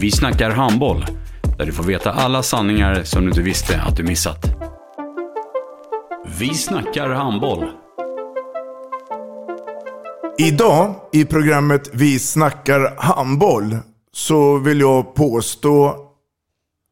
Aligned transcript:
Vi 0.00 0.10
snackar 0.10 0.50
handboll, 0.50 1.04
där 1.58 1.66
du 1.66 1.72
får 1.72 1.84
veta 1.84 2.12
alla 2.12 2.42
sanningar 2.42 3.02
som 3.02 3.22
du 3.22 3.28
inte 3.28 3.42
visste 3.42 3.80
att 3.80 3.96
du 3.96 4.02
missat. 4.02 4.46
Vi 6.38 6.54
snackar 6.54 7.10
handboll. 7.10 7.70
Idag 10.38 10.94
i 11.12 11.24
programmet 11.24 11.90
Vi 11.92 12.18
snackar 12.18 12.94
handboll 12.98 13.76
så 14.12 14.58
vill 14.58 14.80
jag 14.80 15.14
påstå, 15.14 15.96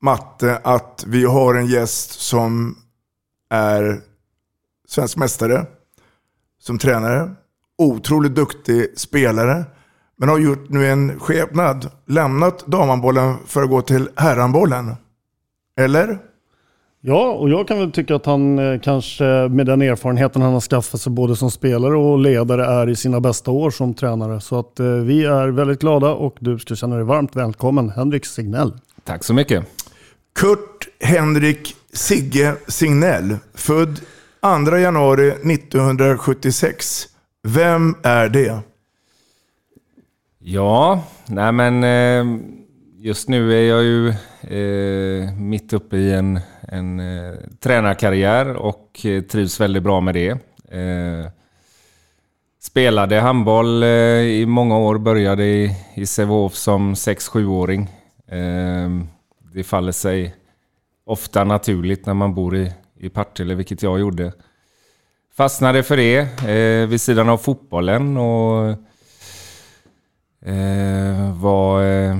Matte, 0.02 0.60
att 0.64 1.04
vi 1.06 1.24
har 1.24 1.54
en 1.54 1.66
gäst 1.66 2.20
som 2.20 2.78
är 3.50 4.00
svensk 4.88 5.16
mästare, 5.16 5.66
som 6.60 6.78
tränare, 6.78 7.30
otroligt 7.78 8.34
duktig 8.34 8.98
spelare, 8.98 9.64
men 10.18 10.28
har 10.28 10.38
gjort 10.38 10.68
nu 10.68 10.86
en 10.86 11.20
skepnad, 11.20 11.90
lämnat 12.06 12.66
damhandbollen 12.66 13.34
för 13.46 13.62
att 13.62 13.70
gå 13.70 13.82
till 13.82 14.08
herrhandbollen. 14.16 14.94
Eller? 15.80 16.18
Ja, 17.00 17.32
och 17.32 17.50
jag 17.50 17.68
kan 17.68 17.78
väl 17.78 17.92
tycka 17.92 18.16
att 18.16 18.26
han 18.26 18.58
eh, 18.58 18.80
kanske 18.80 19.24
med 19.48 19.66
den 19.66 19.82
erfarenheten 19.82 20.42
han 20.42 20.52
har 20.52 20.60
skaffat 20.60 21.00
sig 21.00 21.12
både 21.12 21.36
som 21.36 21.50
spelare 21.50 21.96
och 21.96 22.18
ledare 22.18 22.64
är 22.64 22.88
i 22.88 22.96
sina 22.96 23.20
bästa 23.20 23.50
år 23.50 23.70
som 23.70 23.94
tränare. 23.94 24.40
Så 24.40 24.58
att 24.58 24.80
eh, 24.80 24.86
vi 24.86 25.24
är 25.24 25.48
väldigt 25.48 25.80
glada 25.80 26.10
och 26.10 26.36
du 26.40 26.58
ska 26.58 26.74
känna 26.74 26.96
dig 26.96 27.04
varmt 27.04 27.36
välkommen 27.36 27.90
Henrik 27.90 28.26
Signell. 28.26 28.72
Tack 29.04 29.24
så 29.24 29.34
mycket. 29.34 29.64
Kurt 30.34 30.88
Henrik 31.00 31.76
Sigge 31.92 32.54
Signell, 32.66 33.36
född 33.54 34.00
2 34.68 34.76
januari 34.76 35.28
1976. 35.28 37.04
Vem 37.48 37.94
är 38.02 38.28
det? 38.28 38.58
Ja, 40.50 41.02
nej 41.26 41.52
men 41.52 41.84
eh, 41.84 42.40
just 42.98 43.28
nu 43.28 43.52
är 43.52 43.62
jag 43.62 43.82
ju 43.82 44.08
eh, 44.42 45.32
mitt 45.34 45.72
uppe 45.72 45.96
i 45.96 46.12
en, 46.12 46.40
en 46.60 47.00
eh, 47.00 47.34
tränarkarriär 47.60 48.54
och 48.54 49.06
trivs 49.30 49.60
väldigt 49.60 49.82
bra 49.82 50.00
med 50.00 50.14
det. 50.14 50.38
Spelade 52.60 53.20
handboll 53.20 53.84
i 53.84 54.46
många 54.46 54.78
år, 54.78 54.98
började 54.98 55.44
i, 55.44 55.76
i 55.94 56.06
Sävehof 56.06 56.54
som 56.54 56.94
6-7-åring. 56.94 57.88
det 59.52 59.64
faller 59.64 59.92
sig 59.92 60.34
ofta 61.06 61.44
naturligt 61.44 62.06
när 62.06 62.14
man 62.14 62.34
bor 62.34 62.56
i, 62.56 62.72
i 62.96 63.08
Partille, 63.08 63.54
vilket 63.54 63.82
jag 63.82 64.00
gjorde. 64.00 64.32
Fastnade 65.36 65.82
för 65.82 65.96
det 65.96 66.18
eh, 66.48 66.88
vid 66.88 67.00
sidan 67.00 67.28
av 67.28 67.38
fotbollen 67.38 68.16
och 68.16 68.76
Eh, 70.42 71.32
var 71.40 71.82
eh, 71.82 72.16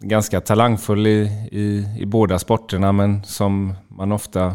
ganska 0.00 0.40
talangfull 0.40 1.06
i, 1.06 1.48
i, 1.52 1.86
i 1.98 2.06
båda 2.06 2.38
sporterna 2.38 2.92
men 2.92 3.24
som 3.24 3.74
man 3.88 4.12
ofta, 4.12 4.54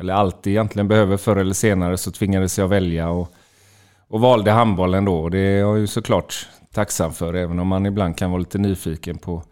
eller 0.00 0.14
alltid 0.14 0.50
egentligen 0.50 0.88
behöver 0.88 1.16
förr 1.16 1.36
eller 1.36 1.54
senare 1.54 1.98
så 1.98 2.10
tvingades 2.10 2.58
jag 2.58 2.68
välja 2.68 3.08
och, 3.08 3.32
och 4.08 4.20
valde 4.20 4.50
handbollen 4.50 5.04
då. 5.04 5.18
Och 5.18 5.30
det 5.30 5.38
är 5.38 5.58
jag 5.58 5.78
ju 5.78 5.86
såklart 5.86 6.48
tacksam 6.72 7.12
för 7.12 7.34
även 7.34 7.58
om 7.58 7.68
man 7.68 7.86
ibland 7.86 8.16
kan 8.16 8.30
vara 8.30 8.38
lite 8.38 8.58
nyfiken 8.58 9.18
på 9.18 9.42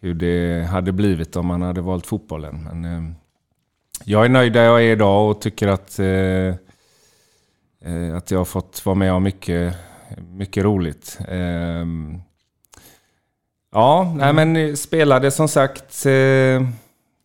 hur 0.00 0.14
det 0.14 0.66
hade 0.66 0.92
blivit 0.92 1.36
om 1.36 1.46
man 1.46 1.62
hade 1.62 1.80
valt 1.80 2.06
fotbollen. 2.06 2.62
Men, 2.62 2.84
eh, 2.84 3.12
jag 4.04 4.24
är 4.24 4.28
nöjd 4.28 4.52
där 4.52 4.64
jag 4.64 4.84
är 4.84 4.92
idag 4.92 5.30
och 5.30 5.40
tycker 5.40 5.68
att, 5.68 5.98
eh, 5.98 6.54
eh 7.84 8.16
att 8.16 8.30
jag 8.30 8.38
har 8.38 8.44
fått 8.44 8.86
vara 8.86 8.96
med 8.96 9.12
om 9.12 9.22
mycket, 9.22 9.74
mycket 10.16 10.64
roligt. 10.64 11.18
Eh, 11.28 11.86
ja, 13.72 14.14
nej, 14.16 14.32
men 14.32 14.76
spelade 14.76 15.30
som 15.30 15.48
sagt 15.48 16.06
eh, 16.06 16.62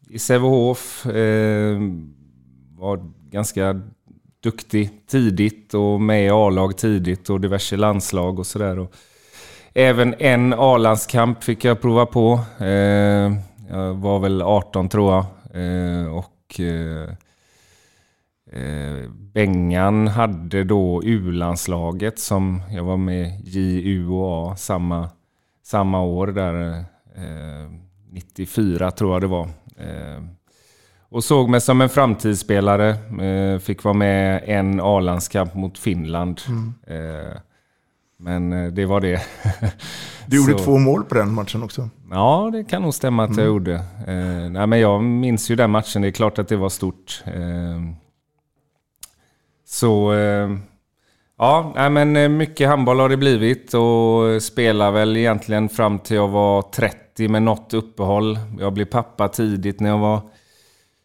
i 0.09 0.19
Sävehof. 0.19 1.05
Eh, 1.05 1.77
var 2.77 2.99
ganska 3.29 3.81
duktig 4.43 4.89
tidigt 5.07 5.73
och 5.73 6.01
med 6.01 6.25
i 6.25 6.29
A-lag 6.29 6.77
tidigt 6.77 7.29
och 7.29 7.41
diverse 7.41 7.77
landslag 7.77 8.39
och 8.39 8.47
sådär. 8.47 8.87
Även 9.73 10.15
en 10.19 10.53
A-landskamp 10.53 11.43
fick 11.43 11.65
jag 11.65 11.81
prova 11.81 12.05
på. 12.05 12.39
Eh, 12.59 13.33
jag 13.69 13.93
var 13.93 14.19
väl 14.19 14.41
18 14.41 14.89
tror 14.89 15.13
jag. 15.13 15.25
Eh, 15.63 16.07
och 16.07 16.59
eh, 16.59 17.09
eh, 18.53 19.09
Bengan 19.09 20.07
hade 20.07 20.63
då 20.63 21.03
U-landslaget 21.03 22.19
som 22.19 22.61
jag 22.71 22.83
var 22.83 22.97
med 22.97 23.41
JU 23.43 24.09
och 24.09 24.51
A 24.51 24.55
samma, 24.55 25.09
samma 25.63 26.01
år 26.01 26.27
där. 26.27 26.85
94 28.11 28.91
tror 28.91 29.13
jag 29.13 29.21
det 29.21 29.27
var. 29.27 29.49
Och 31.09 31.23
såg 31.23 31.49
mig 31.49 31.61
som 31.61 31.81
en 31.81 31.89
framtidsspelare. 31.89 32.95
Fick 33.59 33.83
vara 33.83 33.93
med 33.93 34.43
en 34.45 34.79
A-landskamp 34.83 35.55
mot 35.55 35.77
Finland. 35.77 36.41
Mm. 36.47 36.73
Men 38.23 38.53
eh, 38.53 38.71
det 38.71 38.85
var 38.85 39.01
det. 39.01 39.21
Du 40.25 40.37
gjorde 40.37 40.63
två 40.63 40.77
mål 40.77 41.03
på 41.03 41.15
den 41.15 41.33
matchen 41.33 41.63
också. 41.63 41.89
Ja, 42.11 42.49
det 42.53 42.63
kan 42.63 42.81
nog 42.81 42.93
stämma 42.93 43.23
att 43.23 43.29
mm. 43.29 43.39
jag 43.39 43.47
gjorde. 43.47 43.73
Eh, 44.07 44.49
nej, 44.49 44.67
men 44.67 44.79
jag 44.79 45.03
minns 45.03 45.51
ju 45.51 45.55
den 45.55 45.71
matchen. 45.71 46.01
Det 46.01 46.07
är 46.07 46.11
klart 46.11 46.39
att 46.39 46.47
det 46.47 46.55
var 46.55 46.69
stort. 46.69 47.23
Så... 49.73 50.13
Eh, 50.13 50.49
ja, 51.37 51.73
nej, 51.75 51.89
men 51.89 52.15
eh, 52.15 52.29
mycket 52.29 52.67
handboll 52.67 52.99
har 52.99 53.09
det 53.09 53.17
blivit 53.17 53.73
och 53.73 54.43
spelar 54.43 54.91
väl 54.91 55.17
egentligen 55.17 55.69
fram 55.69 55.99
till 55.99 56.15
jag 56.15 56.27
var 56.27 56.61
30 56.61 57.27
med 57.27 57.43
något 57.43 57.73
uppehåll. 57.73 58.39
Jag 58.59 58.73
blev 58.73 58.85
pappa 58.85 59.27
tidigt 59.27 59.79
när 59.79 59.89
jag 59.89 59.97
var 59.97 60.21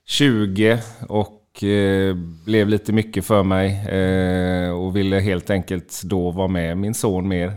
20 0.06 0.78
och 1.08 1.64
eh, 1.64 2.14
blev 2.44 2.68
lite 2.68 2.92
mycket 2.92 3.24
för 3.24 3.42
mig 3.42 3.72
och 4.72 4.96
ville 4.96 5.20
helt 5.20 5.50
enkelt 5.50 6.02
då 6.04 6.30
vara 6.30 6.48
med 6.48 6.76
min 6.76 6.94
son 6.94 7.28
mer. 7.28 7.52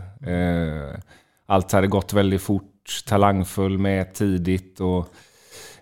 Allt 1.46 1.72
hade 1.72 1.86
gått 1.86 2.12
väldigt 2.12 2.42
fort, 2.42 3.04
talangfull 3.06 3.78
med 3.78 4.14
tidigt 4.14 4.80
och 4.80 5.08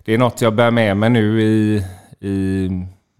det 0.05 0.13
är 0.13 0.17
något 0.17 0.41
jag 0.41 0.55
bär 0.55 0.71
med 0.71 0.97
mig 0.97 1.09
nu 1.09 1.41
i, 1.41 1.85
i 2.19 2.69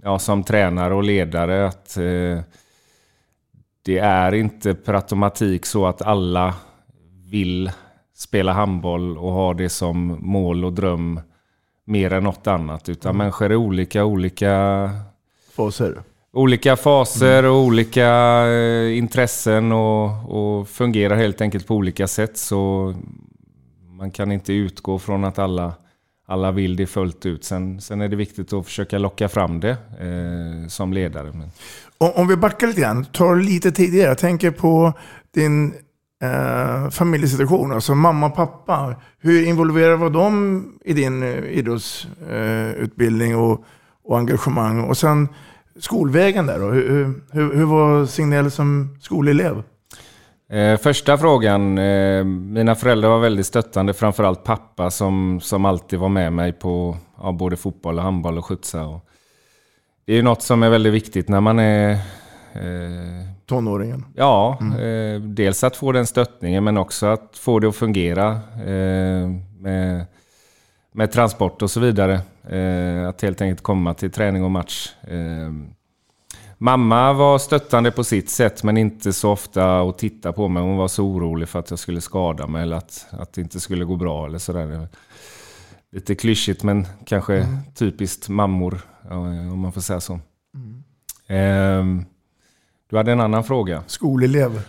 ja, 0.04 0.20
som 0.20 0.44
tränare 0.44 0.94
och 0.96 1.04
ledare 1.04 1.68
att 1.68 1.98
eh, 1.98 2.40
det 3.86 3.98
är 3.98 4.34
inte 4.34 4.74
per 4.74 4.94
automatik 4.94 5.66
så 5.66 5.86
att 5.86 6.02
alla 6.02 6.54
vill 7.30 7.72
spela 8.16 8.54
handboll 8.54 9.18
och 9.18 9.32
ha 9.32 9.54
det 9.54 9.70
som 9.70 10.18
mål 10.20 10.66
och 10.66 10.74
dröm 10.74 11.20
mer 11.86 12.14
än 12.14 12.24
något 12.24 12.48
annat. 12.48 12.90
Utan 12.90 13.10
mm. 13.10 13.18
människor 13.18 13.52
är 13.52 13.56
olika, 13.56 14.06
olika 14.06 14.90
faser. 15.56 16.02
Olika 16.34 16.76
faser 16.76 17.40
mm. 17.40 17.52
och 17.52 17.58
olika 17.58 18.10
eh, 18.48 18.98
intressen 18.98 19.72
och, 19.72 20.10
och, 20.30 20.68
fungerar 20.68 21.16
helt 21.16 21.42
enkelt 21.42 21.68
på 21.68 21.76
olika 21.76 22.08
sätt. 22.08 22.38
Så 22.38 22.94
man 23.90 24.12
kan 24.12 24.32
inte 24.32 24.54
utgå 24.54 25.00
från 25.00 25.24
att 25.24 25.40
alla, 25.40 25.74
alla 26.32 26.52
vill 26.52 26.76
det 26.76 26.88
fullt 26.88 27.26
ut. 27.26 27.44
Sen, 27.44 27.82
sen 27.82 28.02
är 28.02 28.08
det 28.08 28.16
viktigt 28.16 28.54
att 28.54 28.66
försöka 28.66 28.98
locka 28.98 29.30
fram 29.30 29.60
det 29.60 29.70
eh, 30.00 30.68
som 30.68 30.94
ledare. 30.94 31.32
Men... 31.34 31.52
Om, 31.98 32.12
om 32.16 32.28
vi 32.28 32.36
backar 32.36 32.68
lite 32.68 32.82
grann, 32.82 33.06
tar 33.06 33.36
lite 33.36 33.72
tidigare. 33.72 34.08
Jag 34.08 34.18
tänker 34.18 34.52
på 34.52 34.94
din 35.34 35.74
eh, 36.24 36.90
familjesituation, 36.90 37.72
alltså 37.72 37.96
mamma 37.96 38.26
och 38.26 38.36
pappa. 38.36 38.96
Hur 39.20 39.48
involverade 39.48 39.96
var 39.96 40.10
de 40.10 40.64
i 40.86 40.94
din 40.94 41.24
eh, 41.24 41.44
idrottsutbildning 41.44 43.36
och, 43.36 43.66
och 44.04 44.18
engagemang? 44.18 44.84
Och 44.84 44.98
sen 44.98 45.28
skolvägen 45.80 46.46
där 46.46 46.60
då, 46.60 46.70
hur, 46.70 47.14
hur, 47.32 47.56
hur 47.56 47.66
var 47.66 48.06
Signell 48.06 48.52
som 48.52 48.98
skolelev? 49.02 49.64
Eh, 50.52 50.78
första 50.78 51.18
frågan. 51.18 51.78
Eh, 51.78 52.24
mina 52.24 52.76
föräldrar 52.76 53.10
var 53.10 53.20
väldigt 53.20 53.46
stöttande, 53.46 53.94
framförallt 53.94 54.44
pappa 54.44 54.92
som, 54.92 55.40
som 55.42 55.66
alltid 55.66 56.00
var 56.00 56.10
med 56.10 56.34
mig 56.34 56.54
på 56.54 56.98
ja, 57.22 57.32
både 57.32 57.58
fotboll, 57.58 57.98
och 57.98 58.04
handboll 58.04 58.38
och 58.38 58.46
skjutsa. 58.46 58.86
Och 58.86 59.06
det 60.06 60.14
är 60.14 60.16
ju 60.16 60.22
något 60.22 60.42
som 60.42 60.64
är 60.64 60.70
väldigt 60.70 60.94
viktigt 60.94 61.30
när 61.30 61.42
man 61.42 61.60
är... 61.60 61.92
Eh, 62.54 63.28
Tonåringen? 63.46 64.06
Ja, 64.16 64.58
mm. 64.62 64.80
eh, 64.80 65.22
dels 65.22 65.64
att 65.64 65.76
få 65.76 65.92
den 65.92 66.08
stöttningen 66.08 66.64
men 66.64 66.78
också 66.78 67.06
att 67.06 67.38
få 67.38 67.60
det 67.60 67.68
att 67.68 67.76
fungera 67.76 68.32
eh, 68.66 69.30
med, 69.60 70.06
med 70.92 71.12
transport 71.12 71.62
och 71.62 71.72
så 71.72 71.80
vidare. 71.80 72.20
Eh, 72.50 73.10
att 73.10 73.22
helt 73.22 73.42
enkelt 73.42 73.64
komma 73.64 73.94
till 73.94 74.12
träning 74.12 74.44
och 74.44 74.52
match. 74.52 74.90
Mamma 76.64 77.14
var 77.14 77.38
stöttande 77.38 77.92
på 77.92 78.04
sitt 78.04 78.30
sätt, 78.30 78.64
men 78.64 78.78
inte 78.78 79.14
så 79.14 79.32
ofta 79.32 79.82
att 79.82 79.98
titta 79.98 80.32
på 80.34 80.48
mig. 80.48 80.64
Hon 80.64 80.78
var 80.78 80.88
så 80.88 81.04
orolig 81.04 81.50
för 81.50 81.60
att 81.60 81.70
jag 81.70 81.80
skulle 81.80 82.02
skada 82.02 82.48
mig 82.48 82.62
eller 82.62 82.78
att, 82.78 83.06
att 83.10 83.34
det 83.34 83.42
inte 83.42 83.60
skulle 83.60 83.86
gå 83.86 83.96
bra 83.96 84.26
eller 84.26 84.38
sådär. 84.38 84.88
Lite 85.92 86.16
klyschigt, 86.16 86.64
men 86.64 86.88
kanske 87.06 87.36
mm. 87.36 87.58
typiskt 87.76 88.30
mammor, 88.30 88.82
om 89.52 89.60
man 89.60 89.72
får 89.72 89.82
säga 89.82 90.00
så. 90.00 90.20
Mm. 90.56 92.00
Eh, 92.00 92.06
du 92.90 92.98
hade 92.98 93.12
en 93.12 93.22
annan 93.22 93.44
fråga. 93.44 93.84
Skolelev? 93.88 94.62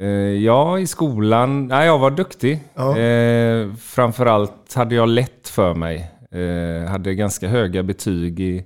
Eh, 0.00 0.08
ja, 0.44 0.78
i 0.78 0.86
skolan. 0.86 1.66
Nej, 1.66 1.86
jag 1.86 1.98
var 1.98 2.10
duktig. 2.10 2.60
Ja. 2.74 2.98
Eh, 2.98 3.74
framförallt 3.74 4.74
hade 4.74 4.94
jag 4.94 5.08
lätt 5.08 5.48
för 5.48 5.74
mig. 5.74 6.10
Eh, 6.30 6.90
hade 6.90 7.14
ganska 7.14 7.48
höga 7.48 7.82
betyg 7.82 8.40
i 8.40 8.64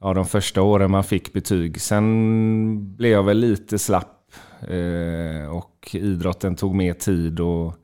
ja, 0.00 0.14
de 0.14 0.26
första 0.26 0.62
åren 0.62 0.90
man 0.90 1.04
fick 1.04 1.32
betyg. 1.32 1.80
Sen 1.80 2.96
blev 2.96 3.12
jag 3.12 3.22
väl 3.22 3.38
lite 3.38 3.78
slapp 3.78 4.32
eh, 4.60 5.50
och 5.50 5.88
idrotten 5.92 6.56
tog 6.56 6.74
mer 6.74 6.94
tid. 6.94 7.40
Och, 7.40 7.74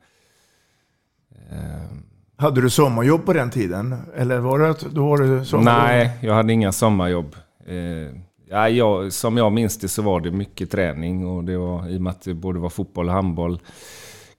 eh, 1.50 1.99
hade 2.37 2.61
du 2.61 2.70
sommarjobb 2.70 3.25
på 3.25 3.32
den 3.32 3.50
tiden? 3.50 3.96
Eller 4.16 4.38
var 4.38 4.58
det, 4.58 4.75
då 4.90 5.08
var 5.08 5.19
det 5.19 5.44
sommarjobb? 5.44 5.78
Nej, 5.78 6.19
jag 6.20 6.34
hade 6.34 6.52
inga 6.52 6.72
sommarjobb. 6.72 7.37
Eh, 7.66 8.20
ja, 8.49 8.69
jag, 8.69 9.12
som 9.12 9.37
jag 9.37 9.52
minns 9.52 9.78
det 9.78 9.88
så 9.88 10.02
var 10.02 10.20
det 10.20 10.31
mycket 10.31 10.70
träning 10.70 11.26
och 11.26 11.44
det 11.44 11.56
var 11.56 11.88
i 11.88 11.96
och 11.96 12.02
med 12.02 12.11
att 12.11 12.22
det 12.22 12.34
både 12.34 12.58
var 12.58 12.70
fotboll 12.70 13.08
och 13.08 13.14
handboll 13.14 13.61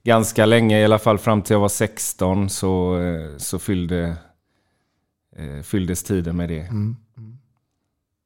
ganska 0.06 0.46
länge, 0.46 0.80
i 0.80 0.84
alla 0.84 0.98
fall 0.98 1.18
fram 1.18 1.42
till 1.42 1.54
jag 1.54 1.60
var 1.60 1.68
16, 1.68 2.50
så, 2.50 3.00
eh, 3.00 3.36
så 3.36 3.58
fyllde, 3.58 4.16
eh, 5.36 5.62
fylldes 5.62 6.02
tiden 6.02 6.36
med 6.36 6.48
det. 6.48 6.60
Mm. 6.60 6.96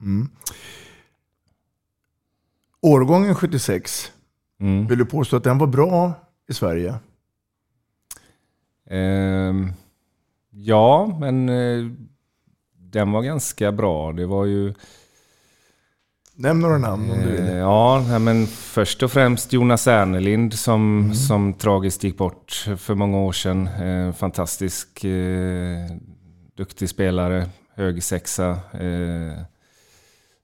Mm. 0.00 0.28
Årgången 2.82 3.34
76, 3.34 4.12
mm. 4.60 4.86
vill 4.86 4.98
du 4.98 5.04
påstå 5.04 5.36
att 5.36 5.44
den 5.44 5.58
var 5.58 5.66
bra 5.66 6.12
i 6.48 6.54
Sverige? 6.54 6.94
Um, 8.90 9.72
ja, 10.50 11.16
men 11.20 11.48
uh, 11.48 11.92
den 12.78 13.12
var 13.12 13.22
ganska 13.22 13.72
bra. 13.72 14.12
Det 14.12 14.26
var 14.26 14.44
ju... 14.44 14.74
Nämn 16.34 16.60
några 16.60 16.78
namn 16.78 17.10
om 17.10 17.18
du 17.18 17.30
vill. 17.30 17.40
Uh, 17.40 17.56
ja, 17.56 18.18
men 18.18 18.46
först 18.46 19.02
och 19.02 19.12
främst 19.12 19.52
Jonas 19.52 19.86
Ernelind 19.86 20.54
som, 20.54 21.00
mm. 21.00 21.14
som 21.14 21.54
tragiskt 21.54 22.04
gick 22.04 22.16
bort 22.16 22.68
för 22.78 22.94
många 22.94 23.18
år 23.18 23.32
sedan. 23.32 23.68
Uh, 23.68 24.12
fantastisk, 24.12 25.04
duktig 26.56 26.88
spelare, 26.88 27.48
hög 27.74 28.02
sexa. 28.02 28.58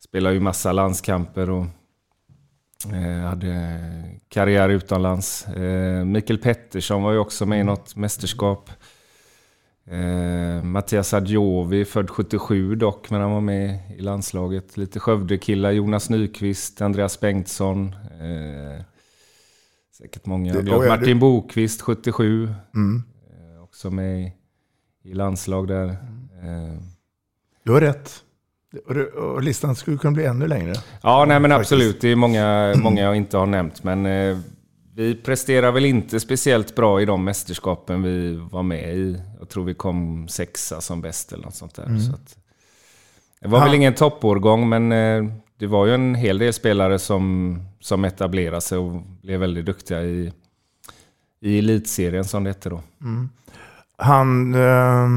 Spelar 0.08 0.30
ju 0.30 0.40
massa 0.40 0.72
landskamper 0.72 1.50
och 1.50 1.66
eh, 2.92 3.28
hade 3.28 3.80
karriär 4.28 4.68
utomlands. 4.68 5.48
Eh, 5.48 6.04
Mikael 6.04 6.38
Pettersson 6.38 7.02
var 7.02 7.12
ju 7.12 7.18
också 7.18 7.46
med 7.46 7.60
i 7.60 7.64
något 7.64 7.96
mästerskap. 7.96 8.70
Eh, 9.86 10.62
Mattias 10.62 11.14
Adjovi, 11.14 11.84
född 11.84 12.10
77 12.10 12.74
dock, 12.74 13.10
men 13.10 13.20
han 13.20 13.30
var 13.30 13.40
med 13.40 13.78
i 13.96 14.00
landslaget. 14.00 14.76
Lite 14.76 15.00
Skövdekillar, 15.00 15.70
Jonas 15.70 16.10
Nyqvist, 16.10 16.82
Andreas 16.82 17.20
Bengtsson. 17.20 17.94
Säkert 19.98 20.26
många. 20.26 20.52
Det, 20.52 20.70
ja, 20.70 20.88
Martin 20.88 21.06
du... 21.06 21.14
Bokvist, 21.14 21.82
77. 21.82 22.54
Mm. 22.74 23.02
Också 23.62 23.90
med 23.90 24.22
i, 24.22 24.32
i 25.02 25.14
landslag 25.14 25.68
där. 25.68 25.96
Mm. 26.42 26.78
Du 27.62 27.72
har 27.72 27.80
rätt. 27.80 28.22
Och 29.16 29.42
listan 29.42 29.76
skulle 29.76 29.98
kunna 29.98 30.12
bli 30.12 30.24
ännu 30.24 30.46
längre. 30.46 30.74
Ja, 31.02 31.24
nej 31.24 31.40
men 31.40 31.52
absolut. 31.52 32.00
Det 32.00 32.08
är 32.08 32.16
många, 32.16 32.74
många 32.76 33.02
jag 33.02 33.16
inte 33.16 33.36
har 33.36 33.46
nämnt. 33.46 33.84
Men 33.84 34.06
eh, 34.06 34.38
vi 34.96 35.14
presterar 35.14 35.72
väl 35.72 35.84
inte 35.84 36.20
speciellt 36.20 36.74
bra 36.74 37.00
i 37.00 37.04
de 37.04 37.24
mästerskapen 37.24 38.02
vi 38.02 38.36
var 38.36 38.62
med 38.62 38.96
i. 38.96 39.20
Jag 39.38 39.48
tror 39.48 39.64
vi 39.64 39.74
kom 39.74 40.28
sexa 40.28 40.80
som 40.80 41.00
bäst 41.00 41.32
eller 41.32 41.44
något 41.44 41.54
sånt 41.54 41.74
där. 41.74 41.86
Mm. 41.86 42.00
Så 42.00 42.12
att, 42.12 42.36
det 43.40 43.48
var 43.48 43.58
ja. 43.58 43.64
väl 43.64 43.74
ingen 43.74 43.94
toppårgång, 43.94 44.68
men 44.68 44.92
eh, 44.92 45.24
det 45.58 45.66
var 45.66 45.86
ju 45.86 45.94
en 45.94 46.14
hel 46.14 46.38
del 46.38 46.52
spelare 46.52 46.98
som, 46.98 47.58
som 47.80 48.04
etablerade 48.04 48.60
sig 48.60 48.78
och 48.78 49.02
blev 49.22 49.40
väldigt 49.40 49.66
duktiga 49.66 50.02
i, 50.02 50.32
i 51.40 51.58
elitserien 51.58 52.24
som 52.24 52.44
det 52.44 52.50
hette 52.50 52.68
då. 52.68 52.82
Mm. 53.00 53.28
Han, 53.96 54.54
eh, 54.54 55.08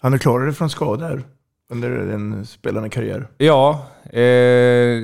han 0.00 0.14
är 0.14 0.18
klarare 0.18 0.52
från 0.52 0.70
skador 0.70 1.24
under 1.72 2.06
din 2.06 2.46
spelande 2.46 2.88
karriär? 2.88 3.28
Ja, 3.38 3.86
eh, 4.04 5.02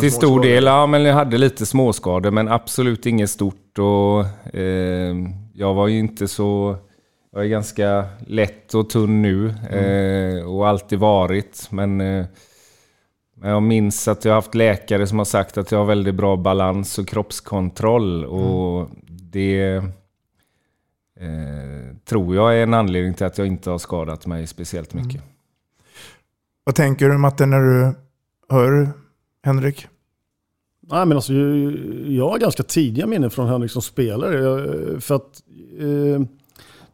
till 0.00 0.12
stor 0.12 0.42
del. 0.42 0.64
Ja, 0.64 0.86
men 0.86 1.04
jag 1.04 1.14
hade 1.14 1.38
lite 1.38 1.66
småskador, 1.66 2.30
men 2.30 2.48
absolut 2.48 3.06
inget 3.06 3.30
stort. 3.30 3.78
Och, 3.78 4.54
eh, 4.54 5.14
jag 5.54 5.74
var 5.74 5.88
ju 5.88 5.98
inte 5.98 6.28
så... 6.28 6.76
Jag 7.32 7.44
är 7.44 7.48
ganska 7.48 8.04
lätt 8.26 8.74
och 8.74 8.90
tunn 8.90 9.22
nu 9.22 9.54
mm. 9.70 10.38
eh, 10.38 10.44
och 10.44 10.68
alltid 10.68 10.98
varit. 10.98 11.68
Men, 11.70 12.00
eh, 12.00 12.26
jag 13.42 13.62
minns 13.62 14.08
att 14.08 14.24
jag 14.24 14.32
har 14.32 14.36
haft 14.36 14.54
läkare 14.54 15.06
som 15.06 15.18
har 15.18 15.24
sagt 15.24 15.58
att 15.58 15.72
jag 15.72 15.78
har 15.78 15.86
väldigt 15.86 16.14
bra 16.14 16.36
balans 16.36 16.98
och 16.98 17.08
kroppskontroll. 17.08 18.24
Och 18.24 18.80
mm. 18.80 18.90
det 19.06 19.82
eh, 21.20 21.96
tror 22.04 22.34
jag 22.34 22.58
är 22.58 22.62
en 22.62 22.74
anledning 22.74 23.14
till 23.14 23.26
att 23.26 23.38
jag 23.38 23.46
inte 23.46 23.70
har 23.70 23.78
skadat 23.78 24.26
mig 24.26 24.46
speciellt 24.46 24.94
mycket. 24.94 25.14
Mm. 25.14 25.26
Vad 26.64 26.74
tänker 26.74 27.08
du 27.08 27.18
Matte 27.18 27.46
när 27.46 27.60
du 27.60 27.94
hör 28.48 28.88
Henrik? 29.42 29.86
Nej, 30.80 31.06
men 31.06 31.16
alltså, 31.16 31.32
jag 32.06 32.28
har 32.28 32.38
ganska 32.38 32.62
tidiga 32.62 33.06
minnen 33.06 33.30
från 33.30 33.48
Henrik 33.48 33.70
som 33.70 33.82
spelare. 33.82 35.00
För 35.00 35.14
att 35.14 35.42
eh, 35.78 36.26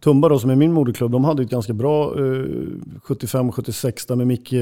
Tumba 0.05 0.29
då, 0.29 0.39
som 0.39 0.51
är 0.51 0.57
min 0.57 0.73
moderklubb, 0.73 1.13
de 1.13 1.25
hade 1.25 1.43
ett 1.43 1.51
ganska 1.51 1.73
bra 1.73 2.05
eh, 2.05 2.45
75-76 3.07 4.09
där 4.09 4.17
med 4.17 4.27
Micke 4.27 4.53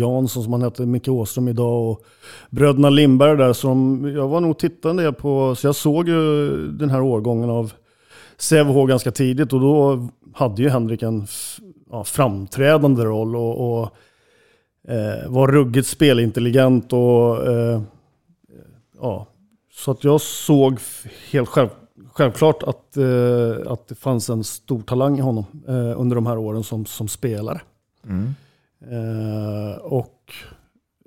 Jansson 0.00 0.42
som 0.42 0.52
han 0.52 0.62
hette, 0.62 0.86
Micke 0.86 1.08
Åström 1.08 1.48
idag 1.48 1.90
och 1.90 2.04
bröderna 2.50 2.90
Lindberg 2.90 3.36
där. 3.36 3.52
Som 3.52 4.04
jag 4.16 4.28
var 4.28 4.40
nog 4.40 4.58
tittande 4.58 5.12
på, 5.12 5.54
så 5.54 5.66
jag 5.66 5.74
såg 5.74 6.08
ju 6.08 6.56
den 6.72 6.90
här 6.90 7.00
årgången 7.00 7.50
av 7.50 7.72
Sävehof 8.36 8.88
ganska 8.88 9.10
tidigt 9.10 9.52
och 9.52 9.60
då 9.60 10.08
hade 10.34 10.62
ju 10.62 10.68
Henrik 10.68 11.02
en 11.02 11.26
ja, 11.90 12.04
framträdande 12.04 13.04
roll 13.04 13.36
och, 13.36 13.82
och 13.82 13.96
eh, 14.88 15.30
var 15.30 15.48
ruggigt 15.48 15.88
spelintelligent 15.88 16.92
och 16.92 17.46
eh, 17.46 17.82
ja, 19.00 19.26
så 19.72 19.90
att 19.90 20.04
jag 20.04 20.20
såg 20.20 20.78
helt 21.30 21.48
själv, 21.48 21.68
självklart 22.12 22.62
att, 22.62 22.96
eh, 22.96 23.72
att 23.72 23.88
det 23.88 23.94
fanns 23.94 24.30
en 24.30 24.44
stor 24.44 24.82
talang 24.82 25.18
i 25.18 25.20
honom 25.20 25.44
eh, 25.68 26.00
under 26.00 26.14
de 26.14 26.26
här 26.26 26.38
åren 26.38 26.64
som, 26.64 26.86
som 26.86 27.08
spelare. 27.08 27.60
Mm. 28.04 28.34
Eh, 28.90 29.76
och 29.76 30.32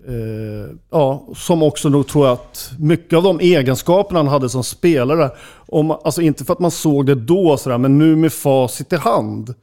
Eh, 0.08 0.76
ja, 0.90 1.28
som 1.36 1.64
också 1.64 1.90
nog 1.90 2.08
tror 2.08 2.26
jag 2.26 2.34
att 2.34 2.72
mycket 2.80 3.18
av 3.18 3.24
de 3.24 3.40
egenskaperna 3.40 4.20
han 4.20 4.28
hade 4.28 4.50
som 4.50 4.64
spelare, 4.64 5.32
om, 5.68 5.92
alltså 5.92 6.22
inte 6.22 6.46
för 6.46 6.54
att 6.54 6.60
man 6.60 6.72
såg 6.72 7.06
det 7.06 7.16
då, 7.16 7.58
sådär, 7.58 7.78
men 7.78 7.98
nu 7.98 8.16
med 8.16 8.34
facit 8.34 8.94
i 8.94 8.96
hand, 8.96 9.54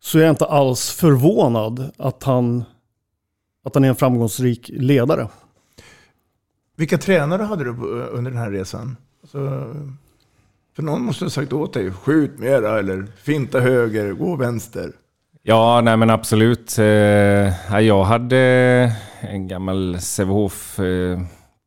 så 0.00 0.18
är 0.18 0.22
jag 0.22 0.30
inte 0.30 0.44
alls 0.44 0.90
förvånad 0.90 1.90
att 1.96 2.22
han, 2.22 2.64
att 3.64 3.74
han 3.74 3.84
är 3.84 3.88
en 3.88 3.96
framgångsrik 3.96 4.70
ledare. 4.74 5.28
Vilka 6.76 6.98
tränare 6.98 7.42
hade 7.42 7.64
du 7.64 7.70
eh, 7.70 8.08
under 8.10 8.30
den 8.30 8.40
här 8.40 8.50
resan? 8.50 8.96
Alltså, 9.22 9.38
för 10.76 10.82
någon 10.82 11.02
måste 11.02 11.24
ha 11.24 11.30
sagt 11.30 11.52
åt 11.52 11.72
dig, 11.72 11.92
skjut 11.92 12.38
mera 12.38 12.78
eller 12.78 13.06
finta 13.22 13.60
höger, 13.60 14.12
gå 14.12 14.36
vänster. 14.36 14.92
Ja, 15.42 15.80
nej 15.80 15.96
men 15.96 16.10
absolut. 16.10 16.78
Eh, 16.78 17.80
jag 17.80 18.04
hade 18.04 18.38
en 19.20 19.48
gammal 19.48 20.00
Sävehof 20.00 20.80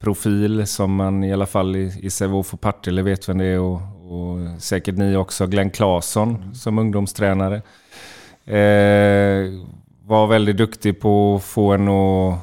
profil 0.01 0.67
som 0.67 0.95
man 0.95 1.23
i 1.23 1.33
alla 1.33 1.45
fall 1.45 1.75
i, 1.75 1.99
i 2.01 2.09
Sävehof 2.09 2.53
och 2.53 2.61
Partille 2.61 3.01
vet 3.01 3.29
vem 3.29 3.37
det 3.37 3.45
är 3.45 3.59
och, 3.59 3.81
och 4.05 4.61
säkert 4.61 4.97
ni 4.97 5.15
också, 5.15 5.47
Glenn 5.47 5.69
Claesson 5.69 6.55
som 6.55 6.79
ungdomstränare. 6.79 7.55
Eh, 8.45 9.51
var 10.05 10.27
väldigt 10.27 10.57
duktig 10.57 10.99
på 10.99 11.35
att 11.35 11.43
få 11.43 11.71
en 11.71 11.87
att 11.87 12.39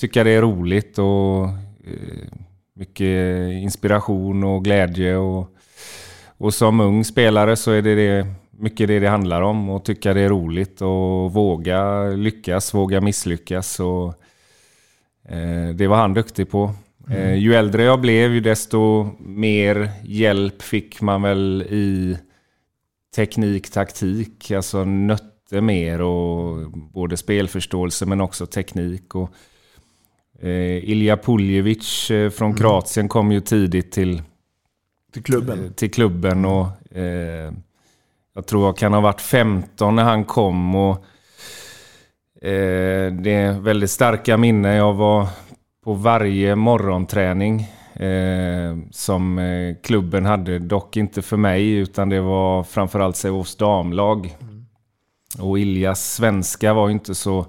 tycka 0.00 0.24
det 0.24 0.30
är 0.30 0.42
roligt 0.42 0.98
och 0.98 1.44
eh, 1.84 2.28
mycket 2.74 3.52
inspiration 3.52 4.44
och 4.44 4.64
glädje. 4.64 5.16
Och, 5.16 5.48
och 6.38 6.54
som 6.54 6.80
ung 6.80 7.04
spelare 7.04 7.56
så 7.56 7.70
är 7.70 7.82
det, 7.82 7.94
det 7.94 8.26
mycket 8.60 8.88
det 8.88 8.98
det 8.98 9.08
handlar 9.08 9.42
om. 9.42 9.70
Att 9.70 9.84
tycka 9.84 10.14
det 10.14 10.20
är 10.20 10.28
roligt 10.28 10.82
och 10.82 11.32
våga 11.32 12.02
lyckas, 12.02 12.74
våga 12.74 13.00
misslyckas. 13.00 13.80
Och, 13.80 14.08
eh, 15.28 15.68
det 15.74 15.86
var 15.86 15.96
han 15.96 16.14
duktig 16.14 16.50
på. 16.50 16.74
Mm. 17.08 17.22
Eh, 17.22 17.34
ju 17.34 17.54
äldre 17.54 17.82
jag 17.82 18.00
blev, 18.00 18.32
ju 18.32 18.40
desto 18.40 19.10
mer 19.18 19.90
hjälp 20.04 20.62
fick 20.62 21.00
man 21.00 21.22
väl 21.22 21.62
i 21.62 22.18
teknik, 23.16 23.70
taktik. 23.70 24.50
Alltså 24.50 24.84
nötte 24.84 25.60
mer 25.60 26.00
och 26.00 26.70
både 26.70 27.16
spelförståelse 27.16 28.06
men 28.06 28.20
också 28.20 28.46
teknik. 28.46 29.14
Och, 29.14 29.30
eh, 30.40 30.90
Ilja 30.90 31.16
Puljevic 31.16 32.10
eh, 32.10 32.30
från 32.30 32.50
mm. 32.50 32.58
Kroatien 32.58 33.08
kom 33.08 33.32
ju 33.32 33.40
tidigt 33.40 33.92
till, 33.92 34.22
till 35.12 35.22
klubben. 35.22 35.64
Eh, 35.64 35.70
till 35.70 35.90
klubben 35.90 36.44
och 36.44 36.96
eh, 36.96 37.52
jag 38.34 38.46
tror 38.46 38.66
jag 38.66 38.76
kan 38.76 38.92
ha 38.92 39.00
varit 39.00 39.20
15 39.20 39.96
när 39.96 40.04
han 40.04 40.24
kom. 40.24 40.74
och 40.74 41.04
eh, 42.42 43.12
Det 43.12 43.32
är 43.32 43.60
väldigt 43.60 43.90
starka 43.90 44.36
minnen. 44.36 44.74
Jag 44.74 44.94
var 44.94 45.28
på 45.84 45.94
varje 45.94 46.56
morgonträning 46.56 47.60
eh, 47.94 48.76
som 48.90 49.38
eh, 49.38 49.76
klubben 49.82 50.26
hade. 50.26 50.58
Dock 50.58 50.96
inte 50.96 51.22
för 51.22 51.36
mig, 51.36 51.70
utan 51.70 52.08
det 52.08 52.20
var 52.20 52.64
framförallt 52.64 53.16
Sävehofs 53.16 53.56
damlag. 53.56 54.36
Mm. 54.40 54.66
Och 55.38 55.58
Iljas 55.58 56.14
svenska 56.14 56.74
var 56.74 56.90
inte 56.90 57.14
så 57.14 57.46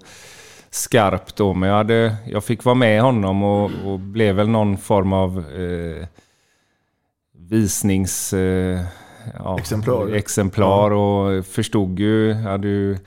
skarp 0.69 1.35
då, 1.35 1.53
men 1.53 1.69
jag, 1.69 1.75
hade, 1.75 2.15
jag 2.25 2.43
fick 2.43 2.63
vara 2.63 2.75
med 2.75 3.01
honom 3.01 3.43
och, 3.43 3.71
och 3.85 3.99
blev 3.99 4.35
väl 4.35 4.49
någon 4.49 4.77
form 4.77 5.13
av 5.13 5.37
eh, 5.39 6.07
visnings... 7.37 8.33
Eh, 8.33 8.79
ja, 9.37 9.59
exemplar. 9.59 10.13
exemplar 10.15 10.91
och 10.91 11.45
förstod 11.45 11.99
ju, 11.99 12.33
hade 12.33 12.67
ju 12.67 12.97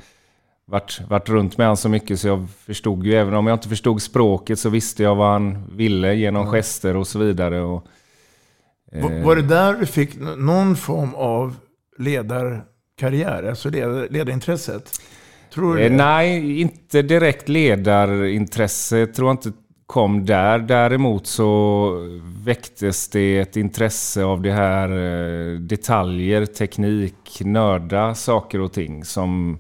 varit, 0.67 1.01
varit 1.09 1.29
runt 1.29 1.59
med 1.59 1.67
honom 1.67 1.77
så 1.77 1.89
mycket 1.89 2.21
så 2.21 2.29
jag 2.29 2.47
förstod 2.67 3.07
ju, 3.07 3.15
även 3.15 3.35
om 3.35 3.47
jag 3.47 3.55
inte 3.55 3.69
förstod 3.69 4.03
språket 4.03 4.59
så 4.59 4.69
visste 4.69 5.03
jag 5.03 5.15
vad 5.15 5.33
han 5.33 5.77
ville 5.77 6.15
genom 6.15 6.43
mm. 6.43 6.53
gester 6.53 6.97
och 6.97 7.07
så 7.07 7.19
vidare. 7.19 7.61
Och, 7.61 7.87
eh... 8.93 9.25
Var 9.25 9.37
det 9.37 9.43
där 9.43 9.75
du 9.75 9.87
fick 9.87 10.17
någon 10.37 10.77
form 10.77 11.15
av 11.15 11.57
ledarkarriär, 11.99 13.43
alltså 13.43 13.71
led, 13.71 14.13
ledarintresset? 14.13 15.01
Tror 15.55 15.75
du 15.75 15.83
eh, 15.83 15.93
Nej, 15.93 16.61
inte 16.61 17.03
direkt 17.03 17.49
ledarintresse 17.49 19.07
tror 19.07 19.29
jag 19.29 19.35
inte 19.35 19.53
kom 19.87 20.27
där. 20.27 20.59
Däremot 20.59 21.27
så 21.27 21.91
väcktes 22.45 23.09
det 23.09 23.39
ett 23.39 23.57
intresse 23.57 24.25
av 24.25 24.43
det 24.43 24.53
här 24.53 24.89
eh, 24.89 25.59
detaljer, 25.59 26.47
teknik, 26.47 27.41
nörda 27.41 28.15
saker 28.15 28.61
och 28.61 28.73
ting 28.73 29.05
som, 29.05 29.59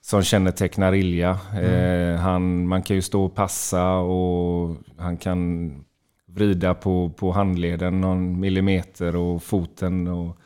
som 0.00 0.22
kännetecknar 0.22 0.94
Ilja. 0.94 1.38
Mm. 1.52 2.14
Eh, 2.14 2.20
han, 2.20 2.68
man 2.68 2.82
kan 2.82 2.96
ju 2.96 3.02
stå 3.02 3.24
och 3.24 3.34
passa 3.34 3.94
och 3.94 4.76
han 4.98 5.16
kan 5.16 5.70
vrida 6.26 6.74
på, 6.74 7.10
på 7.10 7.32
handleden 7.32 8.00
någon 8.00 8.40
millimeter 8.40 9.16
och 9.16 9.42
foten. 9.42 10.08
Och, 10.08 10.36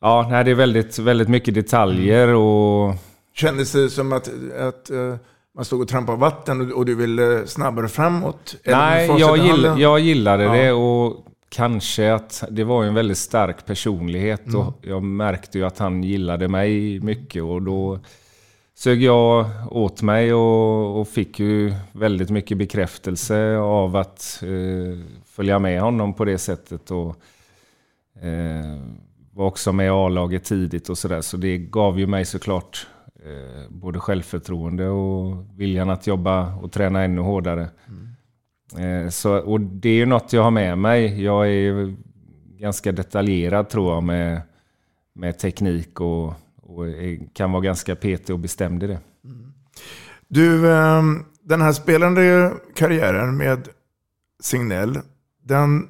ja, 0.00 0.26
nej, 0.30 0.44
det 0.44 0.50
är 0.50 0.54
väldigt, 0.54 0.98
väldigt 0.98 1.28
mycket 1.28 1.54
detaljer. 1.54 2.24
Mm. 2.24 2.36
och 2.36 2.94
Kändes 3.34 3.72
det 3.72 3.90
som 3.90 4.12
att, 4.12 4.28
att 4.58 4.90
uh 4.90 5.16
man 5.54 5.64
stod 5.64 5.80
och 5.80 5.88
trampade 5.88 6.18
vatten 6.18 6.72
och 6.72 6.86
du 6.86 6.94
ville 6.94 7.46
snabbare 7.46 7.88
framåt? 7.88 8.56
Nej, 8.64 9.10
jag, 9.18 9.38
gill, 9.38 9.74
jag 9.78 10.00
gillade 10.00 10.44
ja. 10.44 10.52
det 10.52 10.72
och 10.72 11.26
kanske 11.48 12.14
att 12.14 12.44
det 12.50 12.64
var 12.64 12.84
en 12.84 12.94
väldigt 12.94 13.18
stark 13.18 13.66
personlighet 13.66 14.46
mm. 14.46 14.60
och 14.60 14.74
jag 14.82 15.02
märkte 15.02 15.58
ju 15.58 15.64
att 15.64 15.78
han 15.78 16.02
gillade 16.02 16.48
mig 16.48 17.00
mycket 17.00 17.42
och 17.42 17.62
då 17.62 17.98
sög 18.74 19.02
jag 19.02 19.46
åt 19.70 20.02
mig 20.02 20.34
och, 20.34 21.00
och 21.00 21.08
fick 21.08 21.38
ju 21.38 21.74
väldigt 21.92 22.30
mycket 22.30 22.58
bekräftelse 22.58 23.56
av 23.56 23.96
att 23.96 24.42
eh, 24.42 24.98
följa 25.26 25.58
med 25.58 25.80
honom 25.80 26.14
på 26.14 26.24
det 26.24 26.38
sättet. 26.38 26.90
Och, 26.90 27.16
eh, 28.24 28.80
var 29.34 29.46
också 29.46 29.72
med 29.72 29.86
i 29.86 29.88
A-laget 29.88 30.44
tidigt 30.44 30.88
och 30.88 30.98
sådär. 30.98 31.20
Så 31.20 31.36
det 31.36 31.58
gav 31.58 31.98
ju 31.98 32.06
mig 32.06 32.24
såklart 32.24 32.86
eh, 33.24 33.70
både 33.70 34.00
självförtroende 34.00 34.88
och 34.88 35.46
viljan 35.56 35.90
att 35.90 36.06
jobba 36.06 36.54
och 36.54 36.72
träna 36.72 37.02
ännu 37.02 37.20
hårdare. 37.20 37.68
Mm. 37.88 39.04
Eh, 39.04 39.10
så, 39.10 39.36
och 39.38 39.60
det 39.60 39.88
är 39.88 39.94
ju 39.94 40.06
något 40.06 40.32
jag 40.32 40.42
har 40.42 40.50
med 40.50 40.78
mig. 40.78 41.22
Jag 41.22 41.50
är 41.50 41.94
ganska 42.58 42.92
detaljerad 42.92 43.68
tror 43.68 43.94
jag 43.94 44.02
med, 44.02 44.42
med 45.12 45.38
teknik 45.38 46.00
och, 46.00 46.26
och 46.56 46.84
kan 47.32 47.52
vara 47.52 47.62
ganska 47.62 47.96
petig 47.96 48.34
och 48.34 48.40
bestämd 48.40 48.82
i 48.82 48.86
det. 48.86 49.00
Mm. 49.24 49.52
Du, 50.28 50.72
ehm, 50.72 51.24
den 51.42 51.60
här 51.60 51.72
spelande 51.72 52.52
karriären 52.74 53.36
med 53.36 53.68
Signell, 54.42 54.98
den 55.42 55.88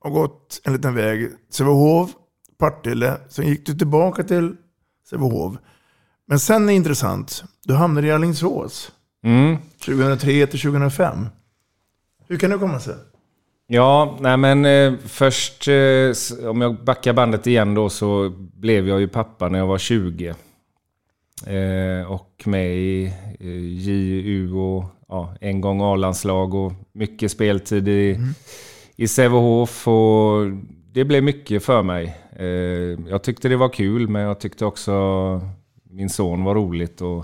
har 0.00 0.10
gått 0.10 0.60
en 0.64 0.72
liten 0.72 0.94
väg. 0.94 1.30
Sävehof, 1.50 2.10
Partille, 2.58 3.16
sen 3.28 3.46
gick 3.46 3.66
du 3.66 3.74
tillbaka 3.74 4.22
till 4.22 4.56
Sävehof. 5.10 5.54
Men 6.26 6.38
sen 6.38 6.62
är 6.62 6.66
det 6.66 6.72
intressant. 6.72 7.44
Du 7.64 7.74
hamnade 7.74 8.06
i 8.06 8.12
Alingsås. 8.12 8.92
Mm. 9.24 9.56
2003 9.84 10.46
till 10.46 10.60
2005. 10.60 11.26
Hur 12.28 12.38
kan 12.38 12.50
det 12.50 12.58
komma 12.58 12.80
sig? 12.80 12.94
Ja, 13.66 14.18
nej 14.20 14.36
men 14.36 14.64
eh, 14.64 14.92
först 15.04 15.68
eh, 15.68 16.48
om 16.48 16.60
jag 16.60 16.84
backar 16.84 17.12
bandet 17.12 17.46
igen 17.46 17.74
då 17.74 17.88
så 17.88 18.32
blev 18.38 18.88
jag 18.88 19.00
ju 19.00 19.08
pappa 19.08 19.48
när 19.48 19.58
jag 19.58 19.66
var 19.66 19.78
20. 19.78 20.34
Eh, 21.46 22.12
och 22.12 22.42
med 22.44 22.76
i 22.76 23.12
eh, 23.40 23.58
JU 23.58 24.54
och 24.54 24.84
ja, 25.08 25.34
en 25.40 25.60
gång 25.60 25.80
A-landslag 25.80 26.54
och 26.54 26.72
mycket 26.92 27.30
speltid 27.30 27.88
i, 27.88 28.14
mm. 28.14 28.28
i 28.96 29.08
Sävehof. 29.08 29.88
Och 29.88 30.50
det 30.92 31.04
blev 31.04 31.22
mycket 31.22 31.64
för 31.64 31.82
mig. 31.82 32.16
Eh, 32.36 32.46
jag 33.10 33.22
tyckte 33.22 33.48
det 33.48 33.56
var 33.56 33.68
kul 33.68 34.08
men 34.08 34.22
jag 34.22 34.40
tyckte 34.40 34.64
också 34.64 34.92
min 35.94 36.10
son 36.10 36.44
var 36.44 36.54
roligt. 36.54 37.00
Och, 37.00 37.18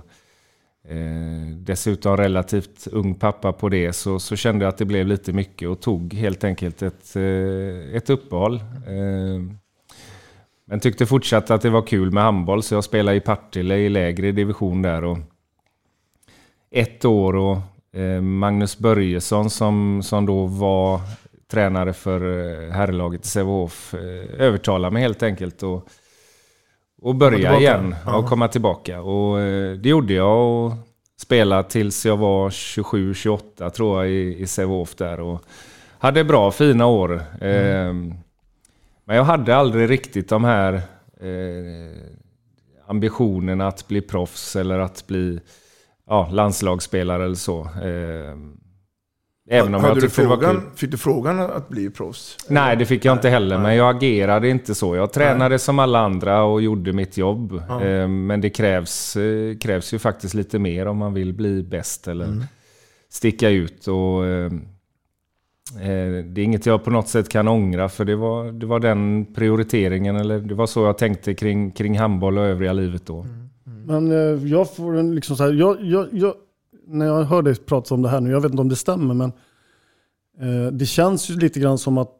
eh, 0.90 1.56
dessutom 1.56 2.16
relativt 2.16 2.86
ung 2.86 3.14
pappa 3.14 3.52
på 3.52 3.68
det 3.68 3.92
så, 3.92 4.18
så 4.18 4.36
kände 4.36 4.64
jag 4.64 4.68
att 4.72 4.78
det 4.78 4.84
blev 4.84 5.06
lite 5.06 5.32
mycket 5.32 5.68
och 5.68 5.80
tog 5.80 6.14
helt 6.14 6.44
enkelt 6.44 6.82
ett, 6.82 7.16
eh, 7.16 7.96
ett 7.96 8.10
uppehåll. 8.10 8.54
Eh, 8.86 9.56
men 10.64 10.80
tyckte 10.80 11.06
fortsatt 11.06 11.50
att 11.50 11.62
det 11.62 11.70
var 11.70 11.82
kul 11.82 12.10
med 12.10 12.22
handboll 12.22 12.62
så 12.62 12.74
jag 12.74 12.84
spelade 12.84 13.16
i 13.16 13.20
Partille 13.20 13.76
i 13.76 13.88
lägre 13.88 14.32
division 14.32 14.82
där. 14.82 15.04
Och 15.04 15.18
ett 16.70 17.04
år 17.04 17.36
och 17.36 17.58
eh, 18.00 18.20
Magnus 18.20 18.78
Börjesson 18.78 19.50
som, 19.50 20.02
som 20.02 20.26
då 20.26 20.46
var 20.46 21.00
tränare 21.50 21.92
för 21.92 22.20
eh, 22.20 22.72
herrlaget 22.72 23.24
i 23.24 23.28
Sävehof 23.28 23.94
eh, 23.94 24.40
övertalade 24.40 24.92
mig 24.92 25.02
helt 25.02 25.22
enkelt. 25.22 25.62
Och, 25.62 25.88
och 27.02 27.14
börja 27.14 27.58
igen 27.58 27.94
och 28.06 28.26
komma 28.26 28.48
tillbaka. 28.48 29.00
Och 29.00 29.40
eh, 29.40 29.72
det 29.72 29.88
gjorde 29.88 30.12
jag 30.12 30.64
och 30.64 30.72
spelade 31.20 31.68
tills 31.68 32.06
jag 32.06 32.16
var 32.16 32.50
27-28 32.50 33.70
tror 33.70 34.04
jag 34.04 34.12
i, 34.12 34.42
i 34.42 34.46
Sävehof 34.46 34.94
där. 34.94 35.20
Och 35.20 35.42
hade 35.98 36.24
bra 36.24 36.50
fina 36.50 36.86
år. 36.86 37.22
Mm. 37.40 38.10
Eh, 38.10 38.16
men 39.04 39.16
jag 39.16 39.24
hade 39.24 39.56
aldrig 39.56 39.90
riktigt 39.90 40.28
de 40.28 40.44
här 40.44 40.74
eh, 41.20 42.02
ambitionerna 42.86 43.68
att 43.68 43.88
bli 43.88 44.00
proffs 44.00 44.56
eller 44.56 44.78
att 44.78 45.06
bli 45.06 45.40
ja, 46.06 46.28
landslagsspelare 46.32 47.24
eller 47.24 47.34
så. 47.34 47.60
Eh, 47.60 48.36
Även 49.52 49.74
om 49.74 49.80
Hade 49.80 49.94
jag 49.94 50.02
du 50.02 50.10
frågan, 50.10 50.62
Fick 50.74 50.90
du 50.90 50.96
frågan 50.96 51.40
att 51.40 51.68
bli 51.68 51.90
proffs? 51.90 52.36
Nej, 52.48 52.76
det 52.76 52.86
fick 52.86 53.04
jag 53.04 53.12
inte 53.12 53.28
heller. 53.28 53.58
Men 53.58 53.76
jag 53.76 53.96
agerade 53.96 54.48
inte 54.48 54.74
så. 54.74 54.96
Jag 54.96 55.12
tränade 55.12 55.48
Nej. 55.48 55.58
som 55.58 55.78
alla 55.78 55.98
andra 56.00 56.42
och 56.42 56.62
gjorde 56.62 56.92
mitt 56.92 57.16
jobb. 57.16 57.62
Ja. 57.68 57.84
Eh, 57.84 58.08
men 58.08 58.40
det 58.40 58.50
krävs, 58.50 59.16
eh, 59.16 59.56
krävs 59.56 59.94
ju 59.94 59.98
faktiskt 59.98 60.34
lite 60.34 60.58
mer 60.58 60.86
om 60.86 60.96
man 60.96 61.14
vill 61.14 61.32
bli 61.32 61.62
bäst 61.62 62.08
eller 62.08 62.24
mm. 62.24 62.44
sticka 63.08 63.48
ut. 63.48 63.88
Och, 63.88 64.26
eh, 64.26 64.50
det 66.24 66.40
är 66.40 66.44
inget 66.44 66.66
jag 66.66 66.84
på 66.84 66.90
något 66.90 67.08
sätt 67.08 67.28
kan 67.28 67.48
ångra 67.48 67.88
för 67.88 68.04
det 68.04 68.16
var, 68.16 68.52
det 68.52 68.66
var 68.66 68.80
den 68.80 69.26
prioriteringen. 69.34 70.16
Eller 70.16 70.38
det 70.38 70.54
var 70.54 70.66
så 70.66 70.84
jag 70.84 70.98
tänkte 70.98 71.34
kring, 71.34 71.70
kring 71.70 71.98
handboll 71.98 72.38
och 72.38 72.44
övriga 72.44 72.72
livet 72.72 73.06
då. 73.06 73.20
Mm. 73.20 73.48
Mm. 73.66 74.08
Men 74.08 74.48
jag 74.48 74.76
får 74.76 74.96
en 74.96 75.14
liksom 75.14 75.36
så 75.36 75.44
här, 75.44 75.52
jag, 75.52 75.76
jag, 75.80 76.08
jag 76.12 76.34
när 76.90 77.06
jag 77.06 77.24
hör 77.24 77.42
dig 77.42 77.54
prata 77.54 77.94
om 77.94 78.02
det 78.02 78.08
här 78.08 78.20
nu, 78.20 78.30
jag 78.30 78.40
vet 78.40 78.50
inte 78.50 78.62
om 78.62 78.68
det 78.68 78.76
stämmer, 78.76 79.14
men 79.14 79.32
Eh, 80.40 80.72
det 80.72 80.86
känns 80.86 81.30
ju 81.30 81.36
lite 81.36 81.60
grann 81.60 81.78
som 81.78 81.98
att 81.98 82.10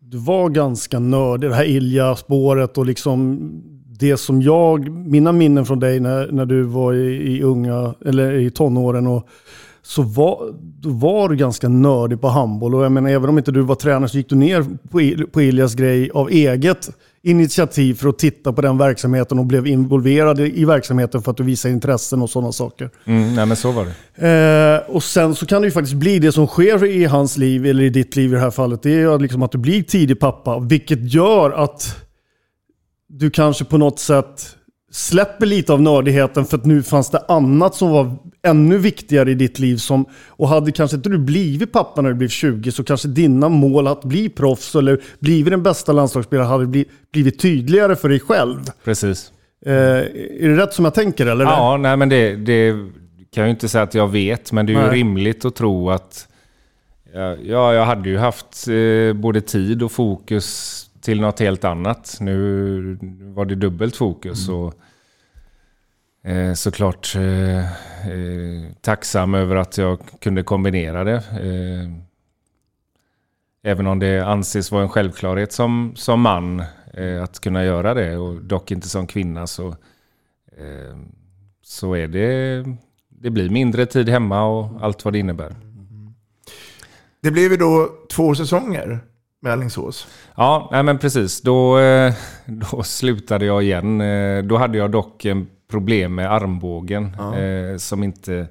du 0.00 0.16
var 0.16 0.48
ganska 0.48 0.98
nördig, 0.98 1.50
det 1.50 1.56
här 1.56 1.64
Ilja-spåret 1.64 2.78
och 2.78 2.86
liksom 2.86 3.40
det 3.98 4.16
som 4.16 4.42
jag, 4.42 4.88
mina 4.90 5.32
minnen 5.32 5.66
från 5.66 5.80
dig 5.80 6.00
när, 6.00 6.32
när 6.32 6.46
du 6.46 6.62
var 6.62 6.92
i, 6.92 7.36
i 7.36 7.42
unga, 7.42 7.94
eller 8.04 8.32
i 8.32 8.50
tonåren 8.50 9.06
och 9.06 9.28
så 9.82 10.02
var, 10.02 10.54
du 10.80 10.88
var 10.88 11.28
du 11.28 11.36
ganska 11.36 11.68
nördig 11.68 12.20
på 12.20 12.28
handboll. 12.28 12.74
Och 12.74 12.84
jag 12.84 12.92
menar, 12.92 13.10
även 13.10 13.28
om 13.28 13.38
inte 13.38 13.52
du 13.52 13.60
var 13.60 13.74
tränare 13.74 14.08
så 14.08 14.16
gick 14.16 14.28
du 14.28 14.36
ner 14.36 14.62
på, 14.62 15.26
på 15.32 15.42
Iljas 15.42 15.74
grej 15.74 16.10
av 16.10 16.30
eget 16.30 16.90
initiativ 17.22 17.94
för 17.94 18.08
att 18.08 18.18
titta 18.18 18.52
på 18.52 18.62
den 18.62 18.78
verksamheten 18.78 19.38
och 19.38 19.46
blev 19.46 19.66
involverad 19.66 20.40
i, 20.40 20.64
verksamheten 20.64 21.22
för 21.22 21.30
att 21.30 21.36
du 21.36 21.42
visade 21.42 21.74
intressen 21.74 22.22
och 22.22 22.30
sådana 22.30 22.52
saker. 22.52 22.90
Mm, 23.04 23.34
nej 23.34 23.46
men 23.46 23.56
så 23.56 23.72
var 23.72 23.86
det. 24.16 24.28
Eh, 24.28 24.94
och 24.94 25.02
sen 25.02 25.34
så 25.34 25.46
kan 25.46 25.62
det 25.62 25.66
ju 25.66 25.72
faktiskt 25.72 25.96
bli 25.96 26.18
det 26.18 26.32
som 26.32 26.46
sker 26.46 26.84
i 26.84 27.04
hans 27.04 27.36
liv, 27.36 27.66
eller 27.66 27.82
i 27.82 27.90
ditt 27.90 28.16
liv 28.16 28.30
i 28.30 28.34
det 28.34 28.40
här 28.40 28.50
fallet, 28.50 28.82
det 28.82 29.00
är 29.00 29.18
liksom 29.18 29.42
att 29.42 29.52
du 29.52 29.58
blir 29.58 29.82
tidig 29.82 30.20
pappa. 30.20 30.58
Vilket 30.58 31.14
gör 31.14 31.50
att 31.50 31.96
du 33.08 33.30
kanske 33.30 33.64
på 33.64 33.78
något 33.78 33.98
sätt 33.98 34.56
släpper 34.92 35.46
lite 35.46 35.72
av 35.72 35.82
nördigheten 35.82 36.44
för 36.44 36.56
att 36.58 36.64
nu 36.64 36.82
fanns 36.82 37.10
det 37.10 37.24
annat 37.28 37.74
som 37.74 37.90
var 37.90 38.16
ännu 38.42 38.78
viktigare 38.78 39.30
i 39.30 39.34
ditt 39.34 39.58
liv. 39.58 39.76
Som, 39.76 40.06
och 40.28 40.48
hade 40.48 40.72
kanske 40.72 40.96
inte 40.96 41.08
du 41.08 41.18
blivit 41.18 41.72
pappa 41.72 42.02
när 42.02 42.08
du 42.08 42.14
blev 42.14 42.28
20 42.28 42.72
så 42.72 42.84
kanske 42.84 43.08
dina 43.08 43.48
mål 43.48 43.86
att 43.86 44.04
bli 44.04 44.28
proffs 44.28 44.74
eller 44.74 45.00
blivit 45.18 45.50
den 45.50 45.62
bästa 45.62 45.92
landslagsspelaren 45.92 46.50
hade 46.50 46.66
bli, 46.66 46.84
blivit 47.12 47.38
tydligare 47.38 47.96
för 47.96 48.08
dig 48.08 48.20
själv. 48.20 48.58
Precis. 48.84 49.32
Eh, 49.66 49.72
är 49.72 50.48
det 50.48 50.56
rätt 50.56 50.74
som 50.74 50.84
jag 50.84 50.94
tänker 50.94 51.26
eller? 51.26 51.44
Ja, 51.44 51.76
nej 51.76 51.96
men 51.96 52.08
det, 52.08 52.36
det 52.36 52.72
kan 53.34 53.42
jag 53.42 53.46
ju 53.46 53.50
inte 53.50 53.68
säga 53.68 53.84
att 53.84 53.94
jag 53.94 54.08
vet, 54.08 54.52
men 54.52 54.66
det 54.66 54.72
är 54.72 54.74
ju 54.74 54.86
Nej. 54.86 54.96
rimligt 54.96 55.44
att 55.44 55.54
tro 55.54 55.90
att... 55.90 56.28
Ja, 57.44 57.74
jag 57.74 57.84
hade 57.84 58.08
ju 58.08 58.18
haft 58.18 58.68
eh, 58.68 59.12
både 59.14 59.40
tid 59.40 59.82
och 59.82 59.92
fokus 59.92 60.86
till 61.02 61.20
något 61.20 61.40
helt 61.40 61.64
annat. 61.64 62.16
Nu 62.20 62.98
var 63.34 63.44
det 63.44 63.54
dubbelt 63.54 63.96
fokus. 63.96 64.48
Och, 64.48 64.74
eh, 66.30 66.54
såklart 66.54 67.16
eh, 67.16 67.58
eh, 67.58 68.72
tacksam 68.80 69.34
över 69.34 69.56
att 69.56 69.78
jag 69.78 69.98
kunde 70.20 70.42
kombinera 70.42 71.04
det. 71.04 71.16
Eh, 71.16 71.90
även 73.64 73.86
om 73.86 73.98
det 73.98 74.26
anses 74.26 74.72
vara 74.72 74.82
en 74.82 74.88
självklarhet 74.88 75.52
som, 75.52 75.92
som 75.96 76.20
man 76.20 76.60
eh, 76.94 77.22
att 77.22 77.40
kunna 77.40 77.64
göra 77.64 77.94
det, 77.94 78.16
och 78.16 78.42
dock 78.42 78.70
inte 78.70 78.88
som 78.88 79.06
kvinna. 79.06 79.46
så 79.46 79.68
eh, 80.58 80.96
så 81.64 81.94
är 81.94 82.08
det, 82.08 82.64
det 83.08 83.30
blir 83.30 83.50
mindre 83.50 83.86
tid 83.86 84.08
hemma 84.08 84.44
och 84.44 84.84
allt 84.84 85.04
vad 85.04 85.12
det 85.14 85.18
innebär. 85.18 85.54
Det 87.20 87.30
blev 87.30 87.50
ju 87.50 87.56
då 87.56 87.88
två 88.10 88.34
säsonger 88.34 89.00
med 89.42 89.52
Alingsås. 89.52 90.06
Ja, 90.36 90.68
nej 90.72 90.82
men 90.82 90.98
precis. 90.98 91.40
Då, 91.40 91.78
eh, 91.78 92.14
då 92.46 92.82
slutade 92.82 93.44
jag 93.46 93.62
igen. 93.62 94.00
Eh, 94.00 94.42
Då 94.42 94.56
hade 94.56 94.78
jag 94.78 94.90
dock 94.90 95.24
en 95.24 95.46
problem 95.70 96.14
med 96.14 96.32
armbågen 96.32 97.16
Ja. 97.18 97.38
eh, 97.38 97.76
som 97.76 98.02
inte 98.02 98.46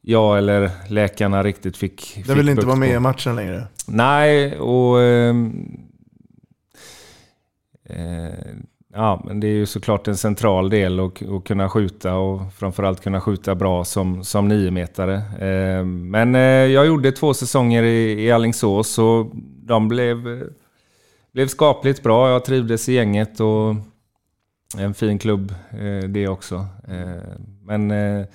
jag 0.00 0.38
eller 0.38 0.70
läkarna 0.88 1.42
riktigt 1.42 1.76
fick 1.76 2.14
Den 2.14 2.24
fick 2.24 2.36
vill 2.36 2.48
inte 2.48 2.66
vara 2.66 2.76
med 2.76 2.88
på. 2.90 2.94
i 2.96 2.98
matchen 3.00 3.36
längre. 3.36 3.66
Nej, 3.86 4.58
och... 4.58 5.02
ehm, 5.02 5.68
eh, 7.88 8.28
ja, 8.96 9.22
men 9.24 9.40
det 9.40 9.46
är 9.46 9.52
ju 9.52 9.66
såklart 9.66 10.08
en 10.08 10.16
central 10.16 10.70
del 10.70 11.00
att 11.00 11.22
att 11.22 11.44
kunna 11.44 11.68
skjuta 11.68 12.14
och 12.14 12.52
framförallt 12.52 13.00
kunna 13.00 13.20
skjuta 13.20 13.54
bra 13.54 13.84
som, 13.84 14.24
som 14.24 14.48
niometare. 14.48 15.14
Eh, 15.16 15.84
men 15.84 16.34
eh, 16.34 16.40
jag 16.40 16.86
gjorde 16.86 17.12
två 17.12 17.34
säsonger 17.34 17.82
i, 17.82 18.24
i 18.24 18.30
Alingsås 18.30 18.98
och 18.98 19.30
de 19.62 19.88
blev, 19.88 20.42
blev 21.32 21.48
skapligt 21.48 22.02
bra. 22.02 22.30
Jag 22.30 22.44
trivdes 22.44 22.88
i 22.88 22.92
gänget 22.92 23.40
och 23.40 23.74
en 24.78 24.94
fin 24.94 25.18
klubb 25.18 25.54
eh, 25.70 26.08
det 26.08 26.28
också. 26.28 26.54
Eh, 26.88 27.38
men 27.62 27.90
eh, 27.90 28.26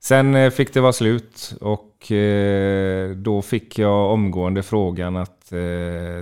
Sen 0.00 0.34
eh, 0.34 0.50
fick 0.50 0.74
det 0.74 0.80
vara 0.80 0.92
slut 0.92 1.54
och 1.60 1.90
då 3.16 3.42
fick 3.42 3.78
jag 3.78 4.10
omgående 4.10 4.62
frågan 4.62 5.16
att 5.16 5.52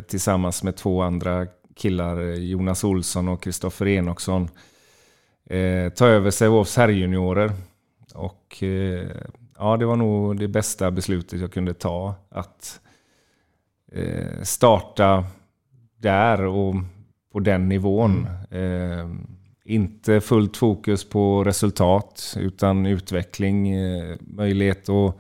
tillsammans 0.09 0.63
med 0.63 0.77
två 0.77 1.03
andra 1.03 1.47
killar, 1.83 2.21
eh, 2.21 2.35
Jonas 2.35 2.85
Olsson 2.85 3.29
och 3.29 3.43
Kristoffer 3.43 3.89
Enoksson, 3.89 4.49
eh, 5.47 5.89
ta 5.89 6.07
över 6.07 6.31
Sävehofs 6.31 6.77
herrjuniorer. 6.77 7.53
Och 8.15 8.63
eh, 8.63 9.09
ja, 9.59 9.77
det 9.77 9.87
var 9.87 9.97
nog 9.97 10.39
det 10.39 10.49
bästa 10.49 10.91
beslutet 10.91 11.41
jag 11.41 11.53
kunde 11.53 11.75
ta. 11.75 12.15
Att 12.29 12.81
eh, 13.93 14.43
starta 14.43 15.25
där 15.97 16.45
och 16.45 16.75
på 17.33 17.41
den 17.41 17.69
nivån. 17.69 18.27
Eh, 18.51 19.09
inte 19.65 20.21
fullt 20.21 20.57
fokus 20.57 21.09
på 21.09 21.45
resultat 21.45 22.35
utan 22.39 22.87
utveckling, 22.87 23.71
eh, 23.71 24.17
möjlighet 24.21 24.89
att, 24.89 25.17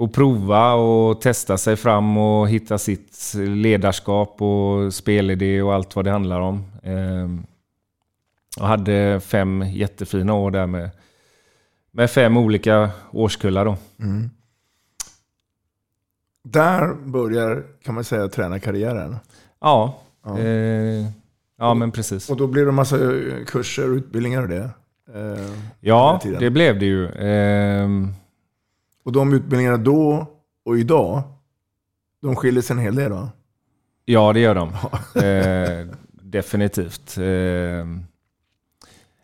att 0.00 0.12
prova 0.12 0.72
och 0.74 1.20
testa 1.20 1.58
sig 1.58 1.76
fram 1.76 2.16
och 2.16 2.48
hitta 2.48 2.78
sitt 2.78 3.32
ledarskap 3.36 4.42
och 4.42 4.94
spelidé 4.94 5.62
och 5.62 5.74
allt 5.74 5.96
vad 5.96 6.04
det 6.04 6.10
handlar 6.10 6.40
om. 6.40 6.64
Eh, 6.82 7.28
Jag 8.58 8.64
hade 8.64 9.20
fem 9.20 9.62
jättefina 9.62 10.34
år 10.34 10.50
där 10.50 10.66
med, 10.66 10.90
med 11.90 12.10
fem 12.10 12.36
olika 12.36 12.90
årskullar. 13.12 13.64
Då. 13.64 13.76
Mm. 14.00 14.30
Där 16.44 16.94
börjar, 16.94 17.62
kan 17.84 17.94
man 17.94 18.04
säga, 18.04 18.28
tränarkarriären. 18.28 19.16
Ja, 19.60 19.98
Ja. 20.24 20.38
eh, 20.38 21.06
ja 21.58 21.74
men 21.74 21.90
precis. 21.90 22.30
Och 22.30 22.36
då 22.36 22.46
blir 22.46 22.62
det 22.64 22.68
en 22.68 22.74
massa 22.74 22.96
eh, 23.14 23.44
kurser 23.46 23.90
och 23.90 23.94
utbildningar 23.96 24.42
och 24.42 24.48
det. 24.48 24.70
eh, 25.14 25.50
Ja, 25.80 26.20
det 26.40 26.50
blev 26.50 26.78
det 26.78 26.86
ju. 26.86 27.08
Ehm, 27.08 28.12
Och 29.10 29.14
de 29.14 29.32
utbildningarna 29.32 29.76
då 29.76 30.26
och 30.64 30.78
idag, 30.78 31.22
de 32.22 32.36
skiljer 32.36 32.62
sig 32.62 32.74
en 32.76 32.82
hel 32.82 32.94
del 32.94 33.12
va? 33.12 33.30
Ja, 34.04 34.32
det 34.32 34.40
gör 34.40 34.54
de. 34.54 34.68
Eh, 35.24 35.86
definitivt. 36.12 37.18
Eh, 37.18 37.86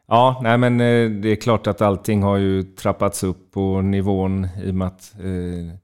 ja, 0.06 0.40
nej 0.42 0.58
men 0.58 0.80
eh, 0.80 1.10
det 1.10 1.28
är 1.28 1.36
klart 1.36 1.66
att 1.66 1.80
allting 1.80 2.22
har 2.22 2.36
ju 2.36 2.62
trappats 2.62 3.24
upp 3.24 3.52
på 3.52 3.80
nivån 3.80 4.48
i 4.64 4.70
och 4.70 4.74
med 4.74 4.86
att 4.88 5.14
eh, 5.18 5.76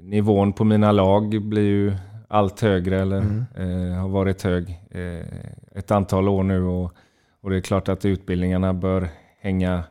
nivån 0.00 0.52
på 0.52 0.64
mina 0.64 0.92
lag 0.92 1.42
blir 1.42 1.62
ju 1.66 1.92
allt 2.28 2.60
högre 2.60 3.00
eller 3.00 3.20
Mm. 3.20 3.44
eh, 3.92 4.00
har 4.00 4.08
varit 4.08 4.42
hög 4.42 4.80
eh, 4.90 5.26
ett 5.74 5.90
antal 5.90 6.28
år 6.28 6.42
nu 6.42 6.62
och, 6.62 6.92
och 7.40 7.50
det 7.50 7.56
är 7.56 7.60
klart 7.60 7.88
att 7.88 8.04
utbildningarna 8.04 8.74
bör 8.74 9.08
hänga, 9.40 9.84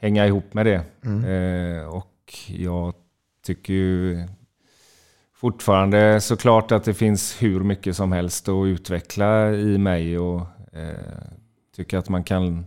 hänga 0.00 0.26
ihop 0.26 0.54
med 0.54 0.66
det. 0.66 0.82
Mm. 1.04 1.88
Och 1.88 2.10
jag 2.46 2.94
tycker 3.46 3.72
ju 3.72 4.26
fortfarande 5.34 6.20
såklart 6.20 6.72
att 6.72 6.84
det 6.84 6.94
finns 6.94 7.42
hur 7.42 7.60
mycket 7.60 7.96
som 7.96 8.12
helst 8.12 8.48
att 8.48 8.66
utveckla 8.66 9.52
i 9.52 9.78
mig 9.78 10.18
och 10.18 10.40
eh, 10.72 11.24
tycker 11.76 11.98
att 11.98 12.08
man 12.08 12.24
kan 12.24 12.66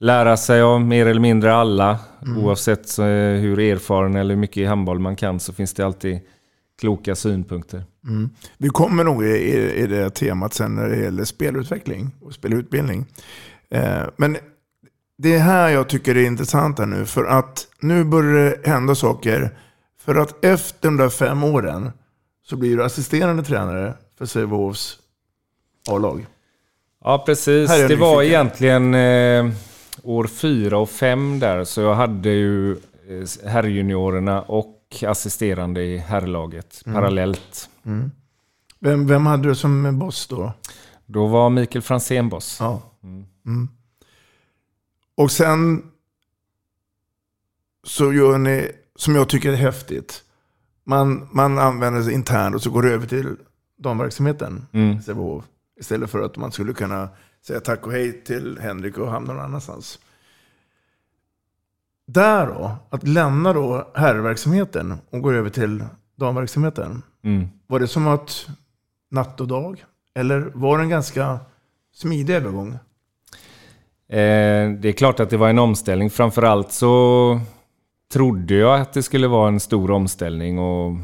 lära 0.00 0.36
sig 0.36 0.62
av 0.62 0.80
mer 0.80 1.06
eller 1.06 1.20
mindre 1.20 1.54
alla. 1.54 1.98
Mm. 2.26 2.44
Oavsett 2.44 2.98
eh, 2.98 3.06
hur 3.06 3.58
erfaren 3.58 4.16
eller 4.16 4.34
hur 4.34 4.40
mycket 4.40 4.56
i 4.56 4.64
handboll 4.64 4.98
man 4.98 5.16
kan 5.16 5.40
så 5.40 5.52
finns 5.52 5.74
det 5.74 5.86
alltid 5.86 6.20
kloka 6.80 7.14
synpunkter. 7.14 7.84
Mm. 8.04 8.30
Vi 8.58 8.68
kommer 8.68 9.04
nog 9.04 9.24
i, 9.24 9.28
i, 9.28 9.82
i 9.82 9.86
det 9.86 10.10
temat 10.10 10.54
sen 10.54 10.74
när 10.74 10.88
det 10.88 10.96
gäller 10.96 11.24
spelutveckling 11.24 12.10
och 12.20 12.32
spelutbildning. 12.32 13.06
Eh, 13.70 14.02
men 14.16 14.36
det 15.18 15.34
är 15.34 15.38
här 15.38 15.68
jag 15.68 15.88
tycker 15.88 16.14
det 16.14 16.20
är 16.20 16.26
intressant 16.26 16.78
här 16.78 16.86
nu. 16.86 17.06
För 17.06 17.24
att 17.24 17.66
nu 17.80 18.04
börjar 18.04 18.50
det 18.50 18.70
hända 18.70 18.94
saker. 18.94 19.58
För 20.00 20.14
att 20.14 20.44
efter 20.44 20.88
de 20.88 20.96
där 20.96 21.08
fem 21.08 21.44
åren 21.44 21.90
så 22.44 22.56
blir 22.56 22.76
du 22.76 22.84
assisterande 22.84 23.42
tränare 23.42 23.94
för 24.18 24.26
Sävehofs 24.26 24.98
A-lag. 25.90 26.26
Ja, 27.04 27.22
precis. 27.26 27.70
Det 27.70 27.96
var 27.96 28.16
nyfiken. 28.22 28.22
egentligen 28.22 28.94
eh, 28.94 29.52
år 30.02 30.26
fyra 30.26 30.78
och 30.78 30.90
fem 30.90 31.38
där, 31.38 31.64
så 31.64 31.80
jag 31.80 31.94
hade 31.94 32.28
ju 32.30 32.72
eh, 32.72 33.48
herrjuniorerna 33.50 34.42
och 34.42 34.78
assisterande 35.06 35.82
i 35.82 35.98
herrlaget 35.98 36.82
Mm. 36.86 36.94
parallellt. 37.00 37.68
Mm. 37.86 38.10
Vem, 38.80 39.06
vem 39.06 39.26
hade 39.26 39.48
du 39.48 39.54
som 39.54 39.98
boss 39.98 40.26
då? 40.26 40.52
Då 41.06 41.26
var 41.26 41.50
Mikael 41.50 41.82
Franzén 41.82 42.28
boss. 42.28 42.56
Ja. 42.60 42.82
Mm. 43.46 43.68
Och 45.14 45.30
sen 45.30 45.90
så 47.84 48.12
gör 48.12 48.38
ni, 48.38 48.72
som 48.96 49.14
jag 49.14 49.28
tycker 49.28 49.52
är 49.52 49.56
häftigt, 49.56 50.24
man, 50.84 51.28
man 51.32 51.58
använder 51.58 52.02
sig 52.02 52.12
internt 52.12 52.54
och 52.54 52.62
så 52.62 52.70
går 52.70 52.82
det 52.82 52.90
över 52.90 53.06
till 53.06 53.36
damverksamheten. 53.78 54.66
Mm. 54.72 55.02
Sävehof. 55.02 55.44
Istället 55.80 56.10
för 56.10 56.20
att 56.20 56.36
man 56.36 56.52
skulle 56.52 56.72
kunna 56.72 57.08
säga 57.46 57.60
tack 57.60 57.86
och 57.86 57.92
hej 57.92 58.24
till 58.24 58.58
Henrik 58.58 58.98
och 58.98 59.10
hamna 59.10 59.32
någon 59.32 59.44
annanstans. 59.44 59.98
Där 62.06 62.46
då, 62.46 62.76
att 62.90 63.08
lämna 63.08 63.52
då 63.52 63.90
herrverksamheten 63.94 64.94
och 65.10 65.22
gå 65.22 65.32
över 65.32 65.50
till 65.50 65.84
damverksamheten. 66.16 67.02
Mm. 67.22 67.48
Var 67.66 67.80
det 67.80 67.88
som 67.88 68.06
att 68.06 68.46
natt 69.10 69.40
och 69.40 69.48
dag? 69.48 69.84
Eller 70.14 70.40
var 70.54 70.78
det 70.78 70.84
en 70.84 70.90
ganska 70.90 71.38
smidig 71.94 72.34
övergång? 72.34 72.78
Eh, 74.12 74.70
det 74.70 74.88
är 74.88 74.92
klart 74.92 75.20
att 75.20 75.30
det 75.30 75.36
var 75.36 75.48
en 75.50 75.58
omställning. 75.58 76.10
Framförallt 76.10 76.72
så 76.72 77.40
trodde 78.12 78.54
jag 78.54 78.80
att 78.80 78.92
det 78.92 79.02
skulle 79.02 79.28
vara 79.28 79.48
en 79.48 79.60
stor 79.60 79.90
omställning. 79.90 80.58
Och 80.58 80.96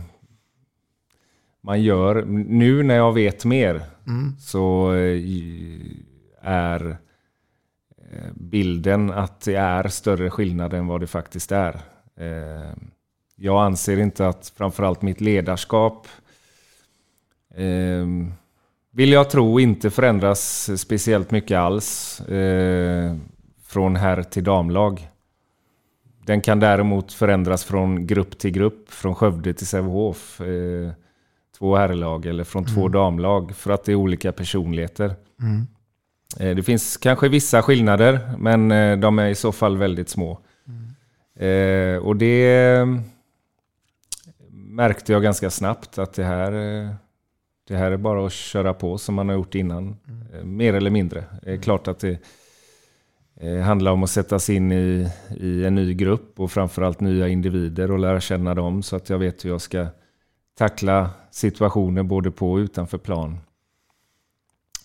man 1.62 1.82
gör, 1.82 2.24
nu 2.48 2.82
när 2.82 2.94
jag 2.96 3.12
vet 3.12 3.44
mer 3.44 3.82
Mm. 4.06 4.36
så 4.38 4.94
eh, 4.94 5.22
är 6.42 6.96
eh, 8.10 8.32
bilden 8.34 9.10
att 9.10 9.40
det 9.40 9.54
är 9.54 9.88
större 9.88 10.30
skillnad 10.30 10.74
än 10.74 10.86
vad 10.86 11.00
det 11.00 11.06
faktiskt 11.06 11.52
är. 11.52 11.80
Jag 13.36 13.64
anser 13.64 14.00
inte 14.00 14.28
att 14.28 14.52
framförallt 14.56 15.02
mitt 15.02 15.20
ledarskap 15.20 16.06
eh, 17.54 18.06
vill 18.92 19.12
jag 19.12 19.30
tro 19.30 19.60
inte 19.60 19.90
förändras 19.90 20.70
speciellt 20.80 21.30
mycket 21.30 21.58
alls 21.58 22.20
eh, 22.20 23.16
från 23.66 23.96
herr 23.96 24.22
till 24.22 24.44
damlag. 24.44 25.08
Den 26.26 26.40
kan 26.40 26.60
däremot 26.60 27.12
förändras 27.12 27.64
från 27.64 28.06
grupp 28.06 28.38
till 28.38 28.50
grupp, 28.50 28.90
från 28.90 29.14
Skövde 29.14 29.54
till 29.54 29.66
Sävehof. 29.66 30.40
Eh, 30.40 30.90
två 31.58 31.76
herrlag 31.76 32.26
eller 32.26 32.44
från 32.44 32.64
två 32.64 32.80
Mm. 32.80 32.92
damlag 32.92 33.56
för 33.56 33.70
att 33.70 33.84
det 33.84 33.92
är 33.92 33.96
olika 33.96 34.32
personligheter. 34.32 35.14
Mm. 35.40 35.66
Eh, 36.40 36.56
Det 36.56 36.62
finns 36.62 36.96
kanske 36.96 37.28
vissa 37.28 37.62
skillnader, 37.62 38.20
men 38.38 38.70
eh, 38.72 38.96
de 38.98 39.18
är 39.18 39.28
i 39.28 39.34
så 39.34 39.52
fall 39.52 39.76
väldigt 39.76 40.08
små. 40.08 40.38
Eh, 41.38 41.96
och 41.96 42.16
det 42.16 42.56
eh, 42.76 42.86
märkte 44.50 45.12
jag 45.12 45.22
ganska 45.22 45.50
snabbt 45.50 45.98
att 45.98 46.14
det 46.14 46.24
här, 46.24 46.52
eh, 46.52 46.90
det 47.68 47.76
här 47.76 47.90
är 47.90 47.96
bara 47.96 48.26
att 48.26 48.32
köra 48.32 48.74
på 48.74 48.98
som 48.98 49.14
man 49.14 49.28
har 49.28 49.36
gjort 49.36 49.54
innan. 49.54 49.96
Eh, 50.34 50.44
mer 50.44 50.74
eller 50.74 50.90
mindre. 50.90 51.24
Det 51.42 51.52
är 51.52 51.56
klart 51.56 51.88
att 51.88 51.98
det 51.98 52.18
eh, 53.40 53.58
handlar 53.58 53.92
om 53.92 54.02
att 54.02 54.10
sätta 54.10 54.38
sig 54.38 54.56
in 54.56 54.72
i, 54.72 55.08
i 55.36 55.64
en 55.64 55.74
ny 55.74 55.94
grupp 55.94 56.40
och 56.40 56.50
framförallt 56.52 57.00
nya 57.00 57.28
individer 57.28 57.90
och 57.90 57.98
lära 57.98 58.20
känna 58.20 58.54
dem 58.54 58.82
så 58.82 58.96
att 58.96 59.10
jag 59.10 59.18
vet 59.18 59.44
hur 59.44 59.50
jag 59.50 59.60
ska 59.60 59.86
tackla 60.58 61.10
situationer 61.30 62.02
både 62.02 62.30
på 62.30 62.52
och 62.52 62.56
utanför 62.56 62.98
plan. 62.98 63.38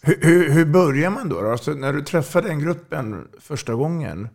Hur, 0.02 0.20
hur, 0.22 0.50
hur 0.50 0.66
börjar 0.66 1.10
man 1.10 1.30
då? 1.30 1.52
Alltså, 1.52 1.72
när 1.72 1.94
du 1.94 2.02
träffar 2.02 2.42
den 2.42 2.60
gruppen 2.60 3.28
första 3.40 3.74
gången, 3.74 4.28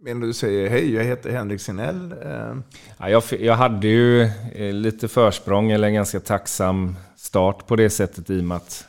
men 0.00 0.20
du 0.20 0.32
säger 0.32 0.70
hej, 0.70 0.94
jag 0.94 1.04
heter 1.04 1.30
Henrik 1.30 1.60
Sinell. 1.60 2.12
Eh, 2.12 2.56
Ja, 2.98 3.10
jag, 3.10 3.22
jag 3.40 3.54
hade 3.54 3.88
ju 3.88 4.30
lite 4.72 5.08
försprång, 5.08 5.70
eller 5.70 5.88
en 5.88 5.94
ganska 5.94 6.20
tacksam 6.20 6.96
start 7.18 7.66
på 7.66 7.76
det 7.76 7.90
sättet 7.90 8.30
i 8.30 8.40
och 8.40 8.44
med 8.44 8.56
att 8.56 8.86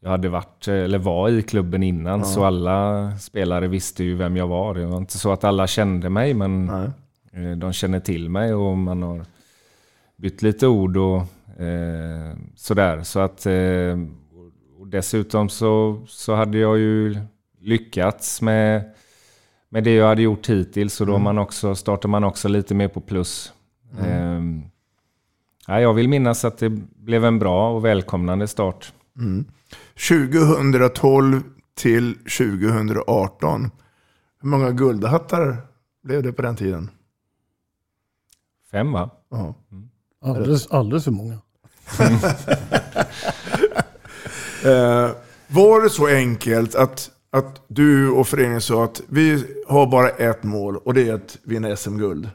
jag 0.00 0.10
hade 0.10 0.28
varit, 0.28 0.68
eh, 0.68 0.74
eller 0.74 0.98
var 0.98 1.28
i 1.28 1.42
klubben 1.42 1.82
innan, 1.82 2.18
Ja. 2.18 2.24
så 2.24 2.44
alla 2.44 3.12
spelare 3.18 3.68
visste 3.68 4.04
ju 4.04 4.14
vem 4.14 4.36
jag 4.36 4.46
var. 4.46 4.74
Det 4.74 4.86
var 4.86 4.96
inte 4.98 5.18
så 5.18 5.32
att 5.32 5.44
alla 5.44 5.66
kände 5.66 6.08
mig, 6.10 6.34
men 6.34 6.68
eh, 7.32 7.50
de 7.56 7.72
känner 7.72 8.00
till 8.00 8.28
mig 8.28 8.54
och 8.54 8.78
man 8.78 9.02
har 9.02 9.24
bytt 10.16 10.42
lite 10.42 10.66
ord 10.66 10.96
och 10.96 11.16
eh, 11.62 12.36
sådär. 12.56 13.02
Så 13.02 13.20
att, 13.20 13.46
eh, 13.46 13.98
och 14.78 14.86
dessutom 14.88 15.48
så, 15.48 16.02
så 16.08 16.34
hade 16.34 16.58
jag 16.58 16.78
ju 16.78 17.16
lyckats 17.60 18.42
med 18.42 18.90
med 19.68 19.84
det 19.84 19.94
jag 19.94 20.06
hade 20.08 20.22
gjort 20.22 20.48
hittills. 20.50 20.94
Så 20.94 21.04
då 21.04 21.12
Mm. 21.12 21.22
man 21.24 21.38
också, 21.38 21.74
startar 21.74 22.08
man 22.08 22.24
också 22.24 22.48
lite 22.48 22.74
mer 22.74 22.88
på 22.88 23.00
plus. 23.00 23.52
Mm. 23.98 24.10
Ehm, 24.10 24.62
ja, 25.66 25.80
jag 25.80 25.94
vill 25.94 26.08
minnas 26.08 26.44
att 26.44 26.58
det 26.58 26.70
blev 26.96 27.24
en 27.24 27.38
bra 27.38 27.74
och 27.74 27.84
välkomnande 27.84 28.48
start. 28.48 28.92
Mm. 29.18 29.44
2012 30.08 31.42
till 31.74 32.14
2018. 32.14 33.70
Hur 34.40 34.48
många 34.48 34.70
guldhattar 34.70 35.56
blev 36.02 36.22
det 36.22 36.32
på 36.32 36.42
den 36.42 36.56
tiden? 36.56 36.90
Fem 38.70 38.92
va? 38.92 39.10
Ja. 39.30 39.54
Alldeles, 40.24 40.66
alldeles 40.66 41.04
för 41.04 41.10
många. 41.10 41.38
Eh, 44.64 45.10
var 45.48 45.82
det 45.82 45.90
så 45.90 46.06
enkelt 46.06 46.74
att, 46.74 47.10
att 47.30 47.62
du 47.68 48.10
och 48.10 48.28
föreningen 48.28 48.60
sa 48.60 48.84
att 48.84 49.02
vi 49.08 49.44
har 49.68 49.86
bara 49.86 50.08
ett 50.08 50.42
mål 50.42 50.76
och 50.76 50.94
det 50.94 51.08
är 51.08 51.14
att 51.14 51.38
vinna 51.42 51.76
SM-guld? 51.76 52.30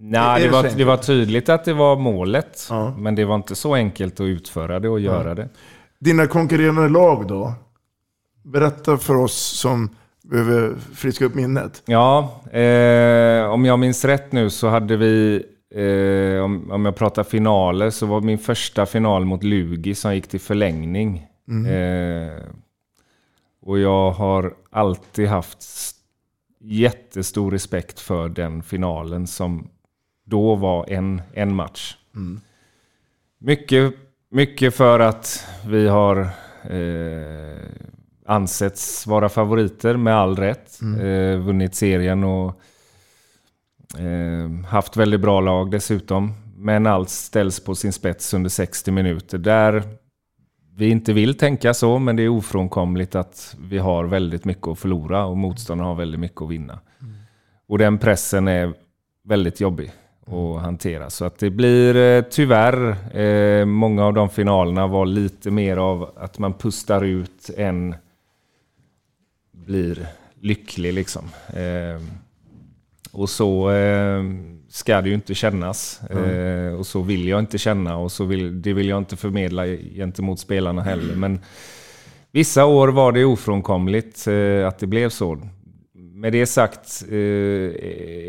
Nej, 0.00 0.40
det 0.42 0.46
det 0.48 0.52
var, 0.52 0.62
det 0.76 0.84
var 0.84 0.96
tydligt 0.96 1.48
att 1.48 1.64
det 1.64 1.72
var 1.72 1.96
målet. 1.96 2.68
Men 2.96 3.14
det 3.14 3.24
var 3.24 3.34
inte 3.34 3.54
så 3.54 3.74
enkelt 3.74 4.20
att 4.20 4.24
utföra 4.24 4.80
det 4.80 4.88
och 4.88 5.00
göra 5.00 5.28
Ja. 5.28 5.34
det. 5.34 5.48
Dina 5.98 6.26
konkurrerande 6.26 6.88
lag 6.88 7.26
då? 7.28 7.52
Berätta 8.44 8.96
för 8.98 9.14
oss 9.14 9.34
som 9.34 9.90
behöver 10.22 10.74
friska 10.94 11.24
upp 11.24 11.34
minnet. 11.34 11.82
Ja, 11.86 12.40
eh, 12.52 13.44
om 13.50 13.64
jag 13.64 13.78
minns 13.78 14.04
rätt 14.04 14.32
nu 14.32 14.50
så 14.50 14.68
hade 14.68 14.96
vi, 14.96 15.44
eh, 15.74 16.44
om, 16.44 16.70
om 16.70 16.84
jag 16.84 16.96
pratar 16.96 17.24
finaler, 17.24 17.90
så 17.90 18.06
var 18.06 18.20
min 18.20 18.38
första 18.38 18.86
final 18.86 19.24
mot 19.24 19.42
Lugi 19.42 19.94
som 19.94 20.14
gick 20.14 20.28
till 20.28 20.40
förlängning. 20.40 21.26
Mm. 21.48 21.66
Eh, 22.28 22.42
och 23.62 23.78
jag 23.78 24.10
har 24.10 24.54
alltid 24.70 25.28
haft 25.28 25.64
jättestor 26.60 27.50
respekt 27.50 28.00
för 28.00 28.28
den 28.28 28.62
finalen 28.62 29.26
som 29.26 29.68
då 30.28 30.54
var 30.54 30.90
en, 30.90 31.22
en 31.32 31.54
match. 31.54 31.96
Mm. 32.14 32.40
Mycket, 33.38 33.94
mycket 34.30 34.74
för 34.74 35.00
att 35.00 35.46
vi 35.66 35.88
har 35.88 36.20
eh, 36.70 37.58
ansetts 38.26 39.06
vara 39.06 39.28
favoriter 39.28 39.96
med 39.96 40.14
all 40.14 40.36
rätt. 40.36 40.80
Mm. 40.82 41.00
Eh, 41.00 41.38
vunnit 41.38 41.74
serien 41.74 42.24
och 42.24 42.60
eh, 43.98 44.66
haft 44.66 44.96
väldigt 44.96 45.20
bra 45.20 45.40
lag 45.40 45.70
dessutom. 45.70 46.34
Men 46.56 46.86
allt 46.86 47.08
ställs 47.08 47.64
på 47.64 47.74
sin 47.74 47.92
spets 47.92 48.34
under 48.34 48.50
60 48.50 48.90
minuter. 48.90 49.38
Där 49.38 49.82
vi 50.76 50.88
inte 50.88 51.12
vill 51.12 51.34
tänka 51.34 51.74
så, 51.74 51.98
men 51.98 52.16
det 52.16 52.22
är 52.22 52.28
ofrånkomligt 52.28 53.14
att 53.14 53.56
vi 53.60 53.78
har 53.78 54.04
väldigt 54.04 54.44
mycket 54.44 54.68
att 54.68 54.78
förlora 54.78 55.24
och 55.24 55.36
motståndarna 55.36 55.88
har 55.88 55.96
väldigt 55.96 56.20
mycket 56.20 56.42
att 56.42 56.50
vinna. 56.50 56.80
Och 57.68 57.78
den 57.78 57.98
pressen 57.98 58.48
är 58.48 58.74
väldigt 59.24 59.60
jobbig 59.60 59.92
att 60.32 60.62
hantera. 60.62 61.10
Så 61.10 61.24
att 61.24 61.38
det 61.38 61.50
blir 61.50 61.96
eh, 61.96 62.24
tyvärr, 62.30 62.96
eh, 63.20 63.64
många 63.64 64.04
av 64.04 64.14
de 64.14 64.30
finalerna 64.30 64.86
var 64.86 65.06
lite 65.06 65.50
mer 65.50 65.76
av 65.76 66.10
att 66.16 66.38
man 66.38 66.54
pustar 66.54 67.04
ut 67.04 67.50
än 67.56 67.94
blir 69.52 70.06
lycklig 70.40 70.92
liksom. 70.92 71.24
Eh, 71.48 72.02
och 73.12 73.30
så 73.30 73.70
eh, 73.70 74.22
ska 74.68 75.00
det 75.00 75.08
ju 75.08 75.14
inte 75.14 75.34
kännas. 75.34 76.00
Mm. 76.10 76.24
Eh, 76.24 76.74
och 76.74 76.86
så 76.86 77.02
vill 77.02 77.28
jag 77.28 77.38
inte 77.38 77.58
känna 77.58 77.96
och 77.96 78.12
så 78.12 78.24
vill, 78.24 78.62
det 78.62 78.72
vill 78.72 78.88
jag 78.88 78.98
inte 78.98 79.16
förmedla 79.16 79.66
gentemot 79.66 80.40
spelarna 80.40 80.82
heller. 80.82 81.14
Men 81.14 81.40
vissa 82.32 82.64
år 82.64 82.88
var 82.88 83.12
det 83.12 83.24
ofrånkomligt 83.24 84.26
eh, 84.26 84.68
att 84.68 84.78
det 84.78 84.86
blev 84.86 85.08
så. 85.08 85.38
Med 86.18 86.32
det 86.32 86.46
sagt 86.46 87.04
eh, 87.08 87.16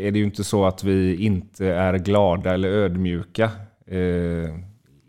är 0.06 0.10
det 0.10 0.18
ju 0.18 0.24
inte 0.24 0.44
så 0.44 0.64
att 0.64 0.84
vi 0.84 1.16
inte 1.24 1.66
är 1.66 1.98
glada 1.98 2.54
eller 2.54 2.68
ödmjuka 2.68 3.50
eh, 3.86 4.54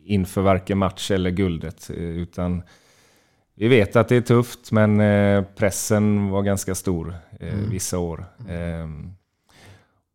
inför 0.05 0.41
varken 0.41 0.77
match 0.77 1.11
eller 1.11 1.29
guldet. 1.29 1.89
Eh, 1.89 2.03
utan 2.03 2.63
vi 3.55 3.67
vet 3.67 3.95
att 3.95 4.07
det 4.07 4.15
är 4.15 4.21
tufft, 4.21 4.71
men 4.71 4.99
eh, 4.99 5.43
pressen 5.55 6.29
var 6.29 6.41
ganska 6.41 6.75
stor 6.75 7.13
eh, 7.39 7.53
Mm. 7.53 7.69
vissa 7.69 7.99
år. 7.99 8.25
Ehm, 8.49 9.11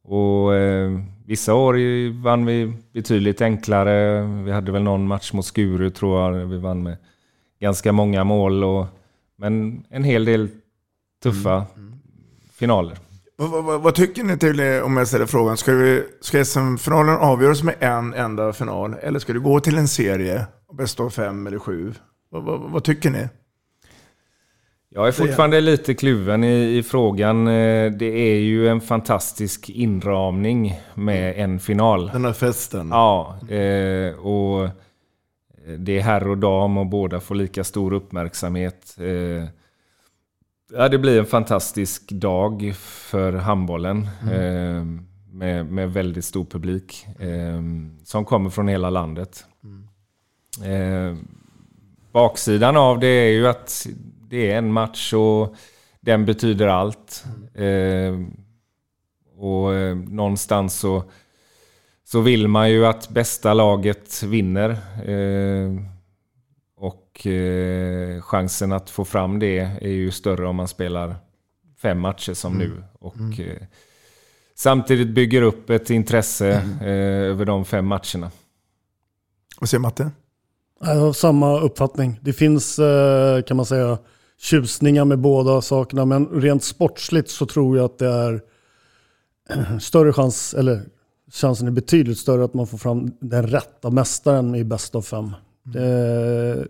och 0.05 0.55
eh, 0.55 1.01
vissa 1.27 1.55
år 1.55 1.75
vann 2.23 2.47
vi 2.47 2.73
betydligt 2.93 3.41
enklare. 3.41 4.23
Vi 4.45 4.53
hade 4.53 4.73
väl 4.73 4.83
någon 4.83 5.07
match 5.07 5.33
mot 5.33 5.45
Skuru 5.47 5.91
tror 5.91 6.21
jag. 6.21 6.47
Vi 6.47 6.59
vann 6.59 6.83
med 6.83 6.97
ganska 7.61 7.93
många 7.93 8.25
mål. 8.25 8.65
Och, 8.65 8.87
men 9.37 9.85
en 9.91 10.05
hel 10.05 10.25
del 10.25 10.49
tuffa 11.23 11.67
finaler. 12.59 12.99
Vad, 13.37 13.65
vad- 13.65 13.81
vad, 13.83 13.95
tycker 13.95 14.25
ni 14.25 14.39
till, 14.39 14.61
eh, 14.61 14.79
om 14.83 14.97
jag 14.97 15.09
ställer 15.09 15.27
frågan, 15.27 15.57
ska, 15.57 15.73
vi, 15.75 16.03
ska 16.21 16.45
SM-finalen 16.45 17.17
avgöras 17.17 17.63
med 17.63 17.75
en 17.81 18.15
enda 18.15 18.53
final? 18.53 18.95
Eller 19.03 19.19
ska 19.19 19.33
det 19.33 19.39
gå 19.39 19.61
till 19.61 19.79
en 19.79 19.89
serie, 19.89 20.47
bäst 20.73 21.01
av 21.01 21.11
fem 21.11 21.47
eller 21.47 21.59
sju? 21.59 21.95
Vad, 22.31 22.43
vad, 22.43 22.61
vad 22.61 22.85
tycker 22.85 23.11
ni? 23.11 23.29
Jag 24.89 25.09
är 25.09 25.13
fortfarande 25.13 25.61
lite 25.61 25.95
kluven 25.95 26.45
i, 26.45 26.77
i 26.79 26.83
frågan. 26.83 27.47
Eh, 27.47 27.93
Det 27.93 28.07
är 28.07 28.39
ju 28.39 28.69
en 28.69 28.81
fantastisk 28.81 29.71
inramning 29.71 30.81
med 30.95 31.35
en 31.39 31.61
final. 31.61 32.11
Den 32.13 32.25
här 32.25 32.33
festen. 32.33 32.89
Ja, 32.91 33.39
eh, 33.49 34.15
och 34.19 34.69
det 35.79 35.99
är 35.99 36.01
herr 36.01 36.29
och 36.29 36.39
dam 36.39 36.79
och 36.79 36.87
båda 36.87 37.21
får 37.21 37.35
lika 37.35 37.65
stor 37.65 37.93
uppmärksamhet. 37.93 38.97
Ja, 40.73 40.89
det 40.89 40.99
blir 40.99 41.19
en 41.19 41.27
fantastisk 41.27 42.11
dag 42.11 42.73
för 42.77 43.33
handbollen. 43.33 44.09
Eh, 44.33 44.85
med, 45.33 45.67
med 45.67 45.93
väldigt 45.93 46.25
stor 46.25 46.45
publik 46.45 47.07
eh, 47.19 47.63
som 48.05 48.25
kommer 48.25 48.51
från 48.51 48.69
hela 48.69 48.91
landet. 48.91 49.45
Eh, 50.65 51.17
baksidan 52.13 52.77
av 52.77 52.99
det 52.99 53.07
är 53.07 53.31
ju 53.31 53.49
att 53.49 53.87
det 54.29 54.51
är 54.51 54.59
en 54.59 54.73
match 54.73 55.13
och 55.13 55.55
den 56.01 56.25
betyder 56.25 56.67
allt. 56.67 57.25
Eh, 57.55 58.21
och 59.37 59.75
eh, 59.75 59.97
någonstans 59.97 60.79
så, 60.79 61.05
så 62.05 62.21
vill 62.21 62.49
man 62.49 62.71
ju 62.71 62.87
att 62.87 63.09
bästa 63.09 63.55
laget 63.55 64.23
vinner. 64.23 64.77
Och 66.77 67.27
eh, 67.27 68.21
chansen 68.23 68.73
att 68.73 68.91
få 68.91 69.05
fram 69.05 69.39
det 69.39 69.59
är 69.59 69.89
ju 69.89 70.11
större 70.11 70.47
om 70.47 70.57
man 70.57 70.69
spelar 70.69 71.17
fem 71.83 72.01
matcher 72.01 72.35
som 72.35 72.55
Mm. 72.55 72.69
nu. 72.69 72.85
Och 72.99 73.17
Mm. 73.17 73.33
eh, 73.41 73.63
samtidigt 74.55 75.09
bygger 75.15 75.43
upp 75.43 75.71
ett 75.71 75.91
intresse 75.91 76.53
Mm. 76.61 76.79
eh, 76.81 77.31
över 77.31 77.45
de 77.45 77.65
fem 77.65 77.87
matcherna. 77.87 78.31
Vad 79.61 79.69
säger 79.69 79.81
Matte? 79.81 80.11
Jag 80.81 80.95
har 80.95 81.13
samma 81.13 81.61
uppfattning. 81.61 82.19
Det 82.23 82.33
finns, 82.33 82.79
eh, 82.79 83.43
kan 83.43 83.57
man 83.57 83.67
säga, 83.67 83.99
tjusningar 84.39 85.05
med 85.05 85.19
båda 85.19 85.63
sakerna. 85.63 86.05
Men 86.05 86.27
rent 86.27 86.65
sportsligt 86.65 87.31
så 87.31 87.47
tror 87.47 87.77
jag 87.77 87.85
att 87.85 87.99
det 87.99 88.09
är 88.09 88.41
större 89.81 90.13
chans, 90.13 90.55
eller 90.55 90.83
chansen 91.33 91.67
är 91.67 91.71
betydligt 91.73 92.19
större 92.19 92.45
att 92.45 92.55
man 92.55 92.67
får 92.67 92.79
fram 92.79 93.13
den 93.21 93.47
rätta 93.47 93.91
mästaren 93.91 94.55
i 94.55 94.65
bäst 94.65 94.95
av 94.95 95.03
fem. 95.03 95.31
Mm. 95.75 96.59
Eh, 96.59 96.65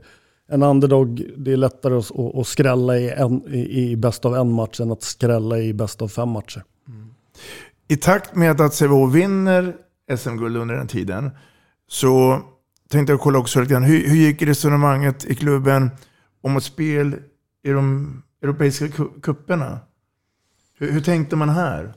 en 0.48 0.62
underdog, 0.62 1.22
det 1.36 1.52
är 1.52 1.56
lättare 1.56 1.94
att, 1.94 2.36
att, 2.36 2.46
skrälla 2.46 2.98
i, 2.98 3.10
en, 3.10 3.42
i, 3.48 3.90
i 3.90 3.96
bäst 3.96 4.24
av 4.24 4.36
en 4.36 4.52
match 4.52 4.80
än 4.80 4.90
att 4.90 5.02
skrälla 5.02 5.58
i 5.58 5.74
bäst 5.74 6.02
av 6.02 6.08
fem 6.08 6.28
matcher. 6.28 6.64
Mm. 6.88 7.14
I 7.88 7.96
takt 7.96 8.34
med 8.34 8.60
att 8.60 8.74
Sävehof 8.74 9.14
vinner 9.14 9.76
SM-guld 10.16 10.56
under 10.56 10.74
den 10.74 10.88
tiden 10.88 11.30
så 11.88 12.40
tänkte 12.88 13.12
jag 13.12 13.20
kolla 13.20 13.38
också 13.38 13.60
lite 13.60 13.72
grann. 13.72 13.82
Hur, 13.82 14.08
hur 14.08 14.16
gick 14.16 14.42
resonemanget 14.42 15.24
i 15.24 15.34
klubben 15.34 15.90
om 16.40 16.56
ett 16.56 16.62
spel 16.62 17.16
i 17.62 17.70
de 17.70 18.22
europeiska 18.42 18.88
kupperna? 19.22 19.78
Hur, 20.78 20.92
hur 20.92 21.00
tänkte 21.00 21.36
man 21.36 21.48
här? 21.48 21.94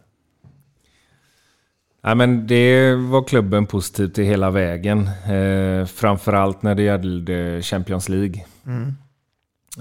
Ja, 2.02 2.16
men 2.16 2.48
det 2.48 2.96
var 2.96 3.24
klubben 3.24 3.66
positiv 3.66 4.08
till 4.08 4.24
hela 4.24 4.50
vägen. 4.52 5.08
Eh, 5.08 5.86
framförallt 5.86 6.62
när 6.64 6.76
det 6.76 6.84
gällde 6.84 7.62
Champions 7.62 8.10
League. 8.10 8.46
Mm. 8.66 8.94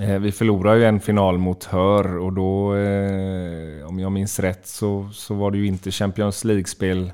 Eh, 0.01 0.19
vi 0.19 0.33
förlorade 0.33 0.79
ju 0.79 0.85
en 0.85 1.01
final 1.01 1.39
mot 1.39 1.65
Hör 1.65 2.17
och 2.19 2.33
då, 2.33 2.77
eh, 2.77 3.87
om 3.87 3.99
jag 3.99 4.13
minns 4.13 4.41
rätt, 4.41 4.67
så, 4.67 5.09
så 5.13 5.35
var 5.35 5.51
det 5.51 5.59
ju 5.59 5.67
inte 5.67 5.91
Champions 5.91 6.45
League-spel 6.45 7.13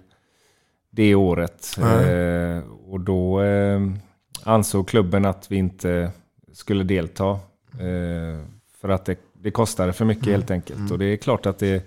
det 0.90 1.14
året. 1.14 1.76
Nej. 1.78 2.12
Eh, 2.12 2.62
och 2.88 3.00
då 3.00 3.42
eh, 3.42 3.80
ansåg 4.42 4.88
klubben 4.88 5.24
att 5.24 5.46
vi 5.50 5.56
inte 5.56 6.10
skulle 6.52 6.84
delta. 6.84 7.30
Eh, 7.72 8.44
för 8.80 8.88
att 8.88 9.04
det, 9.04 9.16
det 9.32 9.50
kostade 9.50 9.92
för 9.92 10.04
mycket 10.04 10.26
Mm. 10.26 10.34
helt 10.34 10.50
enkelt. 10.50 10.78
Mm. 10.78 10.92
Och 10.92 10.98
det 10.98 11.04
är 11.04 11.16
klart 11.16 11.46
att 11.46 11.58
det 11.58 11.84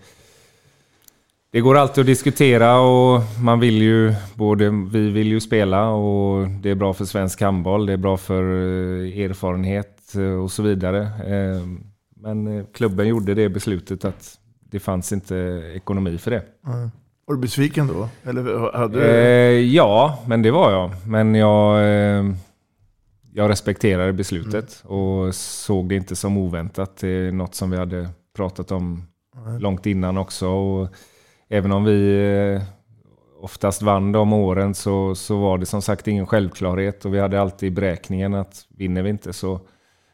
det 1.52 1.62
går 1.62 1.78
alltid 1.78 2.02
att 2.02 2.06
diskutera 2.08 2.80
och 2.80 3.22
man 3.42 3.60
vill 3.60 3.82
ju, 3.82 4.14
både 4.36 4.70
vi 4.70 5.10
vill 5.10 5.28
ju 5.28 5.40
spela 5.40 5.90
och 5.90 6.48
det 6.48 6.70
är 6.70 6.76
bra 6.76 6.94
för 6.94 7.06
svensk 7.06 7.42
handboll, 7.42 7.86
det 7.86 7.94
är 7.94 7.98
bra 7.98 8.18
för 8.18 8.44
eh, 8.44 9.20
erfarenhet 9.20 10.16
eh, 10.16 10.44
och 10.44 10.52
så 10.52 10.64
vidare. 10.64 11.02
Eh, 11.04 11.62
Men 12.16 12.48
eh, 12.48 12.66
klubben 12.74 13.08
gjorde 13.08 13.34
det 13.34 13.50
beslutet 13.50 14.06
att 14.06 14.38
det 14.72 14.80
fanns 14.80 15.12
inte 15.14 15.36
ekonomi 15.76 16.18
för 16.18 16.32
det. 16.32 16.44
Ja. 16.66 16.90
Var 17.26 17.36
du 17.36 17.42
besviken 17.42 17.88
då? 17.88 18.10
Eller 18.24 18.78
hade 18.78 19.00
du... 19.00 19.62
Ja, 19.62 20.20
men 20.28 20.42
det 20.42 20.52
var 20.52 20.72
jag. 20.72 20.92
Men 21.08 21.36
jag, 21.36 21.80
jag 23.34 23.50
respekterade 23.50 24.14
beslutet 24.14 24.84
och 24.86 25.36
såg 25.36 25.90
det 25.90 25.96
inte 25.96 26.16
som 26.16 26.38
oväntat. 26.38 26.98
Det 26.98 27.08
är 27.08 27.32
något 27.32 27.56
som 27.56 27.72
vi 27.72 27.78
hade 27.78 28.10
pratat 28.36 28.72
om 28.72 29.04
Nej. 29.46 29.60
långt 29.60 29.86
innan 29.86 30.18
också. 30.18 30.48
Och 30.48 30.90
även 31.50 31.72
om 31.72 31.84
vi 31.84 32.20
eh, 32.56 32.62
oftast 33.42 33.82
vann 33.82 34.12
de 34.12 34.34
åren 34.34 34.76
så, 34.76 35.16
så 35.16 35.40
var 35.40 35.58
det 35.58 35.66
som 35.66 35.82
sagt 35.82 36.08
ingen 36.08 36.28
självklarhet. 36.28 37.06
Och 37.06 37.14
vi 37.14 37.20
hade 37.20 37.42
alltid 37.42 37.68
i 37.68 37.72
beräkningen 37.72 38.34
att 38.34 38.66
vinner 38.70 39.04
vi 39.04 39.10
inte 39.10 39.34
så, 39.34 39.60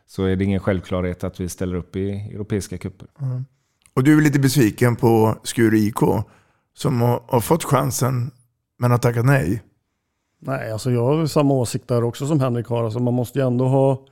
så 0.05 0.23
är 0.23 0.35
det 0.35 0.43
ingen 0.43 0.59
självklarhet 0.59 1.23
att 1.23 1.39
vi 1.39 1.49
ställer 1.49 1.75
upp 1.75 1.95
i 1.95 2.11
europeiska 2.11 2.77
cuper. 2.77 3.07
Mm. 3.21 3.45
Och 3.93 4.03
du 4.03 4.17
är 4.17 4.21
lite 4.21 4.39
besviken 4.39 4.95
på 4.95 5.35
Skuru 5.43 5.77
IK 5.77 5.99
som 6.73 7.01
har, 7.01 7.21
har 7.27 7.39
fått 7.39 7.63
chansen 7.63 8.31
men 8.79 8.91
har 8.91 8.97
tackat 8.97 9.25
nej. 9.25 9.61
Nej, 10.39 10.71
alltså 10.71 10.91
jag 10.91 11.05
har 11.05 11.25
samma 11.25 11.53
åsikt 11.53 11.87
där 11.87 12.03
också 12.03 12.27
som 12.27 12.39
Henrik 12.39 12.67
har. 12.67 12.83
Alltså 12.83 12.99
man 12.99 13.13
måste 13.13 13.39
ju 13.39 13.47
ändå 13.47 13.65
ha... 13.65 14.05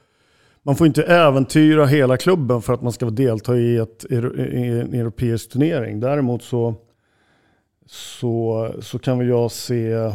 Man 0.64 0.76
får 0.76 0.88
inte 0.88 1.04
äventyra 1.04 1.86
hela 1.86 2.18
klubben 2.18 2.62
för 2.62 2.74
att 2.74 2.82
man 2.82 2.92
ska 2.92 3.10
delta 3.10 3.58
i, 3.58 3.78
ett, 3.78 4.06
i 4.10 4.16
en 4.16 4.94
europeisk 4.94 5.52
turnering. 5.52 6.00
Däremot 6.00 6.44
så, 6.44 6.76
så, 7.92 8.70
så 8.82 9.00
kan 9.00 9.20
väl 9.20 9.28
jag 9.28 9.52
se 9.52 10.12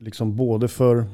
liksom 0.00 0.36
både 0.36 0.68
för, 0.68 1.04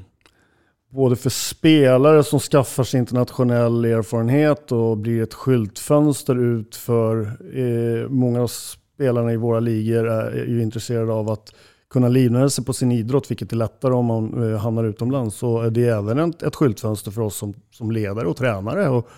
både 0.90 1.16
för 1.16 1.30
spelare 1.30 2.24
som 2.24 2.40
skaffar 2.40 2.84
sig 2.84 3.00
internationell 3.00 3.84
erfarenhet 3.84 4.72
och 4.72 4.96
blir 4.96 5.22
ett 5.22 5.34
skyltfönster 5.34 6.38
ut 6.38 6.76
för 6.76 7.20
eh, 7.58 8.08
många 8.08 8.42
av 8.42 8.46
spelarna 8.46 9.32
i 9.32 9.36
våra 9.36 9.60
ligor 9.60 10.08
är, 10.08 10.30
är 10.30 10.46
ju 10.46 10.62
intresserade 10.62 11.12
av 11.12 11.30
att 11.30 11.54
kunna 11.90 12.08
livnära 12.08 12.50
sig 12.50 12.64
på 12.64 12.72
sin 12.72 12.92
idrott, 12.92 13.30
vilket 13.30 13.52
är 13.52 13.56
lättare 13.56 13.94
om 13.94 14.06
man 14.06 14.52
eh, 14.52 14.58
hamnar 14.58 14.84
utomlands. 14.84 15.36
Så 15.36 15.60
är 15.60 15.70
det 15.70 15.88
även 15.88 16.18
ett, 16.18 16.42
ett 16.42 16.56
skyltfönster 16.56 17.10
för 17.10 17.22
oss 17.22 17.36
som, 17.36 17.54
som 17.70 17.90
ledare 17.90 18.26
och 18.26 18.36
tränare 18.36 18.88
och 18.88 19.08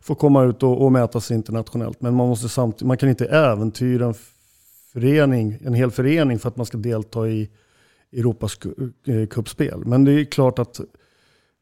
få 0.00 0.14
komma 0.14 0.44
ut 0.44 0.62
och, 0.62 0.84
och 0.84 0.92
mäta 0.92 1.20
sig 1.20 1.36
internationellt. 1.36 2.00
Men 2.00 2.14
man, 2.14 2.28
måste 2.28 2.48
samtidigt, 2.48 2.86
man 2.86 2.96
kan 2.96 3.08
inte 3.08 3.26
äventyra 3.26 4.06
en 4.06 4.14
förening, 4.94 5.58
en 5.64 5.74
hel 5.74 5.90
förening 5.90 6.38
för 6.38 6.48
att 6.48 6.56
man 6.56 6.66
ska 6.66 6.78
delta 6.78 7.28
i 7.28 7.50
Europas 8.12 8.58
eh, 9.06 9.26
cupspel. 9.26 9.82
Men 9.86 10.04
det 10.04 10.12
är 10.12 10.24
klart 10.24 10.58
att 10.58 10.80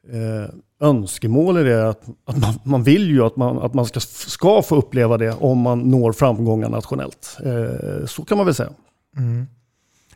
eh, 0.08 0.54
önskemålet 0.80 1.66
är 1.66 1.84
att, 1.84 2.08
att 2.24 2.38
man, 2.40 2.54
man 2.64 2.82
vill 2.82 3.10
ju 3.10 3.22
att 3.22 3.36
man, 3.36 3.58
att 3.58 3.74
man 3.74 3.86
ska, 3.86 4.00
ska 4.00 4.62
få 4.62 4.76
uppleva 4.76 5.18
det 5.18 5.32
om 5.32 5.58
man 5.58 5.78
når 5.78 6.12
framgångar 6.12 6.68
nationellt. 6.68 7.38
Eh, 7.44 8.06
så 8.06 8.24
kan 8.24 8.36
man 8.36 8.46
väl 8.46 8.54
säga. 8.54 8.72
Mm. 9.16 9.46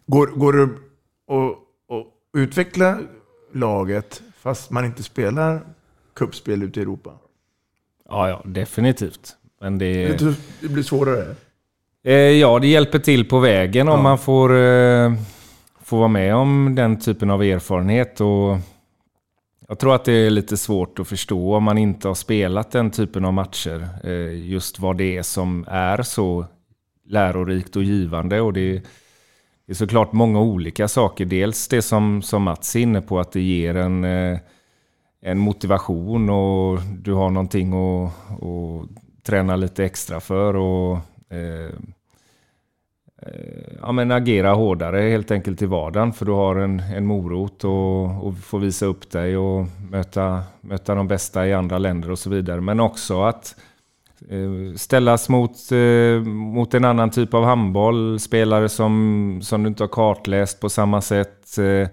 Går, 0.07 0.27
går 0.27 0.53
det 0.53 0.63
att, 0.63 1.57
utveckla 2.37 2.99
laget 3.53 4.23
fast 4.39 4.71
man 4.71 4.85
inte 4.85 5.03
spelar 5.03 5.61
kuppspel 6.15 6.63
ute 6.63 6.81
i 6.81 6.83
Europa? 6.83 7.11
Ja, 8.09 8.29
ja 8.29 8.43
definitivt. 8.45 9.37
Men 9.61 9.79
Det, 9.79 10.19
det 10.61 10.69
blir 10.69 10.83
svårare. 10.83 11.35
Eh, 12.07 12.15
ja, 12.15 12.59
det 12.59 12.67
hjälper 12.67 12.99
till 12.99 13.29
på 13.29 13.39
vägen 13.39 13.89
om 13.89 13.95
Ja. 13.97 14.03
man 14.03 14.19
får, 14.19 14.57
eh, 14.57 15.13
får 15.83 15.99
vara 15.99 16.09
med 16.09 16.35
om 16.35 16.75
den 16.75 16.99
typen 17.01 17.31
av 17.31 17.43
erfarenhet. 17.43 18.21
Och 18.21 18.57
jag 19.69 19.79
tror 19.79 19.95
att 19.95 20.05
det 20.05 20.13
är 20.13 20.31
lite 20.31 20.57
svårt 20.57 20.99
att 20.99 21.09
förstå 21.09 21.55
om 21.57 21.63
man 21.65 21.79
inte 21.79 22.09
har 22.09 22.15
spelat 22.15 22.71
den 22.71 22.91
typen 22.91 23.25
av 23.25 23.33
matcher. 23.33 23.89
Eh, 24.05 24.49
just 24.49 24.79
vad 24.81 24.97
det 24.97 25.17
är 25.17 25.23
som 25.23 25.65
är 25.69 26.03
så 26.03 26.47
lärorikt 27.09 27.77
och 27.77 27.83
givande. 27.83 28.41
Och 28.41 28.53
det, 28.53 28.73
det 29.67 29.73
är 29.73 29.75
såklart 29.75 30.13
många 30.13 30.41
olika 30.41 30.89
saker. 30.89 31.25
Dels 31.25 31.69
det 31.69 31.83
som, 31.83 32.23
som 32.23 32.43
Mats 32.43 32.77
är 32.77 32.81
inne 32.81 33.01
på, 33.03 33.21
att 33.21 33.33
det 33.33 33.41
ger 33.43 33.75
en, 33.77 34.05
en 35.23 35.39
motivation 35.39 36.31
och 36.31 36.81
du 36.99 37.13
har 37.13 37.31
någonting 37.31 37.73
att, 37.73 38.13
att 38.43 38.89
träna 39.27 39.57
lite 39.57 39.85
extra 39.85 40.21
för. 40.21 40.57
Och, 40.57 40.93
eh, 41.37 41.71
Eh, 43.23 43.77
ja, 43.83 43.93
men 43.93 44.11
agera 44.11 44.55
hårdare 44.55 45.01
helt 45.01 45.31
enkelt 45.31 45.63
i 45.63 45.67
vardagen. 45.67 46.13
För 46.13 46.27
du 46.27 46.33
har 46.33 46.57
en, 46.57 46.81
en 46.81 47.07
morot 47.07 47.65
och, 47.65 48.27
och 48.27 48.39
får 48.39 48.59
visa 48.59 48.87
upp 48.87 49.11
dig 49.11 49.37
och 49.37 49.67
möta, 49.91 50.43
möta 50.61 50.95
de 50.95 51.09
bästa 51.09 51.47
i 51.47 51.55
andra 51.55 51.79
länder 51.79 52.11
och 52.11 52.19
så 52.19 52.31
vidare. 52.31 52.61
Men 52.61 52.81
också 52.81 53.23
att 53.23 53.57
eh, 54.29 54.77
ställas 54.77 55.29
mot, 55.29 55.73
eh, 55.73 56.21
mot 56.29 56.75
en 56.75 56.85
annan 56.85 57.11
typ 57.11 57.35
av 57.35 57.45
handboll. 57.45 58.21
Spelare 58.21 58.69
som, 58.69 59.39
som 59.43 59.63
du 59.63 59.69
inte 59.69 59.83
har 59.83 59.89
kartläst 59.89 60.61
på 60.61 60.69
samma 60.69 61.01
sätt. 61.01 61.59
Eh, 61.59 61.89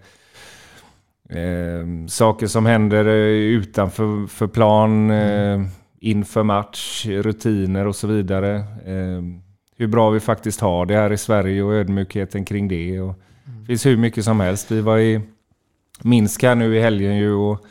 eh 1.39 1.85
saker 2.07 2.47
som 2.47 2.65
händer 2.65 3.05
eh, 3.05 3.13
utanför 3.33 4.27
för 4.27 4.47
plan, 4.47 5.11
eh, 5.11 5.61
inför 5.99 6.43
match, 6.43 7.05
rutiner 7.05 7.87
och 7.87 7.95
så 7.95 8.07
vidare. 8.07 8.63
Hur 9.75 9.87
bra 9.87 10.09
vi 10.09 10.19
faktiskt 10.19 10.59
har 10.61 10.85
det 10.85 10.95
här 10.95 11.13
i 11.13 11.17
Sverige 11.17 11.63
och 11.63 11.73
ödmjukheten 11.73 12.45
kring 12.45 12.67
det. 12.67 12.99
Och 13.01 13.15
Det 13.59 13.65
finns 13.65 13.85
hur 13.85 13.97
mycket 13.97 14.25
som 14.25 14.39
helst. 14.39 14.71
Vi 14.71 14.81
var 14.81 14.99
i 14.99 15.21
Minsk 16.01 16.43
här 16.43 16.55
nu 16.55 16.75
i 16.77 16.81
helgen 16.81 17.15
ju 17.17 17.33
och 17.33 17.65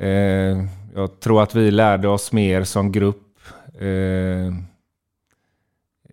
eh, 0.00 0.64
jag 0.94 1.20
tror 1.20 1.42
att 1.42 1.54
vi 1.54 1.70
lärde 1.70 2.08
oss 2.08 2.32
mer 2.32 2.64
som 2.64 2.92
grupp. 2.92 3.22
Eh, 3.80 4.46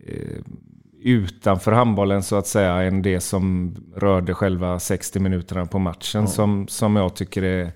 eh, 0.08 0.40
utanför 1.04 1.72
handbollen 1.72 2.24
så 2.24 2.36
att 2.36 2.48
säga 2.48 2.82
än 2.82 3.02
det 3.02 3.20
som 3.20 3.76
rörde 3.96 4.34
själva 4.34 4.80
60 4.80 5.20
minuterna 5.20 5.66
på 5.66 5.80
matchen 5.80 6.22
Ja. 6.22 6.28
som, 6.28 6.68
som 6.68 6.96
jag 6.96 7.16
tycker 7.16 7.44
är 7.44 7.72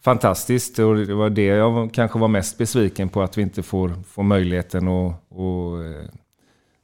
fantastiskt. 0.00 0.78
Och 0.78 0.96
det 0.96 1.14
var 1.14 1.30
det 1.30 1.44
jag 1.44 1.94
kanske 1.94 2.18
var 2.18 2.28
mest 2.28 2.58
besviken 2.58 3.08
på 3.08 3.22
att 3.22 3.38
vi 3.38 3.42
inte 3.42 3.62
får, 3.62 3.92
får 4.08 4.22
möjligheten 4.22 4.88
att, 4.88 5.12
att 5.30 5.84
eh, 5.84 6.10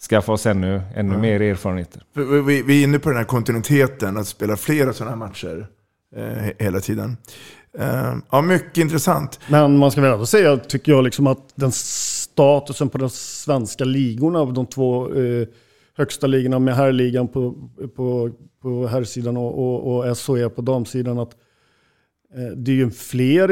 skaffa 0.09 0.33
oss 0.33 0.47
ännu, 0.47 0.83
ännu 0.95 1.15
Ja. 1.15 1.21
mer 1.21 1.41
erfarenheter. 1.43 2.03
Vi, 2.47 2.63
vi, 2.63 2.81
är 2.81 2.85
inne 2.85 2.99
på 2.99 3.09
den 3.09 3.19
här 3.19 3.25
kontinuiteten, 3.25 4.17
att 4.17 4.29
spela 4.29 4.57
flera 4.57 4.93
sådana 4.93 5.11
här 5.11 5.19
matcher 5.19 5.67
eh, 6.17 6.53
hela 6.59 6.81
tiden. 6.81 7.17
Eh, 7.79 8.15
ja, 8.31 8.43
mycket 8.43 8.79
intressant. 8.79 9.41
Men 9.49 9.79
man 9.79 9.91
ska 9.91 10.01
väl 10.01 10.13
ändå 10.13 10.27
säga, 10.27 10.57
tycker 10.57 10.93
jag, 10.93 11.05
liksom 11.05 11.27
att 11.27 11.53
den 11.55 11.73
statusen 11.73 12.89
på 12.89 12.99
de 12.99 13.11
svenska 13.11 13.85
ligorna, 13.85 14.45
de 14.45 14.67
två 14.67 15.15
eh, 15.15 15.49
högsta 15.97 16.27
ligorna 16.27 16.59
med 16.59 16.77
herrligan 16.77 17.29
på, 17.29 17.55
på, 17.97 18.31
på 18.63 18.87
herrsidan 18.87 19.37
och, 19.37 19.59
och, 19.59 20.09
och 20.09 20.19
SHE 20.19 20.49
på 20.49 20.63
damsidan, 20.63 21.19
att 21.19 21.33
eh, 22.35 22.57
det 22.57 22.71
är 22.71 22.77
ju 22.77 22.91
fler, 22.91 23.51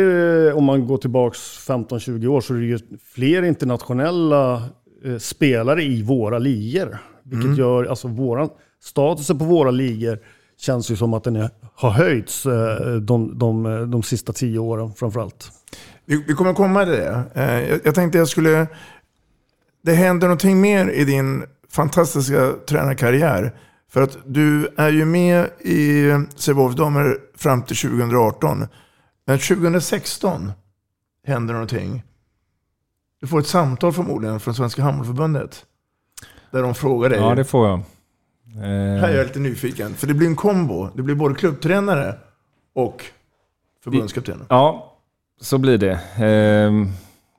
eh, 0.48 0.56
om 0.56 0.64
man 0.64 0.86
går 0.86 0.98
tillbaka 0.98 1.34
15-20 1.36 2.26
år, 2.26 2.40
så 2.40 2.54
är 2.54 2.58
det 2.58 2.64
ju 2.66 2.78
fler 3.14 3.42
internationella 3.42 4.62
spelare 5.18 5.82
i 5.82 6.02
våra 6.02 6.38
ligor. 6.38 6.98
Vilket 7.22 7.44
Mm. 7.44 7.58
gör, 7.58 7.84
alltså 7.84 8.08
våran, 8.08 8.48
statusen 8.82 9.38
på 9.38 9.44
våra 9.44 9.70
ligor 9.70 10.18
känns 10.58 10.90
ju 10.90 10.96
som 10.96 11.14
att 11.14 11.24
den 11.24 11.36
är, 11.36 11.50
har 11.74 11.90
höjts 11.90 12.46
eh, 12.46 12.94
de, 12.96 13.38
de, 13.38 13.62
de 13.90 14.02
sista 14.02 14.32
tio 14.32 14.58
åren 14.58 14.92
framförallt. 14.94 15.50
Vi, 16.06 16.24
vi 16.28 16.34
kommer 16.34 16.54
komma 16.54 16.84
till 16.84 16.92
det. 16.92 17.22
Eh, 17.34 17.68
jag, 17.70 17.80
jag 17.84 17.94
tänkte 17.94 18.18
jag 18.18 18.28
skulle... 18.28 18.66
Det 19.84 19.92
händer 19.94 20.26
någonting 20.26 20.60
mer 20.60 20.88
i 20.88 21.04
din 21.04 21.44
fantastiska 21.70 22.52
tränarkarriär. 22.68 23.52
För 23.92 24.02
att 24.02 24.18
du 24.26 24.68
är 24.76 24.90
ju 24.90 25.04
med 25.04 25.46
i 25.60 26.04
Sävehof 26.36 26.74
damer 26.74 27.16
fram 27.36 27.62
till 27.62 27.76
2018. 27.76 28.66
Men 29.26 29.38
2016 29.38 30.52
händer 31.26 31.54
någonting. 31.54 32.02
Du 33.22 33.28
får 33.28 33.40
ett 33.40 33.46
samtal 33.46 33.92
förmodligen 33.92 34.40
från 34.40 34.54
Svenska 34.54 34.82
Handbollförbundet. 34.82 35.64
Där 36.50 36.62
de 36.62 36.74
frågar 36.74 37.10
dig. 37.10 37.18
Ja, 37.18 37.34
det 37.34 37.44
får 37.44 37.68
jag. 37.68 37.80
Här 38.54 39.08
är 39.08 39.16
jag 39.16 39.26
lite 39.26 39.38
nyfiken. 39.38 39.94
För 39.94 40.06
det 40.06 40.14
blir 40.14 40.28
en 40.28 40.36
kombo. 40.36 40.88
Det 40.94 41.02
blir 41.02 41.14
både 41.14 41.34
klubbtränare 41.34 42.14
och 42.74 43.04
förbundskapten. 43.84 44.44
Ja, 44.48 44.96
så 45.40 45.58
blir 45.58 45.78
det. 45.78 46.00
Ehm, 46.16 46.88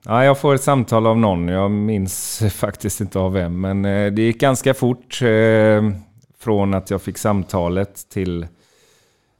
ja, 0.04 0.24
jag 0.24 0.38
får 0.38 0.54
ett 0.54 0.62
samtal 0.62 1.06
av 1.06 1.18
någon, 1.18 1.48
jag 1.48 1.70
minns 1.70 2.42
faktiskt 2.50 3.00
inte 3.00 3.18
av 3.18 3.32
vem, 3.32 3.60
men 3.60 3.84
eh, 3.84 4.12
det 4.12 4.22
gick 4.22 4.40
ganska 4.40 4.74
fort 4.74 5.22
eh, 5.22 5.90
från 6.38 6.74
att 6.74 6.90
jag 6.90 7.02
fick 7.02 7.18
samtalet 7.18 8.08
till 8.08 8.46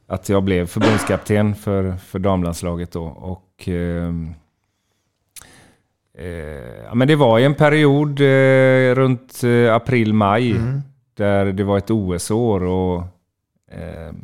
att 0.07 0.29
jag 0.29 0.43
blev 0.43 0.65
förbundskapten 0.65 1.55
för, 1.55 1.97
för 1.97 2.19
damlandslaget 2.19 2.91
då. 2.91 3.03
Och, 3.03 3.67
ehm, 3.67 4.33
eh, 6.17 6.93
men 6.95 7.07
det 7.07 7.15
var 7.15 7.39
i 7.39 7.43
en 7.45 7.55
period 7.55 8.19
eh, 8.21 8.95
runt 8.95 9.43
eh, 9.43 9.75
april-maj 9.75 10.51
Mm. 10.51 10.81
där 11.13 11.45
det 11.45 11.63
var 11.63 11.77
ett 11.77 11.91
OS-år 11.91 12.63
och 12.63 13.03
ehm, 13.71 14.15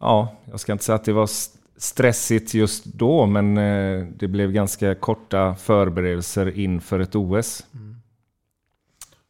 ja, 0.00 0.36
jag 0.50 0.60
ska 0.60 0.72
inte 0.72 0.84
säga 0.84 0.96
att 0.96 1.04
det 1.04 1.12
var 1.12 1.24
st- 1.24 1.58
stressigt 1.76 2.54
just 2.54 2.84
då, 2.84 3.26
men 3.26 3.58
eh, 3.58 4.06
det 4.16 4.28
blev 4.28 4.52
ganska 4.52 4.94
korta 4.94 5.54
förberedelser 5.54 6.58
inför 6.58 7.00
ett 7.00 7.14
OS. 7.14 7.66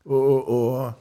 Och, 0.05 0.27
och, 0.49 0.77
och 0.83 0.93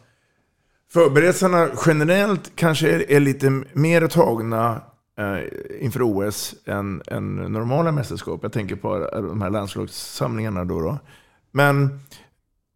förberedelserna 0.94 1.68
generellt 1.86 2.52
kanske 2.56 2.92
är, 2.96 3.12
är 3.12 3.20
lite 3.20 3.50
mer 3.74 4.08
tagna 4.08 4.82
eh, 5.18 5.40
inför 5.80 6.02
OS 6.02 6.56
än, 6.66 7.02
än 7.08 7.36
normala 7.36 7.92
mästerskap. 7.92 8.40
Jag 8.44 8.54
tänker 8.54 8.76
på 8.76 9.10
de 9.14 9.42
här 9.42 9.50
landslagssamlingarna 9.50 10.66
då. 10.66 10.80
då. 10.82 10.98
Men 11.52 12.00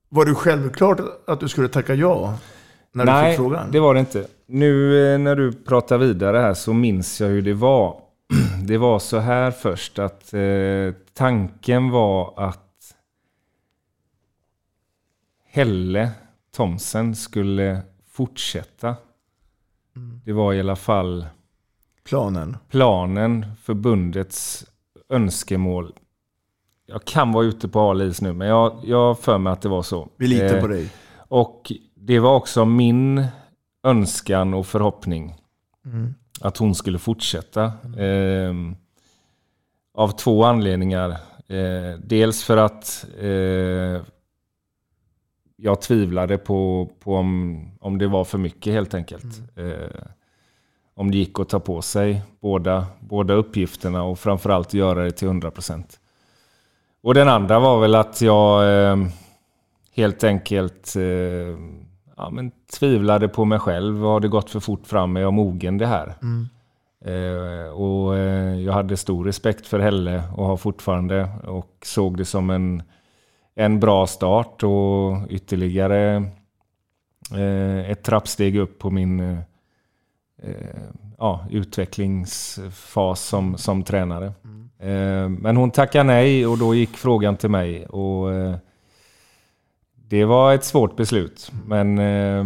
var 0.09 0.25
det 0.25 0.35
självklart 0.35 0.99
att 1.27 1.39
du 1.39 1.47
skulle 1.47 1.67
tacka 1.67 1.93
ja 1.93 2.37
när 2.91 3.05
du 3.05 3.11
Nej, 3.11 3.31
fick 3.31 3.37
frågan? 3.37 3.71
det 3.71 3.79
var 3.79 3.93
det 3.93 3.99
inte. 3.99 4.27
Nu 4.45 5.03
eh, 5.13 5.19
när 5.19 5.35
du 5.35 5.51
pratar 5.51 5.97
vidare 5.97 6.37
här 6.37 6.53
så 6.53 6.73
minns 6.73 7.21
jag 7.21 7.27
hur 7.27 7.41
det 7.41 7.53
var. 7.53 8.01
Det 8.63 8.77
var 8.77 8.99
så 8.99 9.17
här 9.17 9.51
först 9.51 9.99
att 9.99 10.33
eh, 10.33 10.93
tanken 11.13 11.89
var 11.89 12.33
att 12.37 12.95
Helle 15.45 16.11
Thomsen 16.55 17.15
skulle 17.15 17.81
fortsätta. 18.11 18.95
Det 20.25 20.33
var 20.33 20.53
i 20.53 20.59
alla 20.59 20.75
fall 20.75 21.25
Planen. 22.09 22.57
planen, 22.69 23.45
förbundets 23.61 24.65
önskemål. 25.09 25.93
Jag 26.85 27.05
kan 27.05 27.31
vara 27.31 27.45
ute 27.45 27.67
på 27.67 27.79
hal 27.79 28.01
is 28.01 28.21
nu, 28.21 28.33
men 28.33 28.47
jag, 28.47 28.79
jag 28.83 29.19
för 29.19 29.37
mig 29.37 29.53
att 29.53 29.61
det 29.61 29.69
var 29.69 29.81
så. 29.83 30.09
Vi 30.17 30.27
litar 30.27 30.55
Eh, 30.55 30.61
på 30.61 30.67
dig. 30.67 30.89
Och 31.17 31.71
det 31.95 32.19
var 32.19 32.35
också 32.35 32.65
min 32.65 33.25
önskan 33.83 34.53
och 34.53 34.67
förhoppning 34.67 35.35
Mm. 35.85 36.13
att 36.41 36.57
hon 36.57 36.75
skulle 36.75 36.99
fortsätta. 36.99 37.71
Ehm, 37.97 38.75
av 39.93 40.09
två 40.09 40.43
anledningar. 40.43 41.09
Eh, 41.47 41.99
dels 42.03 42.43
för 42.43 42.57
att 42.57 43.05
eh, 43.19 44.01
jag 45.55 45.81
tvivlade 45.81 46.37
på, 46.37 46.89
på 46.99 47.15
om, 47.15 47.61
om 47.79 47.97
det 47.97 48.07
var 48.07 48.23
för 48.23 48.37
mycket 48.37 48.73
helt 48.73 48.93
enkelt. 48.93 49.41
Eh, 49.55 50.01
om 50.99 51.11
det 51.11 51.17
gick 51.17 51.39
att 51.39 51.49
ta 51.49 51.59
på 51.59 51.81
sig 51.81 52.21
båda, 52.39 52.85
båda 52.99 53.33
uppgifterna 53.33 54.03
och 54.03 54.19
framförallt 54.19 54.73
göra 54.73 55.03
det 55.03 55.11
till 55.11 55.27
100%. 55.27 55.83
Och 57.01 57.13
den 57.13 57.29
andra 57.29 57.59
var 57.59 57.79
väl 57.79 57.95
att 57.95 58.21
jag 58.21 58.73
eh, 58.91 58.97
helt 59.95 60.23
enkelt 60.23 60.95
eh, 60.95 61.03
ja, 62.17 62.29
men 62.31 62.51
tvivlade 62.79 63.27
på 63.27 63.45
mig 63.45 63.59
själv. 63.59 64.01
Har 64.01 64.19
det 64.19 64.27
gått 64.27 64.49
för 64.49 64.59
fort 64.59 64.87
fram? 64.87 65.17
Är 65.17 65.21
jag 65.21 65.33
mogen 65.33 65.77
det 65.77 65.87
här? 65.87 66.15
Mm. 66.21 66.47
Eh, 67.05 67.71
och 67.71 68.17
eh, 68.17 68.59
jag 68.59 68.73
hade 68.73 68.97
stor 68.97 69.25
respekt 69.25 69.67
för 69.67 69.79
Helle 69.79 70.23
och 70.35 70.45
har 70.45 70.57
fortfarande 70.57 71.29
och 71.47 71.77
såg 71.85 72.17
det 72.17 72.25
som 72.25 72.49
en, 72.49 72.83
en 73.55 73.79
bra 73.79 74.07
start 74.07 74.63
och 74.63 75.17
ytterligare 75.29 76.15
eh, 77.35 77.91
ett 77.91 78.03
trappsteg 78.03 78.57
upp 78.57 78.79
på 78.79 78.89
min 78.89 79.19
eh, 79.19 79.39
ja, 81.17 81.45
utvecklingsfas 81.49 83.21
som, 83.21 83.57
som 83.57 83.83
tränare. 83.83 84.25
Eh, 84.79 85.29
men 85.29 85.57
hon 85.57 85.71
tackade 85.71 86.03
nej 86.03 86.47
och 86.47 86.57
då 86.57 86.75
gick 86.75 86.97
frågan 86.97 87.37
till 87.37 87.49
mig. 87.49 87.85
Och, 87.85 88.33
eh, 88.33 88.55
det 90.07 90.25
var 90.25 90.53
ett 90.53 90.63
svårt 90.63 90.95
beslut. 90.95 91.51
Men 91.67 91.99
eh, 91.99 92.45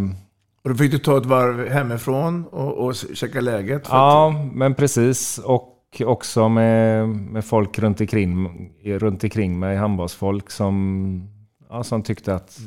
Och 0.64 0.70
då 0.70 0.76
fick 0.76 0.92
du 0.92 1.00
ta 1.00 1.18
ett 1.18 1.26
varv 1.26 1.70
hemifrån 1.70 2.46
och, 2.46 2.86
och 2.86 2.96
checka 2.96 3.42
läget? 3.42 3.88
Ja, 3.90 4.36
men 4.54 4.76
precis. 4.76 5.38
Och 5.38 5.70
också 6.06 6.50
med, 6.50 7.10
med 7.10 7.46
folk 7.46 7.80
runt 7.80 8.02
omkring, 8.02 8.50
runt 8.84 9.24
omkring 9.24 9.60
mig, 9.60 9.78
handbollsfolk 9.78 10.50
som, 10.50 11.30
ja, 11.70 11.84
som 11.84 12.04
tyckte 12.04 12.36
att 12.36 12.60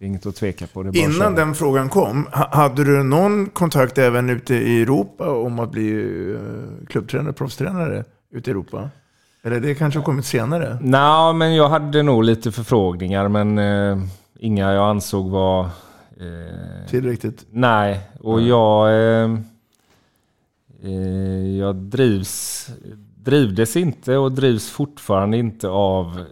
det 0.00 0.04
är 0.04 0.08
inget 0.08 0.26
att 0.26 0.36
tveka 0.36 0.66
på. 0.66 0.90
Innan 0.94 1.34
den 1.34 1.54
frågan 1.54 1.88
kom, 1.88 2.26
ha- 2.32 2.48
hade 2.56 2.84
du 2.84 3.02
någon 3.02 3.46
kontakt 3.46 3.98
även 3.98 4.30
ute 4.30 4.54
i 4.54 4.82
Europa 4.82 5.30
om 5.30 5.58
att 5.58 5.70
bli 5.70 5.90
eh, 6.34 6.86
klubbtränare, 6.86 7.32
proffstränare 7.32 8.04
ute 8.30 8.50
i 8.50 8.52
Europa? 8.52 8.90
Eller 9.42 9.60
det 9.60 9.74
kanske 9.74 9.98
har 10.00 10.04
kommit 10.04 10.24
senare? 10.26 10.78
Nej, 10.80 11.34
men 11.34 11.54
jag 11.54 11.68
hade 11.68 12.02
nog 12.02 12.24
lite 12.24 12.52
förfrågningar, 12.52 13.28
men 13.28 13.58
eh, 13.58 14.06
inga 14.38 14.72
jag 14.72 14.88
ansåg 14.90 15.30
var... 15.30 15.64
Eh, 16.20 16.88
Tillräckligt? 16.90 17.46
Nej, 17.50 18.00
och 18.20 18.40
jag... 18.40 18.88
Eh, 18.88 19.30
eh, 20.82 21.56
jag 21.58 21.76
drivs, 21.76 22.68
drivdes 23.16 23.76
inte 23.76 24.16
och 24.16 24.32
drivs 24.32 24.70
fortfarande 24.70 25.36
inte 25.36 25.68
av 25.68 26.06
eh, 26.06 26.24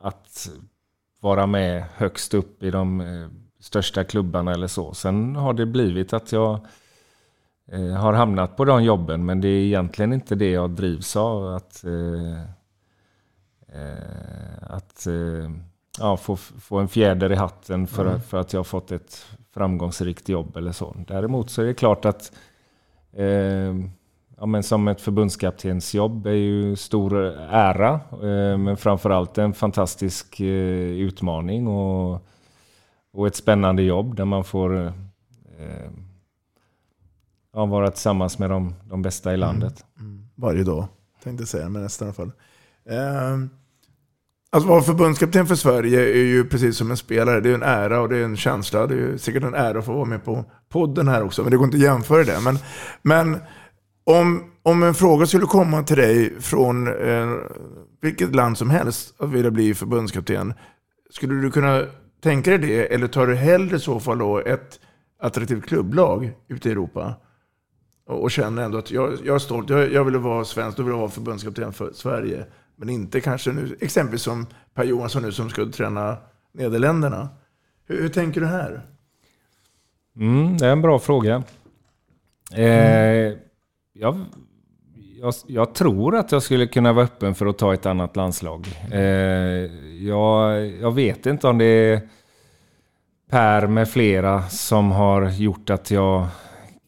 att 0.00 0.48
vara 1.20 1.46
med 1.46 1.84
högst 1.94 2.34
upp 2.34 2.62
i 2.62 2.70
de 2.70 3.00
eh, 3.00 3.28
största 3.60 4.04
klubbarna 4.04 4.52
eller 4.52 4.66
så. 4.66 4.94
Sen 4.94 5.36
har 5.36 5.52
det 5.52 5.66
blivit 5.66 6.12
att 6.12 6.32
jag 6.32 6.60
eh, 7.72 7.92
har 7.92 8.12
hamnat 8.12 8.56
på 8.56 8.64
de 8.64 8.84
jobben, 8.84 9.24
men 9.24 9.40
det 9.40 9.48
är 9.48 9.64
egentligen 9.64 10.12
inte 10.12 10.34
det 10.34 10.50
jag 10.50 10.70
drivs 10.70 11.16
av. 11.16 11.54
Att, 11.54 11.84
eh, 11.84 12.42
att 14.62 15.06
ja, 15.98 16.16
få, 16.16 16.36
få 16.36 16.78
en 16.78 16.88
fjäder 16.88 17.32
i 17.32 17.34
hatten 17.34 17.86
för, 17.86 18.06
Mm. 18.06 18.20
för 18.20 18.38
att 18.38 18.52
jag 18.52 18.58
har 18.60 18.64
fått 18.64 18.92
ett 18.92 19.26
framgångsrikt 19.54 20.28
jobb 20.28 20.56
eller 20.56 20.72
så. 20.72 20.96
Däremot 21.06 21.50
så 21.50 21.62
är 21.62 21.66
det 21.66 21.74
klart 21.74 22.04
att 22.04 22.32
eh, 23.12 23.74
ja, 24.40 24.46
men 24.46 24.62
som 24.62 24.88
ett 24.88 25.00
förbundskaptensjobb 25.00 26.26
är 26.26 26.32
ju 26.32 26.76
stor 26.76 27.16
ära, 27.50 28.00
eh, 28.12 28.58
men 28.58 28.76
framförallt 28.76 29.38
en 29.38 29.54
fantastisk 29.54 30.40
eh, 30.40 30.46
utmaning. 30.98 31.66
Och, 31.68 32.26
och 33.12 33.26
ett 33.26 33.36
spännande 33.36 33.82
jobb 33.82 34.16
där 34.16 34.24
man 34.24 34.44
får 34.44 34.86
eh, 34.86 34.92
ja, 37.52 37.66
vara 37.66 37.90
tillsammans 37.90 38.38
med 38.38 38.50
de, 38.50 38.74
de 38.84 39.02
bästa 39.02 39.34
i 39.34 39.36
landet. 39.36 39.84
Mm. 39.98 40.12
Mm. 40.12 40.28
Varje 40.34 40.64
dag, 40.64 40.86
tänkte 41.22 41.42
jag 41.42 41.48
säga, 41.48 41.68
men 41.68 41.82
nästan 41.82 42.08
i 42.08 42.08
alla 42.08 42.14
fall. 42.14 42.32
Eh, 42.84 43.48
Alltså 44.50 44.68
vara 44.68 44.82
förbundskapten 44.82 45.46
för 45.46 45.54
Sverige 45.54 46.00
är 46.00 46.24
ju 46.24 46.44
precis 46.44 46.76
som 46.76 46.90
en 46.90 46.96
spelare. 46.96 47.40
Det 47.40 47.50
är 47.50 47.54
en 47.54 47.62
ära 47.62 48.00
och 48.00 48.08
det 48.08 48.16
är 48.16 48.24
en 48.24 48.36
känsla. 48.36 48.86
Det 48.86 48.94
är 48.94 49.16
säkert 49.16 49.42
en 49.42 49.54
ära 49.54 49.78
att 49.78 49.84
få 49.84 49.92
vara 49.92 50.04
med 50.04 50.24
på 50.24 50.44
podden 50.68 51.08
här 51.08 51.22
också. 51.22 51.42
Men 51.42 51.50
det 51.50 51.56
går 51.56 51.64
inte 51.64 51.76
att 51.76 51.82
jämföra 51.82 52.24
det. 52.24 52.40
Men, 52.40 52.58
men 53.02 53.40
om, 54.08 54.44
om 54.62 54.82
en 54.82 54.94
fråga 54.94 55.26
skulle 55.26 55.46
komma 55.46 55.82
till 55.82 55.96
dig 55.96 56.40
från 56.40 56.86
eh, 56.86 57.28
vilket 58.00 58.34
land 58.34 58.58
som 58.58 58.70
helst 58.70 59.14
att 59.18 59.30
vilja 59.30 59.50
bli 59.50 59.74
förbundskapten. 59.74 60.54
Skulle 61.10 61.34
du 61.42 61.50
kunna 61.50 61.86
tänka 62.22 62.50
dig 62.50 62.58
det? 62.58 62.94
Eller 62.94 63.06
tar 63.06 63.26
du 63.26 63.34
hellre 63.34 63.76
i 63.76 63.80
så 63.80 64.00
fall 64.00 64.18
då 64.18 64.38
ett 64.38 64.80
attraktivt 65.20 65.66
klubblag 65.66 66.32
ute 66.48 66.68
i 66.68 66.72
Europa? 66.72 67.14
Och, 68.06 68.22
och 68.22 68.30
känner 68.30 68.62
ändå 68.62 68.78
att 68.78 68.90
jag, 68.90 69.12
jag 69.24 69.34
är 69.34 69.38
stolt. 69.38 69.70
Jag, 69.70 69.92
jag 69.92 70.04
vill 70.04 70.16
vara 70.16 70.44
svensk. 70.44 70.76
Då 70.76 70.82
vill 70.82 70.92
jag 70.92 70.98
vara 70.98 71.10
förbundskapten 71.10 71.72
för 71.72 71.92
Sverige. 71.92 72.46
Men 72.76 72.88
inte 72.88 73.20
kanske 73.20 73.52
nu, 73.52 73.76
exempelvis 73.80 74.22
som 74.22 74.46
Per 74.74 74.84
Johansson 74.84 75.22
nu 75.22 75.32
som 75.32 75.50
ska 75.50 75.66
träna 75.66 76.16
Nederländerna. 76.54 77.28
Hur, 77.86 78.02
hur 78.02 78.08
tänker 78.08 78.40
du 78.40 78.46
här? 78.46 78.82
Mm, 80.16 80.56
det 80.56 80.66
är 80.66 80.72
en 80.72 80.82
bra 80.82 80.98
fråga. 80.98 81.42
Eh, 82.52 83.38
jag, 84.00 84.24
jag, 85.20 85.34
jag, 85.46 85.74
tror 85.74 86.16
att 86.16 86.32
jag 86.32 86.42
skulle 86.42 86.66
kunna 86.66 86.92
vara 86.92 87.04
öppen 87.04 87.34
för 87.34 87.46
att 87.46 87.58
ta 87.58 87.74
ett 87.74 87.86
annat 87.86 88.16
landslag. 88.16 88.66
Eh, 88.92 89.00
jag, 90.06 90.66
jag 90.66 90.94
vet 90.94 91.26
inte 91.26 91.48
om 91.48 91.58
det 91.58 91.64
är 91.64 92.00
Per 93.30 93.66
med 93.66 93.88
flera 93.88 94.42
som 94.42 94.90
har 94.90 95.30
gjort 95.30 95.70
att 95.70 95.90
jag 95.90 96.26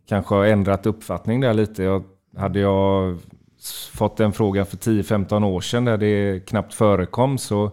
kanske 0.09 0.35
har 0.35 0.45
ändrat 0.45 0.87
uppfattning 0.87 1.41
där 1.41 1.55
lite. 1.55 1.83
Jag, 1.83 2.05
hade 2.37 2.61
jag 2.61 3.19
fått 3.93 4.17
den 4.17 4.33
frågan 4.33 4.67
för 4.67 4.77
10-15 4.77 5.45
år 5.45 5.61
sedan 5.61 5.85
där 5.85 5.99
det 5.99 6.47
knappt 6.47 6.75
förekom 6.75 7.39
så, 7.39 7.71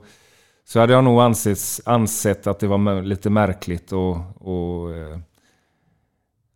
så 0.66 0.80
hade 0.80 0.94
jag 0.94 1.04
nog 1.04 1.22
ansetts, 1.22 1.82
ansett 1.86 2.48
att 2.48 2.60
det 2.60 2.68
var 2.68 3.02
lite 3.02 3.30
märkligt 3.30 3.92
och, 3.92 4.18
och 4.36 4.96
eh, 4.96 5.20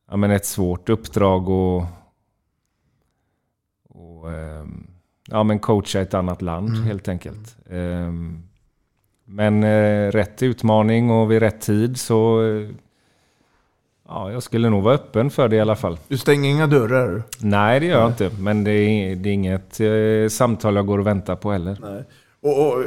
ja, 0.10 0.18
men 0.18 0.32
ett 0.32 0.46
svårt 0.46 0.90
uppdrag 0.90 1.50
och, 1.50 1.84
och 4.22 4.32
eh, 4.32 4.66
ja, 5.30 5.44
men 5.44 5.60
coacha 5.60 6.02
ett 6.02 6.14
annat 6.14 6.42
land 6.42 6.70
mm. 6.70 6.84
helt 6.84 7.08
enkelt. 7.08 7.58
Mm. 7.70 8.44
Men 9.26 9.64
eh, 9.64 10.12
rätt 10.12 10.44
utmaning 10.44 11.12
och 11.12 11.32
vid 11.32 11.40
rätt 11.40 11.62
tid 11.62 12.00
så 12.00 12.42
Ja, 14.14 14.32
jag 14.32 14.44
skulle 14.44 14.70
nog 14.70 14.84
vara 14.84 14.96
öppen 14.96 15.30
för 15.30 15.48
det 15.48 15.56
i 15.56 15.60
alla 15.60 15.76
fall. 15.76 15.98
Du 16.08 16.18
stänger 16.18 16.50
inga 16.50 16.68
dörrar? 16.68 17.24
Nej, 17.40 17.80
det 17.80 17.86
gör 17.86 18.00
jag 18.00 18.10
inte. 18.10 18.32
Men 18.40 18.64
det 18.64 18.72
är, 18.72 19.16
det 19.16 19.30
är 19.30 19.34
inget 19.34 19.80
eh, 19.80 20.30
samtal 20.30 20.76
jag 20.76 20.86
går 20.86 21.00
och 21.00 21.08
väntar 21.08 21.36
på 21.36 21.52
heller. 21.52 21.78
Nej. 21.82 22.04
Och, 22.42 22.68
och, 22.68 22.84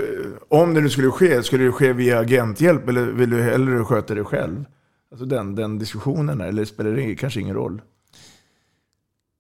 om 0.49 0.75
det 0.75 0.81
nu 0.81 0.89
skulle 0.89 1.11
ske, 1.11 1.43
skulle 1.43 1.65
det 1.65 1.73
ske 1.73 1.93
via 1.93 2.19
agenthjälp 2.19 2.89
eller 2.89 3.03
vill 3.07 3.31
du 3.31 3.43
hellre 3.43 3.85
sköta 3.85 4.15
det 4.15 4.25
själv? 4.25 4.65
Alltså 5.11 5.27
den, 5.27 5.55
den 5.55 5.79
diskussionen, 5.79 6.41
eller 6.41 6.65
spelar 6.65 6.91
det 6.91 7.15
kanske 7.15 7.41
ingen 7.41 7.55
roll? 7.55 7.83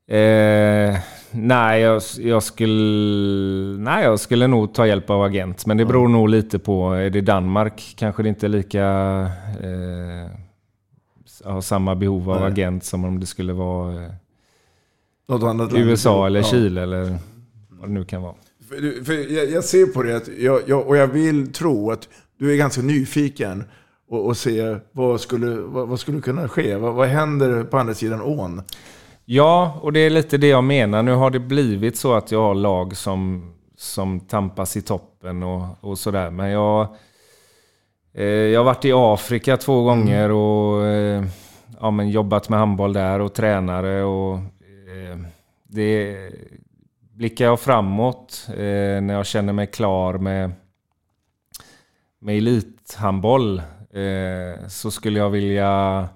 Eh, 0.07 0.97
nej, 1.31 1.81
jag, 1.81 2.03
jag, 2.19 2.43
skulle, 2.43 3.79
nej, 3.79 4.05
jag 4.05 4.21
skulle 4.21 4.47
nog 4.47 4.75
ta 4.75 4.87
hjälp 4.87 5.11
av 5.11 5.23
agent. 5.23 5.67
Men 5.67 5.77
det 5.77 5.85
beror 5.85 6.07
mm. 6.07 6.13
nog 6.13 6.29
lite 6.29 6.59
på. 6.59 6.93
Är 6.93 7.11
det 7.11 7.21
Danmark 7.21 7.95
kanske 7.97 8.23
det 8.23 8.29
inte 8.29 8.47
är 8.47 8.49
lika... 8.49 8.87
Eh, 9.63 10.31
har 11.45 11.61
samma 11.61 11.95
behov 11.95 12.31
av 12.31 12.41
Nej. 12.41 12.51
agent 12.51 12.85
som 12.85 13.05
om 13.05 13.21
det 13.21 13.27
skulle 13.27 13.53
vara 13.53 14.05
eh, 14.05 14.11
USA 15.73 16.27
eller 16.27 16.41
ja. 16.41 16.47
Chile 16.47 16.83
eller 16.83 17.19
vad 17.69 17.89
det 17.89 17.93
nu 17.93 18.05
kan 18.05 18.23
vara. 18.23 18.35
För, 18.69 19.05
för 19.05 19.33
jag, 19.33 19.51
jag, 19.51 19.65
ser 19.65 19.87
på 19.87 20.03
det 20.03 20.17
att 20.17 20.29
jag, 20.39 20.61
jag, 20.67 20.87
och 20.87 20.97
jag 20.97 21.07
vill 21.07 21.53
tro 21.53 21.91
att 21.91 22.09
du 22.39 22.53
är 22.53 22.57
ganska 22.57 22.83
nyfiken 22.83 23.65
och, 24.09 24.27
och 24.27 24.37
se 24.37 24.77
vad 24.93 25.21
skulle, 25.21 25.47
vad, 25.47 25.89
vad 25.89 26.01
skulle 26.01 26.21
kunna 26.21 26.49
ske. 26.49 26.77
Vad, 26.77 26.95
vad 26.95 27.09
händer 27.09 27.65
på 27.65 27.79
andra 27.79 27.95
sidan 27.95 28.21
ån? 28.21 28.63
Ja, 29.25 29.79
och 29.83 29.93
det 29.93 30.01
är 30.01 30.11
lite 30.11 30.39
det 30.39 30.49
jag 30.49 30.64
menar. 30.64 31.03
Nu 31.03 31.12
har 31.12 31.31
det 31.31 31.41
blivit 31.41 31.97
så 31.97 32.14
att 32.14 32.33
jag 32.33 32.43
har 32.43 32.55
lag 32.55 32.97
som, 32.97 33.53
som 33.77 34.20
tampas 34.20 34.77
i 34.77 34.83
toppen 34.83 35.43
och, 35.43 35.64
och 35.81 35.99
sådär. 35.99 36.31
Men 36.31 36.51
jag 36.51 36.97
Eh, 38.16 38.25
jag 38.25 38.61
har 38.61 38.64
varit 38.64 38.85
i 38.85 38.93
Afrika 38.93 39.57
två 39.57 39.83
gånger 39.83 40.25
mm. 40.25 40.37
och 40.37 40.87
eh, 40.87 41.25
ja, 41.81 41.91
men 41.91 42.11
jobbat 42.11 42.49
med 42.49 42.59
handboll 42.59 42.93
där 42.93 43.20
och 43.20 43.35
tränare. 43.35 44.03
Och, 44.03 44.35
eh, 44.35 45.18
det 45.68 46.16
blickar 47.14 47.45
jag 47.45 47.61
framåt 47.61 48.47
när 48.49 49.14
jag 49.14 49.27
känner 49.27 49.53
mig 49.53 49.66
klar 49.66 50.18
med, 50.18 50.53
med 52.18 52.37
elithandboll 52.37 53.62
så 54.68 54.91
skulle 54.91 55.18
jag 55.18 55.31
vilja 55.31 56.09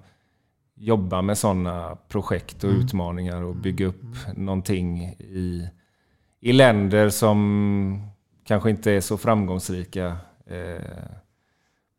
jobba 0.79 1.21
med 1.21 1.37
sådana 1.37 1.97
projekt 2.07 2.63
och 2.63 2.69
mm. 2.69 2.81
utmaningar 2.81 3.43
och 3.43 3.55
bygga 3.55 3.85
upp 3.85 4.03
mm. 4.25 4.45
någonting 4.45 5.03
i, 5.19 5.69
i 6.41 6.53
länder 6.53 7.09
som 7.09 8.09
kanske 8.43 8.69
inte 8.69 8.91
är 8.91 9.01
så 9.01 9.17
framgångsrika 9.17 10.17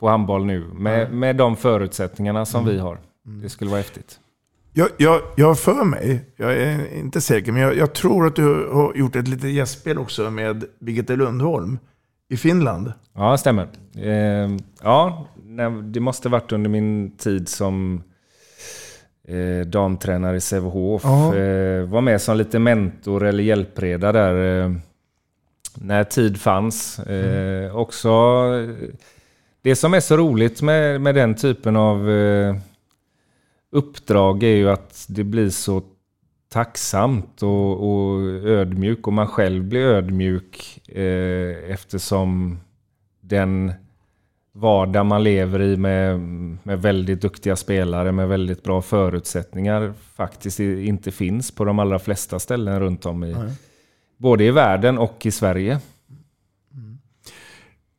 på 0.01 0.09
handboll 0.09 0.47
nu 0.47 0.61
med, 0.61 1.03
mm. 1.03 1.19
med 1.19 1.37
de 1.37 1.57
förutsättningarna 1.57 2.47
som 2.47 2.63
mm. 2.63 2.75
vi 2.75 2.81
har. 2.81 2.99
Det 3.23 3.49
skulle 3.49 3.71
vara 3.71 3.81
häftigt. 3.81 4.21
Jag, 4.73 4.89
jag, 4.97 5.21
jag 5.37 5.59
för 5.59 5.85
mig, 5.85 6.25
jag 6.37 6.53
är 6.53 6.95
inte 6.97 7.21
säker, 7.21 7.53
men 7.53 7.63
jag, 7.63 7.77
jag, 7.77 7.93
tror 7.93 8.27
att 8.27 8.37
du 8.37 8.69
har 8.73 8.95
gjort 8.95 9.17
ett 9.17 9.29
litet 9.29 9.51
gästspel 9.51 9.99
också 9.99 10.31
med 10.31 10.65
Birgitta 10.79 11.15
Lundholm 11.15 11.79
i 12.29 12.37
Finland. 12.37 12.93
Ja, 13.15 13.37
stämmer. 13.37 13.69
Eh, 13.95 14.57
ja, 14.83 15.27
det 15.83 16.01
måste 16.01 16.29
varit 16.29 16.53
under 16.53 16.71
min 16.71 17.17
tid 17.17 17.49
som 17.49 18.03
eh, 19.31 19.67
damtränare 19.67 20.37
i 20.37 20.41
Sävehof. 20.41 21.05
Eh, 21.05 21.85
var 21.85 22.01
med 22.01 22.21
som 22.21 22.37
lite 22.37 22.59
mentor 22.59 23.25
eller 23.25 23.43
hjälpreda 23.43 24.13
där 24.13 24.65
eh, 24.65 24.73
när 25.75 26.05
tid 26.05 26.41
fanns. 26.41 26.99
Eh, 26.99 27.65
mm. 27.65 27.77
Också 27.77 28.11
det 29.63 29.77
som 29.77 29.95
är 29.95 30.01
så 30.01 30.17
roligt 30.17 30.63
med, 30.63 31.01
med 31.01 31.15
den 31.15 31.35
typen 31.35 31.77
av 31.77 32.11
eh, 32.11 32.57
uppdrag 33.73 34.43
är 34.43 34.57
ju 34.57 34.71
att 34.71 35.07
det 35.09 35.25
blir 35.25 35.51
så 35.51 35.83
tacksamt 36.49 37.43
och, 37.43 37.91
och 37.91 38.21
ödmjuk 38.45 39.07
och 39.07 39.13
man 39.13 39.27
själv 39.27 39.65
blir 39.65 39.81
ödmjuk 39.81 40.81
eh, 40.89 41.73
eftersom 41.73 42.61
den 43.21 43.73
vardag 44.53 45.07
man 45.07 45.23
lever 45.23 45.63
i 45.63 45.77
med, 45.77 46.21
med 46.63 46.83
väldigt 46.83 47.21
duktiga 47.21 47.57
spelare 47.57 48.13
med 48.13 48.29
väldigt 48.29 48.63
bra 48.63 48.83
förutsättningar 48.83 49.93
faktiskt 50.15 50.61
inte 50.61 51.11
finns 51.11 51.51
på 51.51 51.65
de 51.65 51.79
allra 51.79 51.99
flesta 51.99 52.39
ställen 52.39 52.81
runt 52.81 53.07
om 53.07 53.25
i 53.25 53.33
mm. 53.33 53.51
både 54.17 54.45
i 54.45 54.51
världen 54.51 54.99
och 54.99 55.27
i 55.27 55.31
Sverige. 55.31 55.81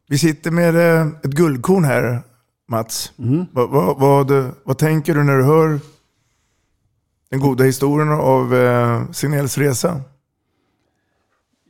Vi 0.10 0.18
sitter 0.18 0.52
med 0.52 0.76
eh, 0.76 1.08
ett 1.24 1.32
guldkorn 1.32 1.84
här, 1.84 2.22
Mats. 2.68 3.14
Mm. 3.20 3.46
Vad, 3.52 3.70
vad, 3.70 4.00
vad, 4.00 4.52
vad, 4.64 4.78
tänker 4.78 5.16
du 5.16 5.24
när 5.24 5.38
du 5.38 5.44
hör 5.44 5.80
den 7.30 7.40
goda 7.40 7.64
historien 7.64 8.12
av 8.12 8.56
eh, 8.56 9.12
Signells 9.12 9.58
resa? 9.58 10.02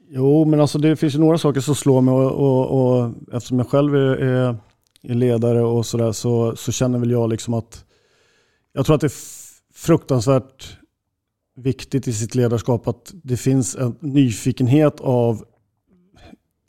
Jo, 0.10 0.46
men 0.46 0.62
alltså 0.62 0.78
det 0.80 0.96
finns 0.96 1.16
ju 1.16 1.20
några 1.20 1.38
saker 1.38 1.62
som 1.62 1.76
slår 1.76 2.02
mig 2.02 2.14
och, 2.14 2.32
och, 2.32 3.02
och 3.02 3.14
eftersom 3.34 3.60
jag 3.60 3.70
själv 3.70 3.96
är, 3.96 4.16
är 4.18 4.58
ledare 5.04 5.62
och 5.62 5.86
sådär 5.86 6.12
så, 6.12 6.56
så 6.56 6.72
känner 6.72 7.00
väl 7.00 7.12
jag 7.12 7.30
liksom 7.30 7.54
att 7.54 7.86
jag 8.74 8.86
tror 8.86 8.96
att 8.96 9.02
det 9.02 9.08
är 9.08 9.42
fruktansvärt 9.74 10.78
viktigt 11.56 12.08
i 12.08 12.14
sitt 12.14 12.36
ledarskap 12.36 12.88
att 12.88 13.14
det 13.24 13.38
finns 13.38 13.76
en 13.76 13.96
nyfikenhet 14.00 15.00
av 15.00 15.46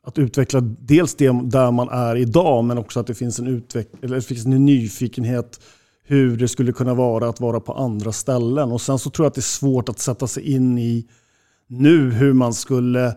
att 0.02 0.18
utveckla 0.18 0.60
dels 0.60 1.14
det 1.14 1.30
där 1.42 1.70
man 1.70 1.88
är 1.88 2.16
idag 2.16 2.64
men 2.64 2.78
också 2.78 3.00
att 3.00 3.06
det 3.06 3.14
finns 3.14 3.38
en, 3.38 3.48
utveck- 3.48 4.04
eller 4.04 4.16
det 4.16 4.22
finns 4.22 4.46
en 4.46 4.64
nyfikenhet 4.64 5.60
hur 6.04 6.36
det 6.36 6.48
skulle 6.48 6.72
kunna 6.72 6.94
vara 6.94 7.28
att 7.28 7.40
vara 7.40 7.60
på 7.60 7.72
andra 7.72 8.12
ställen. 8.12 8.72
Och 8.72 8.80
Sen 8.80 8.98
så 8.98 9.10
tror 9.10 9.24
jag 9.24 9.28
att 9.30 9.34
det 9.34 9.38
är 9.38 9.42
svårt 9.42 9.88
att 9.88 9.98
sätta 9.98 10.26
sig 10.26 10.52
in 10.52 10.78
i 10.78 11.06
nu 11.66 12.10
hur 12.10 12.32
man 12.32 12.54
skulle 12.54 13.16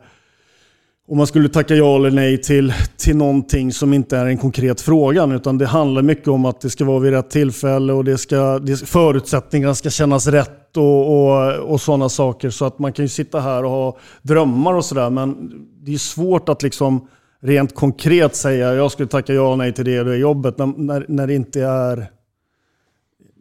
om 1.08 1.18
man 1.18 1.28
skulle 1.28 1.50
tacka 1.50 1.76
ja 1.76 1.96
eller 1.96 2.12
nej 2.12 2.42
till, 2.42 2.74
till 2.98 3.18
någonting 3.18 3.74
som 3.74 3.94
inte 3.94 4.18
är 4.18 4.26
en 4.26 4.38
konkret 4.38 4.82
fråga. 4.82 5.26
Utan 5.26 5.58
det 5.58 5.66
handlar 5.66 6.02
mycket 6.02 6.28
om 6.28 6.46
att 6.46 6.62
det 6.62 6.70
ska 6.70 6.86
vara 6.86 7.00
vid 7.00 7.12
rätt 7.14 7.30
tillfälle 7.30 7.94
och 7.94 8.04
det 8.04 8.18
ska, 8.18 8.60
det, 8.60 8.78
förutsättningarna 8.78 9.76
ska 9.76 9.90
kännas 9.90 10.28
rätt 10.28 10.78
och, 10.78 11.28
och, 11.28 11.54
och 11.54 11.82
sådana 11.82 12.10
saker. 12.10 12.50
Så 12.50 12.66
att 12.66 12.80
man 12.80 12.94
kan 12.94 13.06
ju 13.06 13.10
sitta 13.10 13.40
här 13.40 13.64
och 13.64 13.72
ha 13.72 13.98
drömmar 14.22 14.74
och 14.74 14.86
sådär. 14.86 15.10
Men 15.10 15.52
det 15.84 15.94
är 15.94 15.98
svårt 15.98 16.50
att 16.50 16.64
liksom 16.64 17.08
rent 17.42 17.76
konkret 17.76 18.36
säga 18.36 18.74
jag 18.74 18.92
skulle 18.92 19.10
tacka 19.10 19.34
ja 19.34 19.52
och 19.52 19.58
nej 19.58 19.74
till 19.74 19.86
det 19.86 20.00
och 20.00 20.06
det 20.06 20.18
jobbet 20.18 20.58
när, 20.58 20.66
när, 20.66 21.06
när 21.08 21.28
det 21.28 21.36
inte 21.36 21.62
är 21.62 22.08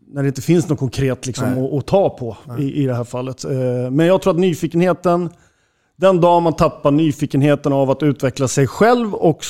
när 0.07 0.23
det 0.23 0.29
inte 0.29 0.43
finns 0.43 0.69
något 0.69 0.79
konkret 0.79 1.27
liksom 1.27 1.65
att, 1.65 1.73
att 1.73 1.87
ta 1.87 2.11
på 2.11 2.37
i, 2.59 2.83
i 2.83 2.87
det 2.87 2.95
här 2.95 3.05
fallet. 3.05 3.45
Eh, 3.45 3.91
Men 3.91 4.07
jag 4.07 4.23
tror 4.23 4.33
att 4.33 4.39
nyfikenheten, 4.39 5.31
den 5.97 6.21
dag 6.21 6.43
man 6.43 6.53
tappar 6.53 6.91
nyfikenheten 6.91 7.73
av 7.73 7.91
att 7.91 8.03
utveckla 8.03 8.49
sig 8.49 8.67
själv 8.67 9.15
och 9.15 9.45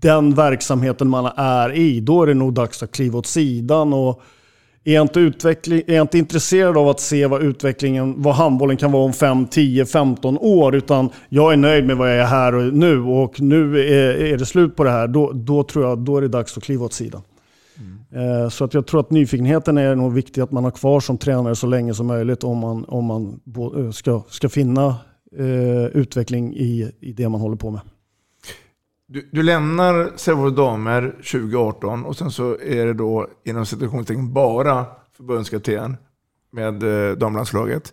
den 0.00 0.34
verksamheten 0.34 1.08
man 1.08 1.32
är 1.36 1.72
i, 1.72 2.00
då 2.00 2.22
är 2.22 2.26
det 2.26 2.34
nog 2.34 2.54
dags 2.54 2.82
att 2.82 2.92
kliva 2.92 3.18
åt 3.18 3.26
sidan. 3.26 3.92
Och 3.92 4.22
är 4.84 4.94
jag, 4.94 5.02
inte 5.04 5.20
utveckling, 5.20 5.82
är 5.86 6.00
inte 6.00 6.18
intresserad 6.18 6.76
av 6.76 6.88
att 6.88 7.00
se 7.00 7.26
vad 7.26 7.42
utvecklingen, 7.42 8.22
vad 8.22 8.34
handbollen 8.34 8.76
kan 8.76 8.92
vara 8.92 9.04
om 9.04 9.12
5, 9.12 9.46
10, 9.46 9.86
15 9.86 10.38
år, 10.38 10.74
utan 10.74 11.10
jag 11.28 11.52
är 11.52 11.56
nöjd 11.56 11.86
med 11.86 11.96
vad 11.96 12.10
jag 12.10 12.16
är 12.16 12.24
här 12.24 12.54
och 12.54 12.74
nu 12.74 13.00
och 13.00 13.40
nu 13.40 13.80
är, 13.80 14.14
är 14.32 14.38
det 14.38 14.46
slut 14.46 14.76
på 14.76 14.84
det 14.84 14.90
här, 14.90 15.08
då, 15.08 15.32
då 15.32 15.62
tror 15.62 15.84
jag 15.84 15.98
då 15.98 16.16
är 16.16 16.20
det 16.20 16.28
dags 16.28 16.56
att 16.56 16.62
kliva 16.62 16.84
åt 16.84 16.92
sidan. 16.92 17.22
Eh, 18.14 18.48
Så 18.48 18.64
att 18.64 18.74
jag 18.74 18.86
tror 18.86 19.00
att 19.00 19.10
nyfikenheten 19.10 19.78
är 19.78 19.94
nog 19.94 20.12
viktig 20.12 20.40
att 20.40 20.50
man 20.52 20.64
har 20.64 20.70
kvar 20.70 21.00
som 21.00 21.18
tränare 21.18 21.56
så 21.56 21.66
länge 21.66 21.94
som 21.94 22.06
möjligt 22.06 22.44
om 22.44 22.58
man, 22.58 22.84
om 22.84 23.04
man 23.04 23.40
eh, 23.76 23.90
ska, 23.90 24.22
ska 24.28 24.48
finna 24.48 24.94
eh, 25.38 25.84
utveckling 25.84 26.54
i, 26.56 26.92
i 27.00 27.12
det 27.12 27.28
man 27.28 27.40
håller 27.40 27.56
på 27.56 27.70
med. 27.70 27.80
Du, 29.06 29.28
du 29.32 29.42
lämnar 29.42 30.12
Sävehof 30.16 30.56
damer 30.56 31.10
2018 31.10 32.04
och 32.04 32.16
sen 32.16 32.30
så 32.30 32.58
är 32.60 32.86
det 32.86 32.94
då 32.94 33.28
inom 33.44 33.66
situationstecken 33.66 34.32
bara 34.32 34.86
förbundskapten 35.12 35.96
med 36.50 36.82
eh, 36.82 37.16
damlandslaget. 37.16 37.92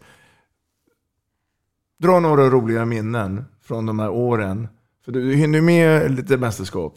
Dra 2.00 2.20
några 2.20 2.50
roliga 2.50 2.86
minnen 2.86 3.46
från 3.62 3.86
de 3.86 4.00
här 4.00 4.10
åren. 4.10 4.68
För 5.06 5.12
du, 5.12 5.30
du 5.30 5.36
hinner 5.36 5.62
med 5.62 6.12
lite 6.12 6.38
mästerskap. 6.38 6.94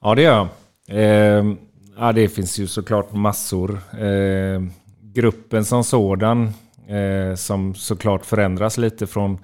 Ja, 0.00 0.14
det 0.14 0.22
gör 0.22 0.36
jag. 0.36 0.48
Eh, 0.98 1.54
ja, 1.98 2.12
det 2.12 2.28
finns 2.28 2.58
ju 2.58 2.66
såklart 2.66 3.12
massor. 3.12 3.80
Eh, 3.98 4.62
gruppen 5.00 5.64
som 5.64 5.84
sådan, 5.84 6.52
som 7.36 7.74
såklart 7.74 8.26
förändras 8.26 8.78
lite 8.78 9.06
från 9.06 9.38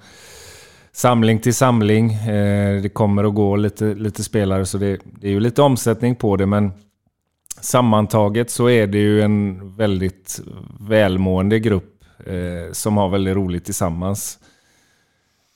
samling 0.93 1.39
till 1.39 1.53
samling. 1.53 2.13
Eh, 2.13 2.81
det 2.81 2.89
kommer 2.89 3.25
och 3.25 3.35
går 3.35 3.57
lite, 3.57 3.85
lite 3.85 4.23
spelare, 4.23 4.65
så 4.65 4.77
det, 4.77 4.99
det 5.21 5.27
är 5.27 5.31
ju 5.31 5.39
lite 5.39 5.61
omsättning 5.61 6.15
på 6.15 6.37
det. 6.37 6.45
Men 6.45 6.71
sammantaget 7.61 8.51
så 8.51 8.69
är 8.69 8.87
det 8.87 8.97
ju 8.97 9.21
en 9.21 9.75
väldigt 9.75 10.41
välmående 10.79 11.59
grupp 11.59 12.03
eh, 12.25 12.71
som 12.71 12.97
har 12.97 13.09
väldigt 13.09 13.35
roligt 13.35 13.65
tillsammans. 13.65 14.39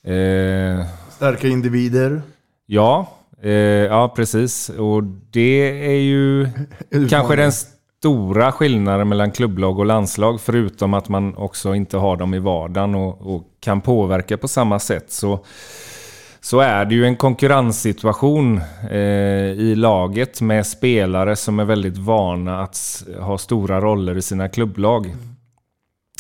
Eh, 0.04 0.86
Starka 1.10 1.48
individer. 1.48 2.22
Ja, 2.66 3.18
eh, 3.42 3.52
ja 3.52 4.14
precis. 4.16 4.70
Och 4.70 5.04
det 5.04 5.86
är 5.86 6.00
ju 6.00 6.48
kanske 7.10 7.36
den 7.36 7.52
stora 8.00 8.52
skillnader 8.52 9.04
mellan 9.04 9.32
klubblag 9.32 9.80
och 9.80 9.86
landslag. 9.86 10.41
Förutom 10.41 10.93
att 10.93 11.10
man 11.10 11.36
också 11.36 11.76
inte 11.76 11.98
har 11.98 12.18
dem 12.18 12.34
i 12.34 12.39
vardagen 12.39 12.95
och, 12.95 13.36
och 13.36 13.43
kan 13.60 13.82
påverka 13.82 14.38
på 14.38 14.48
samma 14.48 14.80
sätt. 14.80 15.12
Så, 15.12 15.45
så 16.39 16.60
är 16.60 16.86
det 16.86 16.95
ju 16.95 17.06
en 17.06 17.16
konkurrenssituation 17.16 18.62
eh, 18.91 19.52
i 19.52 19.76
laget 19.76 20.41
med 20.41 20.68
spelare 20.68 21.36
som 21.36 21.60
är 21.60 21.66
väldigt 21.66 21.98
vana 21.98 22.62
att 22.62 23.04
ha 23.20 23.38
stora 23.38 23.82
roller 23.82 24.18
i 24.18 24.22
sina 24.22 24.50
klubblag. 24.50 25.16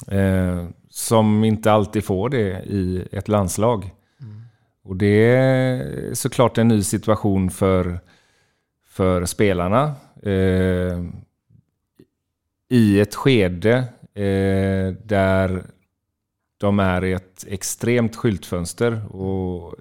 Eh, 0.07 0.65
som 0.89 1.43
inte 1.43 1.71
alltid 1.71 2.05
får 2.05 2.29
det 2.29 2.63
i 2.65 3.07
ett 3.11 3.27
landslag. 3.27 3.91
Och 4.83 4.95
det 4.95 5.35
är 5.35 6.13
såklart 6.13 6.57
en 6.57 6.67
ny 6.67 6.83
situation 6.83 7.49
för, 7.49 7.99
för 8.89 9.25
spelarna. 9.25 9.83
Eh, 10.23 11.03
i 12.69 12.99
ett 12.99 13.15
skede 13.15 13.77
eh, 14.13 14.93
där 15.03 15.63
de 16.57 16.79
är 16.79 17.03
i 17.03 17.13
ett 17.13 17.45
extremt 17.47 18.15
skyltfönster. 18.15 19.15
Och 19.15 19.75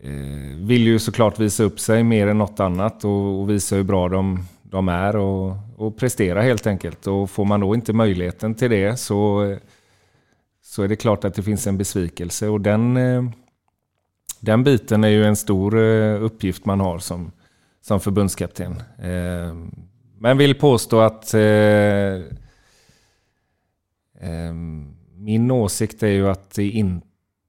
eh, 0.00 0.56
vill 0.56 0.86
ju 0.86 0.98
såklart 0.98 1.38
visa 1.38 1.62
upp 1.62 1.80
sig 1.80 2.04
mer 2.04 2.26
än 2.26 2.38
något 2.38 2.60
annat 2.60 3.04
och, 3.04 3.40
och 3.40 3.50
visa 3.50 3.76
hur 3.76 3.82
bra 3.82 4.08
de, 4.08 4.46
de 4.62 4.88
är 4.88 5.16
och, 5.16 5.56
och 5.76 5.96
prestera 5.96 6.42
helt 6.42 6.66
enkelt. 6.66 7.06
Och 7.06 7.30
får 7.30 7.44
man 7.44 7.60
då 7.60 7.74
inte 7.74 7.92
möjligheten 7.92 8.54
till 8.54 8.70
det 8.70 8.96
så 8.96 9.46
så 10.70 10.82
är 10.82 10.88
det 10.88 10.96
klart 10.96 11.24
att 11.24 11.34
det 11.34 11.42
finns 11.42 11.66
en 11.66 11.78
besvikelse. 11.78 12.48
Och 12.48 12.60
den, 12.60 12.96
eh, 12.96 13.22
den 14.40 14.64
biten 14.64 15.04
är 15.04 15.08
ju 15.08 15.24
en 15.24 15.36
stor 15.36 15.78
eh, 15.78 16.22
uppgift 16.22 16.64
man 16.64 16.80
har 16.80 16.98
som, 16.98 17.32
som 17.80 18.00
förbundskapten. 18.00 18.82
Eh, 18.98 19.54
men 20.22 20.38
vill 20.38 20.54
påstå 20.54 21.00
att 21.00 21.34
eh, 21.34 21.40
eh, 24.20 24.52
min 25.14 25.50
åsikt 25.50 26.02
är 26.02 26.08
ju 26.08 26.28
att 26.28 26.50
det, 26.54 26.68
in, 26.70 27.02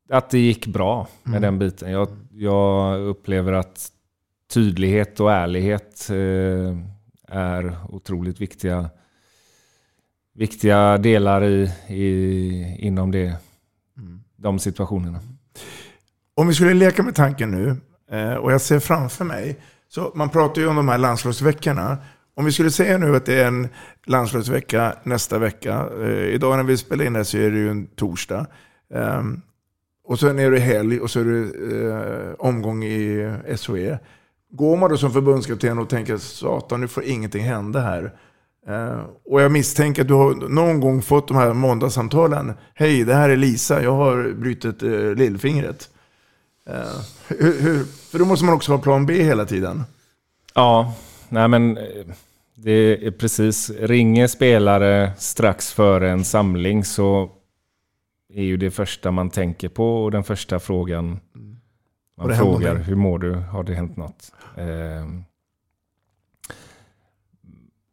att 0.10 0.30
det 0.30 0.40
gick 0.40 0.68
bra 0.68 1.08
med 1.24 1.38
Mm. 1.38 1.42
den 1.42 1.60
biten. 1.60 1.92
Jag, 1.92 2.08
jag 2.32 3.00
upplever 3.02 3.54
att 3.54 3.92
tydlighet 4.54 5.20
och 5.20 5.32
ärlighet 5.32 6.10
eh, 6.10 6.78
är 7.28 7.78
otroligt 7.90 8.42
viktiga 8.42 8.90
viktiga 10.34 10.98
delar 10.98 11.44
i, 11.44 11.72
i, 11.88 12.78
inom 12.80 13.12
det, 13.12 13.36
de 14.36 14.60
situationerna. 14.60 15.20
Om 16.36 16.48
vi 16.48 16.54
skulle 16.54 16.74
leka 16.74 17.04
med 17.04 17.16
tanken 17.16 17.52
nu, 17.52 17.76
eh, 18.18 18.34
och 18.34 18.52
jag 18.52 18.62
ser 18.62 18.80
framför 18.80 19.26
mig, 19.26 19.60
så 19.88 20.12
man 20.16 20.30
pratar 20.30 20.62
ju 20.62 20.68
om 20.68 20.76
de 20.76 20.88
här 20.90 20.98
landslagsveckorna. 20.98 21.98
Om 22.36 22.46
vi 22.46 22.52
skulle 22.52 22.72
säga 22.72 22.98
nu 22.98 23.16
att 23.16 23.26
det 23.26 23.42
är 23.42 23.48
en 23.48 23.68
landslagsvecka 24.06 24.96
nästa 25.04 25.40
vecka, 25.40 25.90
eh, 26.02 26.10
idag 26.10 26.58
när 26.58 26.64
vi 26.64 26.78
spelar 26.78 27.06
in 27.06 27.14
det 27.14 27.20
här 27.20 27.24
så 27.24 27.38
är 27.38 27.52
det 27.52 27.58
ju 27.58 27.70
en 27.70 27.88
torsdag. 27.88 28.46
Eh, 28.94 29.24
och 30.04 30.20
sen 30.20 30.40
är 30.40 30.52
det 30.52 30.60
helg 30.60 31.00
och 31.00 31.12
så 31.12 31.20
är 31.20 31.26
det 31.26 31.88
eh, 31.88 32.34
omgång 32.40 32.84
i 32.84 33.32
SHE. 33.58 34.00
Går 34.52 34.78
man 34.78 34.90
då 34.90 34.98
som 34.98 35.12
förbundskapten 35.12 35.80
och 35.80 35.90
tänker 35.90 36.18
satan 36.18 36.82
nu 36.82 36.88
får 36.88 37.04
ingenting 37.04 37.44
hända 37.44 37.80
här. 37.80 38.14
Eh, 38.68 39.00
och 39.26 39.42
jag 39.42 39.52
misstänker 39.52 40.02
att 40.02 40.08
du 40.08 40.14
har 40.14 40.34
någon 40.50 40.80
gång 40.80 41.02
fått 41.02 41.28
de 41.28 41.38
här 41.38 41.54
måndagssamtalen. 41.54 42.54
Hej, 42.74 43.04
det 43.04 43.14
här 43.14 43.30
är 43.30 43.38
Lisa, 43.38 43.84
jag 43.84 43.96
har 43.96 44.34
brutit 44.34 44.84
eh, 44.84 45.16
lillfingret. 45.16 45.90
Eh, 46.70 47.02
hur, 47.28 47.62
hur, 47.62 47.84
för 47.84 48.20
då 48.20 48.26
måste 48.26 48.46
man 48.46 48.56
också 48.56 48.72
ha 48.72 48.80
plan 48.80 49.06
B 49.06 49.24
hela 49.24 49.46
tiden. 49.46 49.84
Ja, 50.54 50.94
nej 51.32 51.48
men 51.48 51.78
eh, 51.78 51.84
det 52.56 53.08
är 53.08 53.12
precis. 53.12 53.70
Ringer 53.70 54.28
spelare 54.28 55.12
strax 55.18 55.74
före 55.74 56.10
en 56.12 56.26
samling 56.26 56.84
så 56.86 57.30
är 58.34 58.44
ju 58.44 58.58
det 58.58 58.72
första 58.72 59.12
man 59.12 59.30
tänker 59.30 59.70
på 59.70 60.04
och 60.04 60.12
den 60.12 60.24
första 60.24 60.60
frågan 60.60 61.20
man 62.18 62.36
frågar. 62.38 62.76
Hur 62.76 62.96
mår 62.96 63.20
du? 63.20 63.34
Har 63.36 63.64
det 63.64 63.74
hänt 63.74 63.98
något? 63.98 64.32
Ehm, 64.58 65.24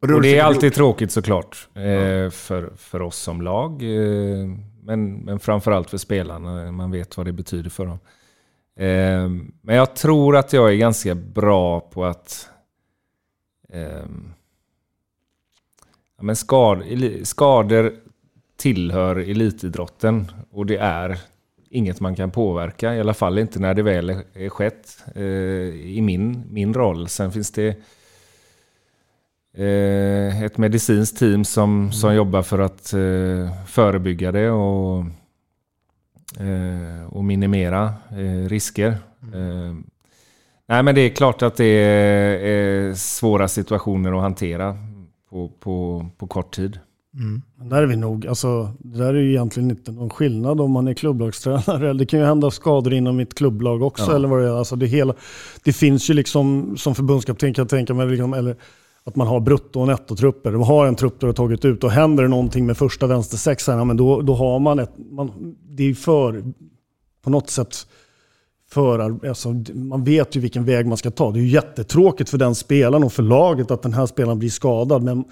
Och 0.01 0.21
det 0.21 0.37
är 0.37 0.43
alltid 0.43 0.73
tråkigt 0.73 1.11
såklart 1.11 1.67
eh, 1.73 2.29
för, 2.29 2.71
för 2.77 3.01
oss 3.01 3.17
som 3.17 3.41
lag. 3.41 3.83
Eh, 3.83 4.47
men, 4.83 5.13
men 5.13 5.39
framförallt 5.39 5.89
för 5.89 5.97
spelarna. 5.97 6.71
Man 6.71 6.91
vet 6.91 7.17
vad 7.17 7.25
det 7.25 7.31
betyder 7.33 7.69
för 7.69 7.85
dem. 7.85 7.99
Eh, 8.79 9.29
men 9.61 9.75
jag 9.75 9.95
tror 9.95 10.37
att 10.37 10.53
jag 10.53 10.69
är 10.73 10.75
ganska 10.77 11.15
bra 11.15 11.79
på 11.79 12.05
att 12.05 12.49
ehm, 12.49 12.55
ja, 16.17 16.23
men 16.23 16.35
skad, 16.35 16.83
skador 17.23 17.93
tillhör 18.57 19.15
elitidrotten 19.15 20.31
och 20.51 20.65
det 20.65 20.77
är 20.77 21.19
inget 21.69 21.99
man 21.99 22.15
kan 22.15 22.31
påverka. 22.31 22.95
I 22.95 22.99
alla 22.99 23.13
fall 23.13 23.37
inte 23.39 23.59
när 23.59 23.73
det 23.73 23.81
väl 23.83 24.09
är- 24.09 24.49
skett 24.49 25.03
eh, 25.15 25.23
i 25.95 25.99
min, 26.01 26.43
min 26.51 26.73
roll. 26.73 27.07
Sen 27.07 27.31
finns 27.31 27.51
det 27.51 27.67
eh, 29.53 30.43
ett 30.43 30.57
medicinskt 30.57 31.17
team 31.19 31.45
som, 31.45 31.91
som 31.91 32.15
jobbar 32.15 32.41
för 32.41 32.59
att 32.59 32.93
eh, 32.93 33.65
förebygga 33.65 34.31
det 34.31 34.49
och, 34.49 35.05
eh, 36.39 37.03
och 37.09 37.23
minimera 37.23 37.93
eh, 38.11 38.49
risker. 38.49 38.97
Eh, 39.33 39.75
nej 40.69 40.83
men 40.83 40.95
det 40.95 41.01
är 41.01 41.09
klart 41.09 41.41
att 41.41 41.55
det 41.55 41.65
är, 41.65 42.93
svåra 42.93 43.47
situationer 43.47 44.13
att 44.13 44.21
hantera 44.21 44.77
på, 45.29 45.49
på, 45.59 46.05
på 46.17 46.27
kort 46.27 46.55
tid. 46.55 46.79
Men 47.55 47.69
Där 47.69 47.83
är 47.83 47.85
vi 47.85 47.95
nog, 47.95 48.27
alltså, 48.27 48.73
det 48.79 48.97
där 48.97 49.13
är 49.13 49.19
ju 49.19 49.29
egentligen 49.29 49.71
inte 49.71 49.91
någon 49.91 50.09
skillnad 50.09 50.61
om 50.61 50.71
man 50.71 50.87
är 50.87 50.93
klubblagstränare. 50.93 51.93
Det 51.93 52.05
kan 52.05 52.19
ju 52.19 52.25
hända 52.25 52.51
skador 52.51 52.93
inom 52.93 53.17
mitt 53.17 53.33
klubblag 53.33 53.81
också. 53.81 54.11
Ja. 54.11 54.15
Eller 54.15 54.27
vad 54.27 54.41
det, 54.41 54.47
är. 54.47 54.57
Alltså 54.57 54.75
det, 54.75 54.85
hela, 54.85 55.13
det 55.63 55.73
finns 55.73 56.09
ju 56.09 56.13
liksom, 56.13 56.77
som 56.77 56.95
förbundskapten 56.95 57.53
kan 57.53 57.63
jag 57.63 57.69
tänka 57.69 57.93
mig, 57.93 58.07
liksom, 58.07 58.33
eller 58.33 58.55
att 59.03 59.15
man 59.15 59.27
har 59.27 59.39
brutto 59.39 59.79
och 59.79 59.87
nettotrupper. 59.87 60.51
De 60.51 60.61
har 60.61 60.85
en 60.85 60.95
trupp 60.95 61.19
du 61.19 61.25
har 61.25 61.33
tagit 61.33 61.65
ut 61.65 61.83
och 61.83 61.91
händer 61.91 62.23
det 62.23 62.29
någonting 62.29 62.65
med 62.65 62.77
första 62.77 63.07
vänstersexan, 63.07 63.77
ja, 63.77 63.83
men 63.83 63.97
då, 63.97 64.21
då 64.21 64.33
har 64.33 64.59
man 64.59 64.79
ett... 64.79 64.91
Man, 65.11 65.55
det 65.69 65.83
är 65.83 65.93
för, 65.93 66.43
på 67.23 67.29
något 67.29 67.49
sätt, 67.49 67.75
förar, 68.71 69.27
alltså, 69.27 69.49
man 69.73 70.03
vet 70.03 70.35
ju 70.35 70.39
vilken 70.39 70.65
väg 70.65 70.87
man 70.87 70.97
ska 70.97 71.11
ta. 71.11 71.31
Det 71.31 71.39
är 71.39 71.41
ju 71.41 71.47
jättetråkigt 71.47 72.29
för 72.29 72.37
den 72.37 72.55
spelaren 72.55 73.03
och 73.03 73.13
för 73.13 73.23
laget 73.23 73.71
att 73.71 73.81
den 73.81 73.93
här 73.93 74.05
spelaren 74.05 74.39
blir 74.39 74.49
skadad. 74.49 75.03
Men 75.03 75.25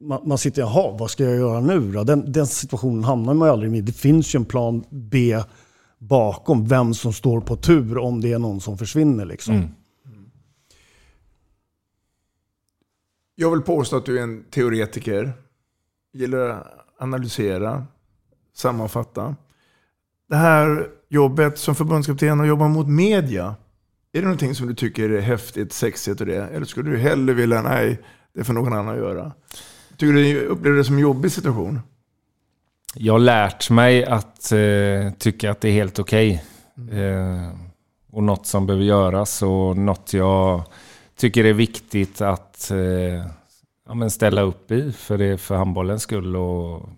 man, 0.00 0.28
man 0.28 0.38
sitter, 0.38 0.62
jaha, 0.62 0.96
vad 0.98 1.10
ska 1.10 1.24
jag 1.24 1.36
göra 1.36 1.60
nu 1.60 1.92
då? 1.92 2.04
Den, 2.04 2.32
den 2.32 2.46
situationen 2.46 3.04
hamnar 3.04 3.34
man 3.34 3.48
ju 3.48 3.52
aldrig 3.52 3.76
i. 3.76 3.80
Det 3.80 3.92
finns 3.92 4.34
ju 4.34 4.36
en 4.36 4.44
plan 4.44 4.84
B 4.90 5.38
bakom 5.98 6.68
vem 6.68 6.94
som 6.94 7.12
står 7.12 7.40
på 7.40 7.56
tur 7.56 7.98
om 7.98 8.20
det 8.20 8.32
är 8.32 8.38
någon 8.38 8.60
som 8.60 8.78
försvinner. 8.78 9.24
Liksom. 9.24 9.54
Mm. 9.54 9.68
Jag 13.34 13.50
vill 13.50 13.60
påstå 13.60 13.96
att 13.96 14.06
du 14.06 14.18
är 14.18 14.22
en 14.22 14.44
teoretiker. 14.50 15.32
Gillar 16.12 16.48
att 16.48 16.66
analysera, 16.98 17.86
sammanfatta. 18.54 19.36
Det 20.28 20.36
här 20.36 20.88
jobbet 21.12 21.58
som 21.58 21.74
förbundskapten 21.74 22.40
och 22.40 22.46
jobba 22.46 22.68
mot 22.68 22.88
media. 22.88 23.54
Är 24.12 24.18
det 24.18 24.22
någonting 24.22 24.54
som 24.54 24.66
du 24.66 24.74
tycker 24.74 25.10
är 25.10 25.20
häftigt, 25.20 25.72
sexigt 25.72 26.20
och 26.20 26.26
det? 26.26 26.48
Eller 26.48 26.66
skulle 26.66 26.90
du 26.90 26.98
hellre 26.98 27.34
vilja, 27.34 27.62
nej, 27.62 28.00
det 28.34 28.44
får 28.44 28.52
någon 28.52 28.72
annan 28.72 28.96
göra? 28.96 29.32
Tycker 29.96 30.12
du 30.12 30.40
upplever 30.40 30.76
det 30.76 30.84
som 30.84 30.94
en 30.94 31.00
jobbig 31.00 31.32
situation? 31.32 31.80
Jag 32.94 33.12
har 33.12 33.18
lärt 33.18 33.70
mig 33.70 34.04
att 34.04 34.52
eh, 34.52 35.12
tycka 35.18 35.50
att 35.50 35.60
det 35.60 35.68
är 35.68 35.72
helt 35.72 35.98
okej. 35.98 36.44
Okay. 36.76 37.00
Eh, 37.00 37.50
och 38.12 38.22
något 38.22 38.46
som 38.46 38.66
behöver 38.66 38.84
göras 38.84 39.42
och 39.42 39.76
något 39.76 40.12
jag 40.12 40.62
tycker 41.16 41.44
är 41.44 41.52
viktigt 41.52 42.20
att 42.20 42.70
eh, 42.70 43.26
ja, 43.86 43.94
men 43.94 44.10
ställa 44.10 44.42
upp 44.42 44.70
i. 44.70 44.92
För 44.92 45.18
det 45.18 45.24
är 45.24 45.36
för 45.36 45.56
handbollens 45.56 46.02
skull 46.02 46.36
och 46.36 46.88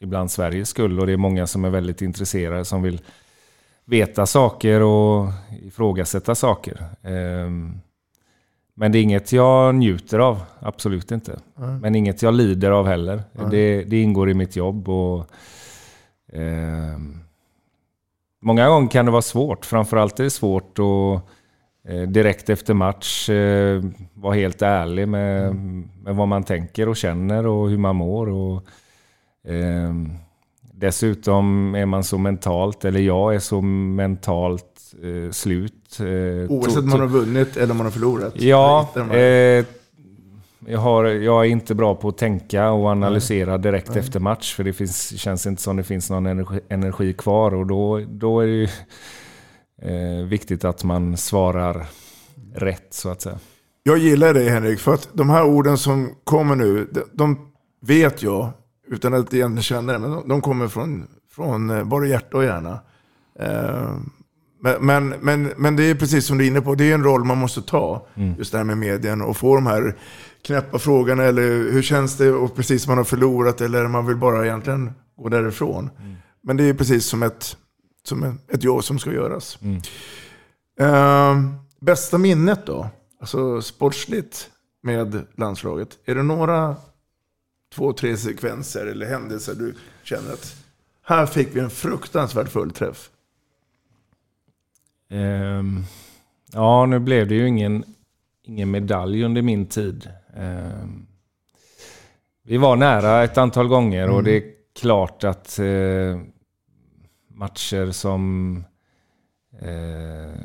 ibland 0.00 0.30
Sveriges 0.30 0.68
skull. 0.68 1.00
Och 1.00 1.06
det 1.06 1.12
är 1.12 1.16
många 1.16 1.46
som 1.46 1.64
är 1.64 1.70
väldigt 1.70 2.02
intresserade 2.02 2.64
som 2.64 2.82
vill 2.82 3.00
veta 3.86 4.26
saker 4.26 4.80
och 4.80 5.28
ifrågasätta 5.62 6.34
saker. 6.34 6.84
Um, 7.02 7.80
men 8.78 8.92
det 8.92 8.98
är 8.98 9.02
inget 9.02 9.32
jag 9.32 9.74
njuter 9.74 10.18
av, 10.18 10.42
absolut 10.60 11.10
inte. 11.10 11.40
Mm. 11.58 11.78
Men 11.78 11.94
inget 11.94 12.22
jag 12.22 12.34
lider 12.34 12.70
av 12.70 12.86
heller. 12.86 13.22
Mm. 13.38 13.50
Det, 13.50 13.84
det, 13.84 14.02
ingår 14.02 14.30
i 14.30 14.34
mitt 14.34 14.56
jobb. 14.56 14.88
Och, 14.88 15.26
eh, 16.32 16.98
många 18.42 18.68
gånger 18.68 18.88
kan 18.88 19.04
det 19.04 19.10
vara 19.10 19.22
svårt. 19.22 19.64
Framförallt 19.64 20.20
är 20.20 20.24
det 20.24 20.30
svårt 20.30 20.78
att 20.78 21.22
eh, 21.92 22.02
direkt 22.02 22.50
efter 22.50 22.74
match 22.74 23.30
eh, 23.30 23.82
vara 24.14 24.34
helt 24.34 24.62
ärlig 24.62 25.08
med, 25.08 25.46
mm. 25.46 25.88
med 26.02 26.16
vad 26.16 26.28
man 26.28 26.44
tänker 26.44 26.88
och 26.88 26.96
känner 26.96 27.46
och 27.46 27.70
hur 27.70 27.78
man 27.78 27.96
mår. 27.96 28.28
Och, 28.28 28.64
ehm, 29.48 30.18
dessutom 30.78 31.74
är 31.74 31.86
man 31.86 32.04
så 32.04 32.18
mentalt, 32.18 32.84
eller 32.84 33.00
jag 33.00 33.34
är 33.34 33.38
så 33.38 33.60
mentalt 33.60 34.94
eh, 35.02 35.30
slut. 35.30 36.00
Eh, 36.00 36.50
Oavsett 36.50 36.78
om 36.78 36.88
man 36.88 37.00
har 37.00 37.06
vunnit 37.06 37.56
eller 37.56 37.74
man 37.74 37.86
har 37.86 37.90
förlorat? 37.90 38.32
Ja, 38.36 38.88
eh, 39.12 39.64
jag, 40.68 40.78
har, 40.78 41.04
jag 41.04 41.46
är 41.46 41.48
inte 41.48 41.74
bra 41.74 41.94
på 41.94 42.08
att 42.08 42.18
tänka 42.18 42.70
och 42.70 42.88
analysera 42.88 43.50
mm. 43.50 43.62
direkt 43.62 43.88
mm. 43.88 44.00
efter 44.00 44.20
match. 44.20 44.54
För 44.54 44.64
det 44.64 44.72
finns, 44.72 45.20
känns 45.20 45.46
inte 45.46 45.62
som 45.62 45.76
det 45.76 45.84
finns 45.84 46.10
någon 46.10 46.26
energi, 46.26 46.60
energi 46.68 47.12
kvar. 47.12 47.54
Och 47.54 47.66
då, 47.66 48.00
då 48.08 48.40
är 48.40 48.46
det 48.46 48.52
ju 48.52 48.68
eh, 49.82 50.26
viktigt 50.26 50.64
att 50.64 50.84
man 50.84 51.16
svarar 51.16 51.86
rätt 52.54 52.86
så 52.90 53.08
att 53.10 53.22
säga. 53.22 53.38
Jag 53.82 53.98
gillar 53.98 54.34
dig 54.34 54.48
Henrik, 54.48 54.78
för 54.78 54.94
att 54.94 55.08
de 55.12 55.30
här 55.30 55.44
orden 55.44 55.78
som 55.78 56.14
kommer 56.24 56.56
nu, 56.56 56.88
de 57.12 57.38
vet 57.86 58.22
jag, 58.22 58.50
utan 58.86 59.14
att 59.14 59.34
egentligen 59.34 59.62
känna 59.62 59.92
det, 59.92 59.98
men 59.98 60.28
de 60.28 60.40
kommer 60.40 60.68
från, 60.68 61.06
från 61.30 61.70
eh, 61.70 61.84
både 61.84 62.08
hjärta 62.08 62.36
och 62.36 62.44
hjärna. 62.44 62.80
Eh, 63.38 63.96
men, 64.80 65.08
men, 65.20 65.52
men, 65.56 65.76
det 65.76 65.82
är 65.82 65.94
precis 65.94 66.26
som 66.26 66.38
du 66.38 66.44
är 66.44 66.48
inne 66.48 66.60
på, 66.60 66.74
det 66.74 66.90
är 66.90 66.94
en 66.94 67.04
roll 67.04 67.24
man 67.24 67.38
måste 67.38 67.62
ta. 67.62 68.06
Mm. 68.14 68.34
Just 68.38 68.52
det 68.52 68.58
här 68.58 68.64
med 68.64 68.78
medien 68.78 69.22
och 69.22 69.36
få 69.36 69.54
de 69.54 69.66
här 69.66 69.96
knäppa 70.46 70.78
frågorna. 70.78 71.22
Eller 71.22 71.42
hur 71.72 71.82
känns 71.82 72.16
det? 72.16 72.30
Och 72.30 72.54
precis 72.56 72.82
som 72.82 72.90
man 72.90 72.98
har 72.98 73.04
förlorat 73.04 73.60
eller 73.60 73.88
man 73.88 74.06
vill 74.06 74.16
bara 74.16 74.46
egentligen 74.46 74.92
gå 75.16 75.28
därifrån. 75.28 75.90
Mm. 75.98 76.14
Men 76.42 76.56
det 76.56 76.64
är 76.64 76.74
precis 76.74 77.06
som 77.06 77.22
ett, 77.22 77.56
som 78.04 78.38
ett 78.48 78.64
jobb 78.64 78.84
som 78.84 78.98
ska 78.98 79.12
göras. 79.12 79.58
Mm. 79.62 79.80
Uh, 80.80 81.52
bästa 81.80 82.18
minnet 82.18 82.66
då? 82.66 82.88
Alltså 83.20 83.62
sportsligt 83.62 84.50
med 84.82 85.26
landslaget. 85.36 85.88
Är 86.04 86.14
det 86.14 86.22
några 86.22 86.76
två, 87.76 87.92
tre 87.92 88.16
sekvenser 88.16 88.86
eller 88.86 89.06
händelser 89.06 89.54
du 89.54 89.74
känner 90.02 90.32
att 90.32 90.56
här 91.02 91.26
fick 91.26 91.56
vi 91.56 91.60
en 91.60 91.70
fruktansvärt 91.70 92.48
fullträff? 92.48 93.10
Um, 95.10 95.84
ja, 96.52 96.86
nu 96.86 96.98
blev 96.98 97.28
det 97.28 97.34
ju 97.34 97.48
ingen, 97.48 97.84
ingen 98.42 98.70
medalj 98.70 99.24
under 99.24 99.42
min 99.42 99.66
tid. 99.66 100.10
Um, 100.36 101.06
vi 102.42 102.56
var 102.56 102.76
nära 102.76 103.24
ett 103.24 103.38
antal 103.38 103.68
gånger 103.68 104.04
mm. 104.04 104.16
och 104.16 104.24
det 104.24 104.30
är 104.30 104.42
klart 104.80 105.24
att 105.24 105.58
uh, 105.60 106.20
matcher 107.28 107.90
som 107.90 108.56
uh, 109.62 110.40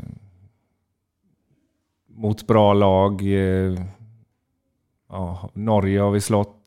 mot 2.07 2.47
bra 2.47 2.73
lag. 2.73 3.21
Uh, 3.21 3.81
ja, 5.09 5.49
Norge 5.53 5.99
har 5.99 6.11
vi 6.11 6.21
slått. 6.21 6.60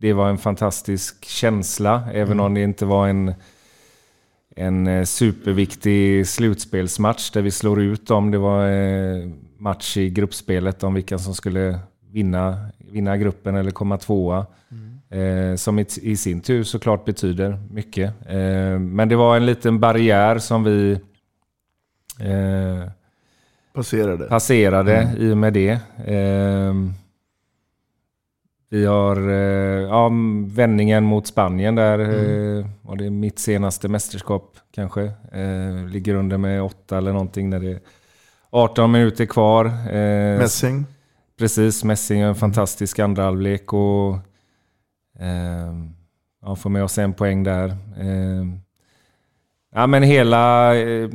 Det 0.00 0.12
var 0.12 0.28
en 0.28 0.38
fantastisk 0.38 1.24
känsla, 1.24 2.02
även 2.12 2.32
mm. 2.32 2.44
om 2.44 2.54
det 2.54 2.62
inte 2.62 2.84
var 2.84 3.08
en 3.08 3.34
en 4.58 4.86
eh, 4.86 5.04
superviktig 5.04 6.26
slutspelsmatch 6.26 7.30
där 7.30 7.42
vi 7.42 7.50
slår 7.50 7.80
ut 7.80 8.06
dem. 8.06 8.30
Det 8.30 8.38
var 8.38 8.68
eh, 8.68 9.28
match 9.58 9.96
i 9.96 10.10
gruppspelet 10.10 10.82
om 10.84 10.94
vilka 10.94 11.18
som 11.18 11.34
skulle 11.34 11.78
vinna, 12.10 12.68
vinna 12.78 13.16
gruppen 13.16 13.56
eller 13.56 13.70
komma 13.70 13.98
tvåa. 13.98 14.46
Mm. 14.70 15.50
Eh, 15.50 15.56
som 15.56 15.78
i, 15.78 16.16
sin 16.16 16.40
tur 16.40 16.62
såklart 16.62 17.04
betyder 17.04 17.58
mycket. 17.70 18.14
men 18.80 19.08
det 19.08 19.16
var 19.16 19.36
en 19.36 19.46
liten 19.46 19.80
barriär 19.80 20.38
som 20.38 20.64
vi 20.64 21.00
passerade, 23.74 24.24
passerade 24.24 24.96
mm. 24.96 25.22
i 25.22 25.32
och 25.32 25.38
med 25.38 25.52
det. 25.52 25.80
Vi 28.70 28.86
har 28.86 29.28
eh, 29.28 29.82
ja, 29.82 30.10
vändningen 30.46 31.04
mot 31.04 31.26
Spanien 31.26 31.74
där. 31.74 31.98
Mm. 31.98 32.58
Eh, 32.58 32.66
var 32.82 32.96
det 32.96 33.10
mitt 33.10 33.38
senaste 33.38 33.88
mästerskap 33.88 34.56
kanske. 34.74 35.02
Eh, 35.32 35.86
ligger 35.86 36.14
under 36.14 36.38
med 36.38 36.62
åtta 36.62 36.98
eller 36.98 37.12
någonting 37.12 37.50
när 37.50 37.60
det 37.60 37.70
är 37.70 37.80
18 38.50 38.92
minuter 38.92 39.26
kvar. 39.26 39.64
Eh, 39.66 40.38
Messing. 40.38 40.86
Precis, 41.38 41.84
Messing 41.84 42.20
en 42.20 42.34
fantastisk 42.34 42.98
andra 42.98 43.22
halvlek 43.22 43.72
och 43.72 44.14
eh, 45.20 45.74
ja, 46.42 46.56
får 46.56 46.70
med 46.70 46.84
oss 46.84 46.98
en 46.98 47.14
poäng 47.14 47.44
där. 47.44 47.68
Eh, 47.98 48.44
ja, 49.74 49.86
men 49.86 50.02
hela 50.02 50.74
eh, 50.76 51.08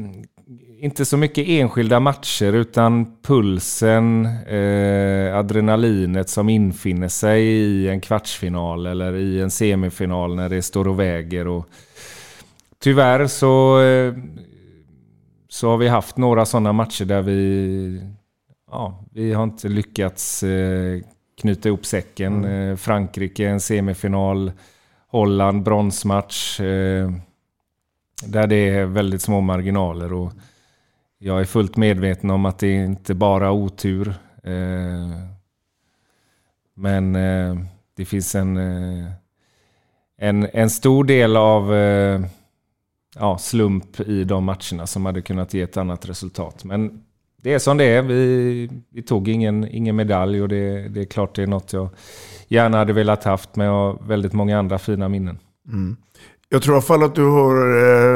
inte 0.84 1.06
så 1.06 1.18
mycket 1.18 1.48
enskilda 1.48 2.00
matcher 2.00 2.54
utan 2.54 3.18
pulsen, 3.22 4.26
eh, 4.26 5.38
adrenalinet 5.38 6.30
som 6.30 6.50
infinner 6.50 7.08
sig 7.08 7.44
i 7.44 7.90
en 7.90 8.02
kvartsfinal 8.02 8.86
eller 8.86 9.16
i 9.16 9.42
en 9.42 9.52
semifinal 9.52 10.36
när 10.36 10.50
det 10.50 10.62
står 10.62 10.88
och 10.88 11.00
väger. 11.00 11.48
Och 11.48 11.68
tyvärr 12.80 13.28
så, 13.28 13.82
eh, 13.82 14.14
så 15.50 15.70
har 15.70 15.78
vi 15.78 15.88
haft 15.88 16.18
några 16.18 16.46
sådana 16.46 16.74
matcher 16.74 17.06
där 17.06 17.22
vi, 17.22 18.02
ja, 18.72 19.06
vi 19.12 19.34
har 19.34 19.44
inte 19.44 19.68
lyckats 19.68 20.44
eh, 20.44 21.02
knyta 21.42 21.70
ihop 21.70 21.86
säcken. 21.86 22.34
Mm. 22.46 22.70
Eh, 22.72 22.76
Frankrike 22.76 23.48
en 23.48 23.60
semifinal, 23.60 24.52
Holland 25.08 25.64
bronsmatch. 25.64 26.60
Eh, 26.60 27.12
där 28.26 28.48
det 28.48 28.70
är 28.70 28.86
väldigt 28.86 29.22
små 29.22 29.42
marginaler. 29.42 30.14
Och, 30.14 30.34
jag 31.26 31.42
är 31.42 31.46
fullt 31.46 31.78
medveten 31.78 32.30
om 32.30 32.46
att 32.46 32.60
det 32.60 32.72
inte 32.72 33.14
bara 33.14 33.46
är 33.46 33.52
otur. 33.52 34.08
Eh, 34.44 35.10
men 36.76 37.16
eh, 37.16 37.58
det 37.98 38.06
finns 38.06 38.36
en, 38.36 38.58
eh, 38.58 39.12
en, 40.18 40.48
en 40.54 40.70
stor 40.70 41.04
del 41.04 41.38
av 41.38 41.76
eh, 41.76 42.22
ja, 43.16 43.38
slump 43.38 44.00
i 44.00 44.24
de 44.24 44.44
matcherna 44.44 44.88
som 44.88 45.06
hade 45.06 45.22
kunnat 45.22 45.54
ge 45.54 45.62
ett 45.62 45.78
annat 45.78 46.10
resultat. 46.10 46.64
Men 46.64 47.04
det 47.42 47.54
är 47.54 47.60
som 47.60 47.78
det 47.78 47.86
är. 47.86 48.02
Vi, 48.02 48.70
vi 48.90 49.02
tog 49.02 49.28
ingen, 49.28 49.68
ingen 49.68 49.96
medalj 49.96 50.42
och 50.42 50.50
det, 50.50 50.88
det 50.90 51.02
är 51.02 51.06
klart 51.06 51.36
det 51.36 51.44
är 51.44 51.48
något 51.48 51.74
jag 51.74 51.90
gärna 52.48 52.78
hade 52.78 52.94
velat 52.94 53.24
haft 53.24 53.56
med 53.56 53.98
väldigt 54.08 54.34
många 54.34 54.60
andra 54.60 54.80
fina 54.80 55.10
minnen. 55.10 55.40
Mm. 55.68 55.98
Jag 56.50 56.62
tror 56.62 56.74
i 56.74 56.76
alla 56.76 56.82
fall 56.82 57.04
att 57.04 57.16
du 57.16 57.26
har 57.26 57.56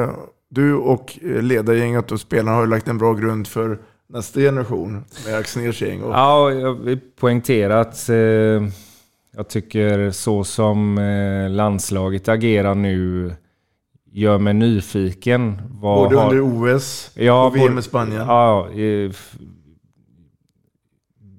eh, 0.04 0.10
du 0.50 0.74
och 0.74 1.20
ledargänget 1.22 2.12
och 2.12 2.20
spelarna 2.20 2.58
har 2.58 2.68
lagt 2.68 2.88
en 2.88 2.98
bra 2.98 3.14
grund 3.14 3.48
för 3.48 3.80
nästa 4.08 4.40
generation 4.40 5.04
med 5.26 5.36
Axnérs 5.36 5.82
gäng. 5.82 6.02
Och... 6.02 6.14
Ja, 6.14 6.52
jag 6.52 6.74
vill 6.74 7.00
poängtera 7.20 7.80
att 7.80 8.10
eh, 8.10 8.16
jag 9.36 9.48
tycker 9.50 10.12
så 10.12 10.44
som 10.44 10.98
eh, 10.98 11.50
landslaget 11.50 12.28
agerar 12.28 12.76
nu 12.76 13.32
gör 14.12 14.38
mig 14.38 14.54
nyfiken. 14.54 15.62
Vad 15.70 16.04
Både 16.04 16.18
har... 16.18 16.36
under 16.36 16.76
OS 16.76 17.12
ja, 17.14 17.46
och 17.46 17.56
VM 17.56 17.78
i 17.78 17.82
Spanien. 17.82 18.28
Ja, 18.28 18.70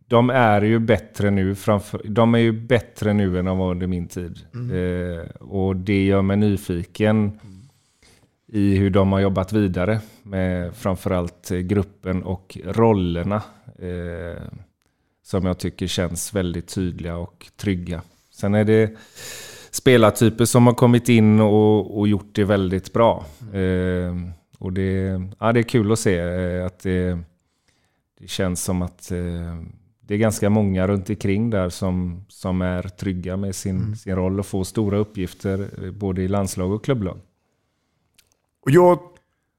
de 0.09 0.31
är 0.31 0.63
ju 0.63 0.79
bättre 0.79 1.31
nu. 1.31 1.55
Framför, 1.55 2.01
de 2.05 2.35
är 2.35 2.39
ju 2.39 2.53
bättre 2.53 3.13
nu 3.13 3.39
än 3.39 3.45
de 3.45 3.59
var 3.59 3.71
under 3.71 3.87
min 3.87 4.09
tid. 4.09 4.39
Mm. 4.55 4.71
Eh, 4.71 5.25
och 5.41 5.77
det 5.77 6.05
gör 6.05 6.23
mig 6.23 6.37
nyfiken 6.37 7.41
i 8.49 8.77
hur 8.77 8.91
de 8.91 9.13
har 9.13 9.21
jobbat 9.21 9.53
vidare 9.53 10.01
med 10.23 10.75
framförallt 10.75 11.49
gruppen 11.49 12.23
och 12.23 12.59
rollerna. 12.65 13.43
Eh, 13.79 14.43
som 15.29 15.47
jag 15.47 15.59
tycker 15.59 15.87
känns 15.87 16.35
väldigt 16.35 16.75
tydliga 16.75 17.17
och 17.17 17.47
trygga. 17.57 18.03
Sen 18.31 18.55
är 18.55 18.65
det 18.65 18.97
spelartyper 19.71 20.45
som 20.45 20.67
har 20.67 20.75
kommit 20.75 21.09
in 21.09 21.41
och, 21.41 21.99
och 21.99 22.09
gjort 22.09 22.35
det 22.35 22.45
väldigt 22.45 22.93
bra. 22.93 23.25
Eh, 23.53 24.15
och 24.59 24.73
det, 24.73 25.21
ja, 25.39 25.53
det 25.53 25.61
är 25.61 25.63
kul 25.63 25.93
att 25.93 25.99
se 25.99 26.19
eh, 26.19 26.67
att 26.67 26.79
det, 26.79 27.19
det 28.21 28.29
känns 28.29 28.65
som 28.65 28.83
att 28.83 29.11
eh, 29.11 29.63
det 30.01 30.15
är 30.15 30.19
ganska 30.19 30.51
många 30.51 30.87
runt 30.87 31.11
omkring 31.11 31.51
där 31.51 31.69
som, 31.69 32.25
som 32.29 32.63
är 32.63 32.83
trygga 32.83 33.37
med 33.37 33.55
sin, 33.55 33.77
mm. 33.77 33.97
sin 33.97 34.17
roll 34.17 34.39
och 34.39 34.47
får 34.47 34.65
stora 34.65 34.99
uppgifter 34.99 35.69
eh, 35.85 35.91
både 35.91 36.23
i 36.23 36.29
landslag 36.29 36.73
och 36.73 36.85
klubblag. 36.85 37.19
Och 38.69 38.73
jag 38.73 39.01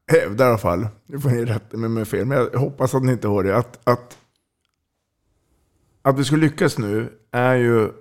hävdar 0.08 0.46
i 0.46 0.50
alla 0.50 0.58
fall, 0.58 0.88
nu 1.06 1.20
får 1.20 1.30
ni 1.30 1.46
rätta 1.46 1.78
mig 1.78 1.88
om 1.88 1.98
jag 1.98 2.08
fel, 2.08 2.26
men 2.26 2.38
jag 2.38 2.60
hoppas 2.60 2.96
att 2.96 3.04
ni 3.04 3.12
inte 3.12 3.28
har 3.28 3.44
det, 3.44 3.58
att, 3.58 3.80
att, 3.84 4.18
att 6.02 6.20
vi 6.20 6.26
ska 6.26 6.36
lyckas 6.36 6.78
nu 6.78 7.14
är 7.32 7.56
ju 7.56 7.92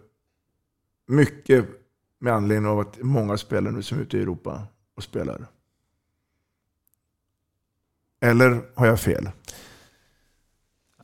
mycket 1.07 1.67
med 2.19 2.33
anledning 2.33 2.71
av 2.71 2.79
att 2.79 2.99
många 3.03 3.37
spelare 3.37 3.73
nu 3.73 3.83
som 3.83 3.99
är 3.99 4.03
ute 4.03 4.19
i 4.19 4.23
Europa 4.23 4.63
och 4.95 5.03
spelar. 5.03 5.47
Eller 8.21 8.61
har 8.75 8.87
jag 8.87 9.01
fel? 9.01 9.31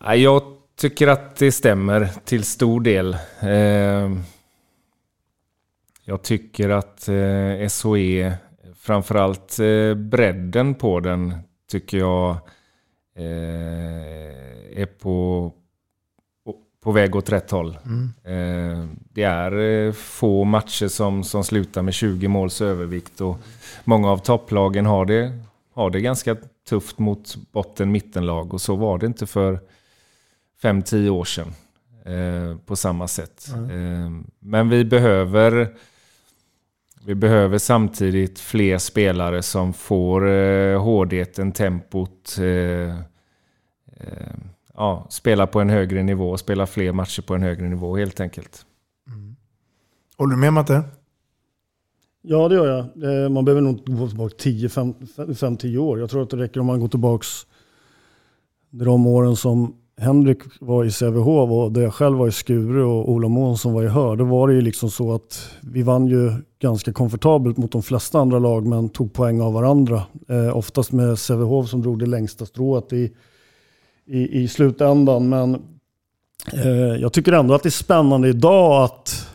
Jag 0.01 0.43
tycker 0.77 1.09
att 1.09 1.37
det 1.37 1.53
stämmer 1.53 2.11
till 2.25 2.45
stor 2.45 2.81
del. 2.81 3.17
Eh, 3.41 4.19
jag 6.05 6.23
tycker 6.23 6.69
att 6.69 7.09
eh, 7.09 7.69
SOE, 7.69 8.39
framförallt 8.85 9.59
eh, 9.59 9.95
bredden 9.95 10.75
på 10.75 11.01
den, 11.01 11.35
tycker 11.71 11.99
jag 11.99 12.37
är 14.77 14.87
på, 14.87 15.53
på 16.83 16.93
väg 16.93 17.17
åt 17.17 17.33
rätt 17.33 17.51
håll. 17.51 17.79
Mm. 17.87 18.97
Det 19.13 19.23
är 19.23 19.93
få 19.93 20.45
matcher 20.45 20.89
som, 20.89 21.25
som 21.25 21.45
slutar 21.45 21.83
med 21.83 21.95
20 21.95 22.29
måls 22.29 22.61
övervikt 22.61 23.21
och 23.21 23.39
många 23.85 24.11
av 24.11 24.19
topplagen 24.19 24.87
har 24.87 25.05
det, 25.05 25.39
har 25.75 25.91
det 25.91 26.01
ganska 26.01 26.37
tufft 26.69 26.99
mot 26.99 27.37
botten-mittenlag 27.53 28.55
och 28.55 28.61
så 28.61 28.77
var 28.77 28.99
det 28.99 29.07
inte 29.07 29.27
för 29.27 29.61
5-10 30.63 31.09
år 31.09 31.25
sedan. 31.25 31.53
Eh, 32.05 32.57
på 32.67 32.77
samma 32.77 33.09
sätt. 33.09 33.49
Mm. 33.55 33.71
Eh, 33.71 34.25
men 34.39 34.69
vi 34.69 34.85
behöver, 34.85 35.75
vi 37.07 37.15
behöver 37.15 37.59
samtidigt 37.59 38.39
fler 38.39 38.79
spelare 38.79 39.43
som 39.43 39.73
får 39.73 40.29
eh, 40.29 40.83
hårdheten, 40.83 41.53
tempot, 41.53 42.39
eh, 42.39 42.99
eh, 43.87 44.35
ja, 44.75 45.07
spela 45.11 45.47
på 45.47 45.61
en 45.61 45.71
högre 45.71 46.03
nivå, 46.03 46.37
spela 46.37 46.67
fler 46.67 46.93
matcher 46.93 47.23
på 47.23 47.35
en 47.35 47.43
högre 47.43 47.69
nivå 47.69 47.97
helt 47.97 48.21
enkelt. 48.21 48.67
Mm. 49.09 49.37
Håller 50.17 50.35
du 50.35 50.41
med 50.41 50.53
Matte? 50.53 50.83
Ja, 52.23 52.49
det 52.49 52.55
gör 52.55 52.67
jag. 52.67 53.25
Eh, 53.25 53.29
man 53.29 53.45
behöver 53.45 53.63
nog 53.63 53.87
gå 53.87 54.09
tillbaka 54.09 54.37
5-10 54.37 55.79
år. 55.79 56.01
Jag 56.01 56.11
tror 56.11 56.23
att 56.23 56.31
det 56.31 56.37
räcker 56.37 56.61
om 56.61 56.67
man 56.67 56.81
går 56.81 56.89
tillbaka 56.89 57.27
de 58.71 59.07
åren 59.07 59.37
som 59.37 59.77
Henrik 59.97 60.39
var 60.61 60.85
i 60.85 60.91
Sävehof 60.91 61.51
och 61.51 61.73
där 61.73 61.83
jag 61.83 61.95
själv 61.95 62.19
var 62.19 62.29
i 62.29 62.33
Skure 62.33 62.85
och 62.85 63.11
Ola 63.11 63.29
Månsson 63.29 63.73
var 63.73 63.83
i 63.83 63.89
Hör, 63.89 64.17
då 64.17 64.25
var 64.25 64.49
det 64.49 64.55
ju 64.55 64.61
liksom 64.61 64.91
så 64.91 65.15
att 65.15 65.51
vi 65.61 65.83
vann 65.83 66.07
ju 66.07 66.33
ganska 66.61 66.93
komfortabelt 66.93 67.57
mot 67.57 67.73
de 67.73 67.83
flesta 67.83 68.19
andra 68.19 68.39
lag 68.39 68.67
men 68.67 68.89
tog 68.89 69.13
poäng 69.13 69.41
av 69.41 69.53
varandra. 69.53 70.03
Eh, 70.29 70.57
oftast 70.57 70.93
med 70.93 71.19
Sävehof 71.19 71.69
som 71.69 71.83
drog 71.83 71.99
det 71.99 72.07
längsta 72.07 72.47
strået 72.47 72.93
i, 72.93 73.13
i, 74.07 74.43
i 74.43 74.49
slutändan. 74.49 75.29
Men 75.29 75.55
eh, 76.53 77.01
jag 77.01 77.13
tycker 77.13 77.33
ändå 77.33 77.55
att 77.55 77.63
det 77.63 77.69
är 77.69 77.71
spännande 77.71 78.29
idag 78.29 78.85
att 78.85 79.29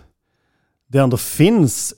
det 0.88 0.98
ändå 0.98 1.18
finns 1.18 1.94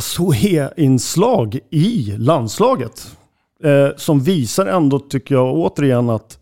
SHE-inslag 0.00 1.58
i 1.70 2.14
landslaget. 2.18 3.16
Eh, 3.62 3.88
som 3.96 4.20
visar 4.20 4.66
ändå, 4.66 4.98
tycker 4.98 5.34
jag 5.34 5.54
återigen, 5.54 6.10
att 6.10 6.39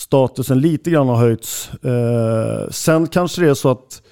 statusen 0.00 0.60
lite 0.60 0.90
grann 0.90 1.08
har 1.08 1.16
höjts. 1.16 1.70
Eh, 1.84 2.70
sen 2.70 3.06
kanske 3.06 3.42
det 3.42 3.50
är 3.50 3.54
så 3.54 3.68
att 3.68 4.02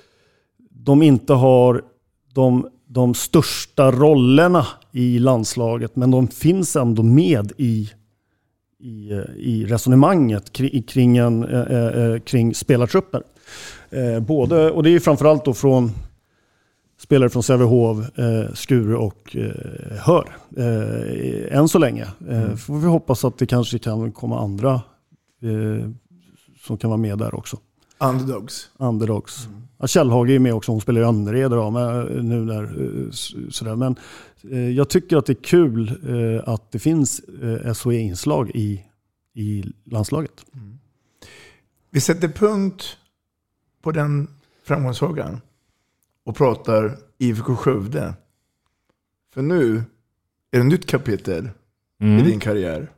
de 0.70 1.02
inte 1.02 1.32
har 1.32 1.82
de, 2.34 2.68
de 2.86 3.14
största 3.14 3.90
rollerna 3.90 4.66
i 4.92 5.18
landslaget, 5.18 5.96
men 5.96 6.10
de 6.10 6.28
finns 6.28 6.76
ändå 6.76 7.02
med 7.02 7.52
i, 7.56 7.90
i, 8.80 9.12
i 9.36 9.64
resonemanget 9.68 10.52
kring, 10.52 10.82
kring, 10.82 11.16
en, 11.16 11.44
eh, 11.44 11.86
eh 11.86 12.18
kring 12.18 12.54
spelartrupper. 12.54 13.22
Eh, 13.90 14.20
både, 14.20 14.70
och 14.70 14.82
det 14.82 14.90
är 14.90 15.00
framförallt 15.00 15.44
då 15.44 15.54
från 15.54 15.92
spelare 17.00 17.30
från 17.30 17.42
Sävehof, 17.42 18.18
eh, 18.18 18.54
Skure 18.54 18.96
och 18.96 19.36
eh, 19.36 19.96
Hör. 19.98 20.36
Eh, 20.56 21.58
än 21.58 21.68
så 21.68 21.78
länge. 21.78 22.06
Eh, 22.28 22.42
mm. 22.42 22.56
får 22.56 22.78
vi 22.78 22.86
hoppas 22.86 23.24
att 23.24 23.38
det 23.38 23.46
kanske 23.46 23.78
kan 23.78 24.12
komma 24.12 24.40
andra 24.40 24.80
eh, 25.40 25.90
som 26.60 26.78
kan 26.78 26.90
vara 26.90 26.98
med 26.98 27.18
där 27.18 27.34
också. 27.34 27.58
Underdogs. 27.98 28.70
Underdogs. 28.76 29.46
Mm. 29.46 29.62
Ja, 29.78 29.86
Kjellhage 29.86 30.30
är 30.30 30.38
med 30.38 30.54
också, 30.54 30.72
hon 30.72 30.80
spelar 30.80 31.00
ju 31.00 31.06
Önnered 31.06 31.50
nu 32.24 32.44
där. 32.44 32.62
Eh, 32.62 33.10
sådär. 33.50 33.76
Men 33.76 33.96
eh, 34.50 34.70
jag 34.70 34.88
tycker 34.88 35.16
att 35.16 35.26
det 35.26 35.32
är 35.32 35.42
kul 35.42 35.88
eh, 35.88 36.48
att 36.48 36.72
det 36.72 36.78
finns 36.78 37.20
eh, 37.20 37.72
SOE-inslag 37.72 38.50
i, 38.54 38.84
i 39.34 39.64
landslaget. 39.84 40.44
Mm. 40.54 40.78
Vi 41.90 42.00
sätter 42.00 42.28
punkt 42.28 42.96
på 43.82 43.92
den 43.92 44.28
framgångssagan 44.64 45.40
och 46.24 46.36
pratar 46.36 46.98
IFK 47.18 47.56
Skövde. 47.56 48.14
För 49.34 49.42
nu 49.42 49.76
är 49.76 49.82
det 50.50 50.58
ett 50.58 50.66
nytt 50.66 50.86
kapitel 50.86 51.50
mm. 52.00 52.18
i 52.18 52.30
din 52.30 52.40
karriär. 52.40 52.90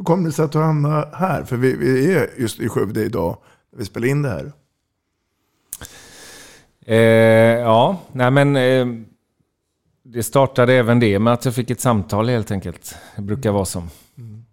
Hur 0.00 0.04
kom 0.04 0.24
det 0.24 0.32
sig 0.32 0.44
att 0.44 0.52
du 0.52 0.58
hamnade 0.58 1.08
här? 1.12 1.44
För 1.44 1.56
vi, 1.56 1.76
vi 1.76 2.14
är 2.14 2.30
just 2.38 2.60
i 2.60 2.68
Skövde 2.68 3.04
idag 3.04 3.38
när 3.72 3.78
vi 3.78 3.84
spelar 3.84 4.08
in 4.08 4.22
det 4.22 4.28
här. 4.28 4.52
Eh, 6.86 7.60
ja, 7.60 8.00
nej 8.12 8.30
men 8.30 8.56
eh, 8.56 8.86
det 10.02 10.22
startade 10.22 10.74
även 10.74 11.00
det 11.00 11.18
med 11.18 11.32
att 11.32 11.44
jag 11.44 11.54
fick 11.54 11.70
ett 11.70 11.80
samtal 11.80 12.28
helt 12.28 12.50
enkelt. 12.50 12.96
Det 13.16 13.22
brukar 13.22 13.50
vara 13.52 13.64
som. 13.64 13.90
Mm. 14.18 14.44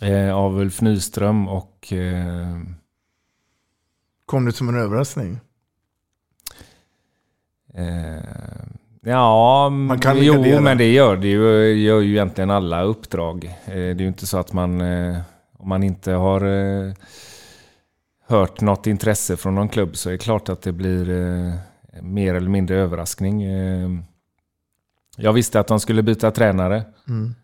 Eh, 0.00 0.36
av 0.36 0.58
Ulf 0.58 0.80
Nyström 0.80 1.48
och... 1.48 1.92
Eh, 1.92 2.60
kom 4.26 4.44
det 4.44 4.52
som 4.52 4.68
en 4.68 4.76
överraskning? 4.76 5.38
Eh, 7.74 8.64
Ja, 9.06 9.68
man 9.68 9.98
kan 9.98 10.18
jo 10.18 10.34
gardera. 10.34 10.60
men 10.60 10.78
det 10.78 10.92
gör 10.92 11.16
det 11.16 11.28
ju, 11.28 11.74
gör 11.82 12.00
ju 12.00 12.10
egentligen 12.10 12.50
alla 12.50 12.82
uppdrag. 12.82 13.44
Eh, 13.64 13.72
det 13.74 13.80
är 13.80 14.00
ju 14.00 14.06
inte 14.06 14.26
så 14.26 14.38
att 14.38 14.52
man, 14.52 14.80
eh, 14.80 15.16
om 15.58 15.68
man 15.68 15.82
inte 15.82 16.12
har 16.12 16.40
eh, 16.40 16.92
hört 18.28 18.60
något 18.60 18.86
intresse 18.86 19.36
från 19.36 19.54
någon 19.54 19.68
klubb 19.68 19.96
så 19.96 20.08
är 20.08 20.12
det 20.12 20.18
klart 20.18 20.48
att 20.48 20.62
det 20.62 20.72
blir 20.72 21.04
mer 22.02 22.34
eller 22.34 22.48
mindre 22.48 22.76
överraskning. 22.76 23.44
Jag 25.16 25.32
visste 25.32 25.60
att 25.60 25.66
de 25.66 25.80
skulle 25.80 26.02
byta 26.02 26.30
tränare. 26.30 26.82
Mm. 27.08 27.34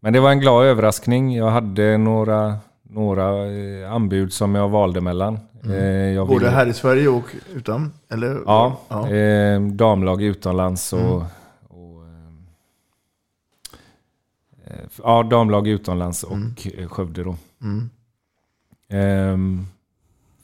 Men 0.00 0.12
det 0.12 0.20
var 0.20 0.30
en 0.30 0.40
glad 0.40 0.64
överraskning. 0.64 1.36
Jag 1.36 1.50
hade 1.50 1.98
några, 1.98 2.58
några 2.82 3.26
anbud 3.88 4.32
som 4.32 4.54
jag 4.54 4.68
valde 4.68 5.00
mellan. 5.00 5.38
Mm. 5.64 6.16
Eh, 6.16 6.26
Både 6.26 6.50
här 6.50 6.66
i 6.66 6.72
Sverige 6.72 7.08
och 7.08 7.24
utan? 7.54 7.92
Eller? 8.08 8.42
Ja, 8.46 8.80
ja. 8.88 9.10
Eh, 9.10 9.60
damlag 9.60 10.22
utomlands 10.22 10.92
och, 10.92 11.00
mm. 11.00 11.26
och 11.68 12.04
eh, 14.66 14.74
ja, 15.02 15.22
damlag 15.22 15.68
utomlands 15.68 16.22
och 16.22 16.36
mm. 16.36 16.54
Eh, 16.78 16.88
Skövde 16.88 17.24
då. 17.24 17.36
Mm. 17.62 17.90
Eh, 18.88 19.64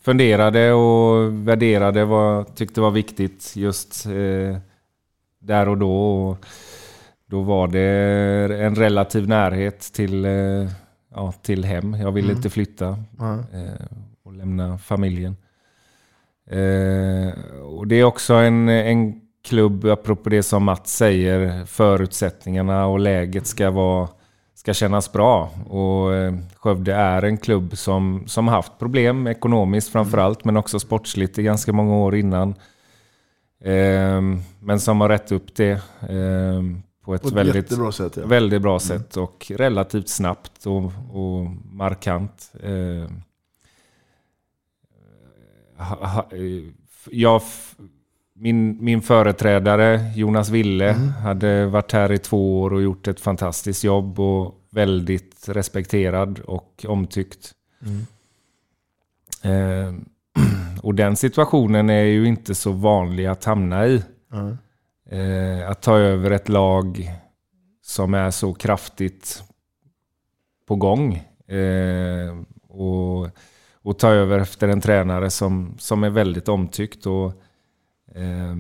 funderade 0.02 0.72
och 0.72 1.32
värderade 1.48 2.04
vad 2.04 2.36
jag 2.36 2.54
tyckte 2.54 2.80
var 2.80 2.90
viktigt 2.90 3.52
just 3.56 4.06
eh, 4.06 4.56
där 5.38 5.68
och 5.68 5.78
då. 5.78 6.26
Och 6.28 6.46
då 7.26 7.42
var 7.42 7.68
det 7.68 7.86
en 8.60 8.74
relativ 8.74 9.28
närhet 9.28 9.80
till, 9.80 10.24
eh, 10.24 10.68
ja, 11.14 11.32
till 11.42 11.64
hem. 11.64 11.94
Jag 11.94 12.12
ville 12.12 12.28
mm. 12.28 12.36
inte 12.36 12.50
flytta 12.50 12.98
lämna 14.40 14.78
familjen. 14.78 15.36
Eh, 16.50 17.32
och 17.62 17.86
det 17.86 17.96
är 17.96 18.04
också 18.04 18.34
en, 18.34 18.68
en 18.68 19.20
klubb, 19.44 19.84
apropå 19.84 20.28
det 20.28 20.42
som 20.42 20.64
Mats 20.64 20.96
säger, 20.96 21.64
förutsättningarna 21.64 22.86
och 22.86 23.00
läget 23.00 23.46
ska, 23.46 23.70
vara, 23.70 24.08
ska 24.54 24.74
kännas 24.74 25.12
bra. 25.12 25.50
Och 25.68 26.14
eh, 26.14 26.34
Skövde 26.56 26.94
är 26.94 27.22
en 27.22 27.38
klubb 27.38 27.78
som, 27.78 28.24
som 28.26 28.48
haft 28.48 28.78
problem 28.78 29.26
ekonomiskt 29.26 29.92
framförallt, 29.92 30.44
men 30.44 30.56
också 30.56 30.78
sportsligt 30.78 31.38
i 31.38 31.42
ganska 31.42 31.72
många 31.72 31.94
år 31.96 32.16
innan. 32.16 32.54
Eh, 33.64 34.20
men 34.60 34.80
som 34.80 35.00
har 35.00 35.08
rätt 35.08 35.32
upp 35.32 35.54
det 35.54 35.70
eh, 36.00 36.62
på 37.04 37.14
ett, 37.14 37.22
På 37.22 37.28
ett 37.28 37.34
väldigt, 37.34 37.54
jättebra 37.54 37.92
sätt, 37.92 38.16
ja. 38.16 38.26
väldigt 38.26 38.62
bra 38.62 38.78
sätt 38.78 39.16
och 39.16 39.52
relativt 39.56 40.08
snabbt 40.08 40.66
och, 40.66 40.84
och 41.12 41.46
markant. 41.72 42.52
Eh, 42.62 43.10
jag, 47.10 47.36
f- 47.36 47.76
min, 48.34 48.84
min 48.84 49.02
företrädare 49.02 50.12
Jonas 50.16 50.48
Ville 50.48 50.92
hade 51.22 51.66
varit 51.66 51.92
här 51.92 52.12
i 52.12 52.18
två 52.18 52.60
år 52.60 52.72
och 52.72 52.82
gjort 52.82 53.08
ett 53.08 53.20
fantastiskt 53.20 53.84
jobb 53.84 54.20
och 54.20 54.54
väldigt 54.70 55.48
respekterad 55.48 56.38
och 56.38 56.84
omtyckt. 56.88 57.54
Eh, 59.42 59.94
och 60.82 60.94
den 60.94 61.16
situationen 61.16 61.90
är 61.90 62.04
ju 62.04 62.26
inte 62.26 62.54
så 62.54 62.72
vanlig 62.72 63.26
att 63.26 63.44
hamna 63.44 63.86
i. 63.86 64.02
Mm. 64.32 64.56
Eh, 65.10 65.70
att 65.70 65.82
ta 65.82 65.98
över 65.98 66.30
ett 66.30 66.48
lag 66.48 67.10
som 67.82 68.14
är 68.14 68.30
så 68.30 68.54
kraftigt 68.54 69.42
på 70.66 70.76
gång. 70.76 71.14
Eh, 71.48 72.36
och, 72.68 73.28
och 73.82 73.98
ta 73.98 74.08
över 74.08 74.38
efter 74.38 74.68
en 74.68 74.80
tränare 74.80 75.30
som, 75.30 75.74
som 75.78 76.04
är 76.04 76.10
väldigt 76.10 76.48
omtyckt. 76.48 77.06
Och, 77.06 77.26
eh, 78.14 78.56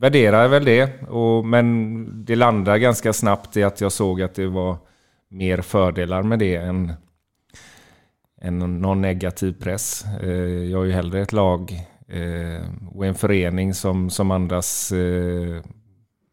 värderar 0.00 0.48
väl 0.48 0.64
det. 0.64 1.02
Och, 1.02 1.44
men 1.44 2.24
det 2.24 2.36
landar 2.36 2.76
ganska 2.76 3.12
snabbt 3.12 3.56
i 3.56 3.62
att 3.62 3.80
jag 3.80 3.92
såg 3.92 4.22
att 4.22 4.34
det 4.34 4.46
var 4.46 4.76
mer 5.28 5.60
fördelar 5.60 6.22
med 6.22 6.38
det 6.38 6.56
än, 6.56 6.92
än 8.40 8.80
någon 8.80 9.00
negativ 9.00 9.52
press. 9.52 10.04
Eh, 10.22 10.64
jag 10.70 10.82
är 10.82 10.86
ju 10.86 10.92
hellre 10.92 11.20
ett 11.20 11.32
lag 11.32 11.72
eh, 12.08 12.64
och 12.94 13.06
en 13.06 13.14
förening 13.14 13.74
som, 13.74 14.10
som 14.10 14.30
andas 14.30 14.92
eh, 14.92 15.62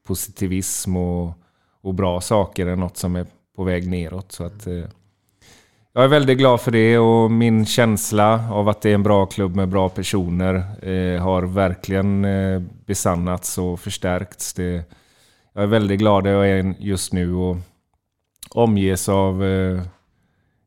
positivism 0.07 0.97
och, 0.97 1.33
och 1.81 1.93
bra 1.93 2.21
saker 2.21 2.67
än 2.67 2.79
något 2.79 2.97
som 2.97 3.15
är 3.15 3.25
på 3.55 3.63
väg 3.63 3.87
neråt. 3.87 4.31
Så 4.31 4.43
att, 4.43 4.67
eh, 4.67 4.83
jag 5.97 6.03
är 6.03 6.09
väldigt 6.09 6.37
glad 6.37 6.61
för 6.61 6.71
det 6.71 6.97
och 6.97 7.31
min 7.31 7.65
känsla 7.65 8.51
av 8.51 8.69
att 8.69 8.81
det 8.81 8.89
är 8.89 8.93
en 8.93 9.03
bra 9.03 9.25
klubb 9.25 9.55
med 9.55 9.69
bra 9.69 9.89
personer 9.89 10.55
eh, 10.81 11.21
har 11.21 11.41
verkligen 11.41 12.25
eh, 12.25 12.61
besannats 12.85 13.57
och 13.57 13.79
förstärkts. 13.79 14.53
Det, 14.53 14.83
jag 15.53 15.63
är 15.63 15.67
väldigt 15.67 15.99
glad 15.99 16.23
där 16.23 16.31
jag 16.31 16.49
är 16.49 16.75
just 16.79 17.13
nu 17.13 17.33
och 17.33 17.57
omges 18.49 19.09
av 19.09 19.43
eh, 19.43 19.81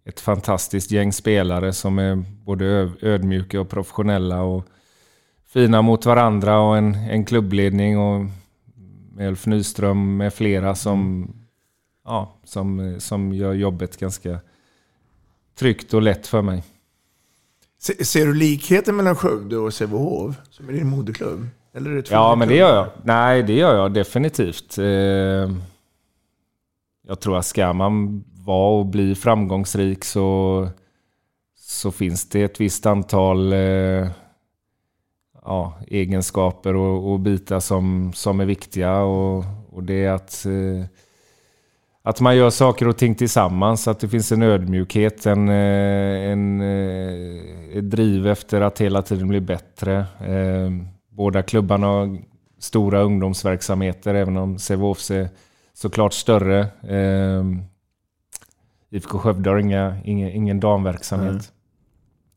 ett 0.05 0.21
fantastiskt 0.21 0.91
gäng 0.91 1.13
spelare 1.13 1.73
som 1.73 1.99
är 1.99 2.25
både 2.45 2.91
ödmjuka 3.03 3.61
och 3.61 3.69
professionella 3.69 4.43
och 4.43 4.65
fina 5.47 5.83
mot 5.83 6.07
varandra 6.07 6.61
och 6.61 6.77
en, 6.77 6.95
en 6.95 7.25
klubbledning 7.25 7.99
och 7.99 8.27
Ulf 9.19 9.47
Nyström 9.47 10.17
med 10.17 10.35
flera 10.35 10.75
som, 10.75 11.33
ja, 12.05 12.35
som, 12.45 12.97
som 12.99 13.33
gör 13.33 13.53
jobbet 13.53 13.97
ganska 13.97 14.41
tryggt 15.55 15.95
och 15.95 16.03
lätt 16.03 16.27
för 16.27 16.43
mig. 16.43 16.63
Se, 17.79 18.05
ser 18.05 18.27
du 18.27 18.35
likheten 18.35 18.97
mellan 18.97 19.17
Skövde 19.17 19.57
och 19.57 19.75
Sävehof, 19.75 20.35
som 20.51 20.69
är 20.69 20.73
din 20.73 20.89
moderklubb? 20.89 21.47
Eller 21.75 21.91
är 21.91 21.95
det 21.95 22.03
två 22.03 22.15
Ja, 22.15 22.35
men 22.35 22.49
det 22.49 22.57
gör 22.57 22.75
jag. 22.77 22.87
Nej, 23.05 23.43
det 23.43 23.53
gör 23.53 23.77
jag 23.77 23.93
definitivt. 23.93 24.79
Eh, 24.79 24.85
Jag 27.07 27.21
tror 27.21 27.39
att 27.39 27.47
ska 27.47 27.73
man 27.73 28.25
vara 28.45 28.79
och 28.79 28.87
bli 28.87 29.15
framgångsrik 29.15 30.05
så, 30.05 30.69
så 31.59 31.91
finns 31.91 32.29
det 32.29 32.43
ett 32.43 32.61
visst 32.61 32.87
antal 32.87 33.53
eh, 33.53 34.09
ja, 35.45 35.79
egenskaper 35.87 36.75
och, 36.77 37.13
och 37.13 37.21
bitar 37.21 37.61
som, 37.61 38.13
som 38.15 38.41
är 38.41 38.45
viktiga. 38.47 39.01
Och, 39.01 39.45
och 39.71 39.83
det 39.83 40.05
är 40.05 40.13
att, 40.13 40.47
eh, 40.47 40.85
att 42.03 42.21
man 42.21 42.37
gör 42.37 42.51
saker 42.51 42.89
och 42.89 42.97
ting 42.97 43.15
tillsammans, 43.15 43.89
att 43.89 44.01
det 44.01 44.09
finns 44.09 44.33
en 44.33 44.43
ödmjukhet, 44.43 45.27
en, 45.27 45.49
eh, 45.49 46.31
en, 46.31 46.61
eh, 46.61 47.79
ett 47.79 47.91
driv 47.91 48.27
efter 48.27 48.61
att 48.61 48.81
hela 48.81 49.03
tiden 49.03 49.29
bli 49.29 49.41
bättre. 49.41 49.99
Eh, 50.21 50.71
Båda 51.09 51.43
klubbarna 51.43 51.87
har 51.87 52.19
stora 52.59 53.01
ungdomsverksamheter, 53.03 54.15
även 54.15 54.37
om 54.37 54.59
Sävehofs 54.59 55.11
är 55.11 55.29
såklart 55.75 56.13
större. 56.13 56.67
IFK 58.91 59.19
Skövde 59.19 59.51
har 59.51 59.59
inga, 59.59 59.97
ingen, 60.05 60.31
ingen 60.31 60.61
damverksamhet. 60.61 61.53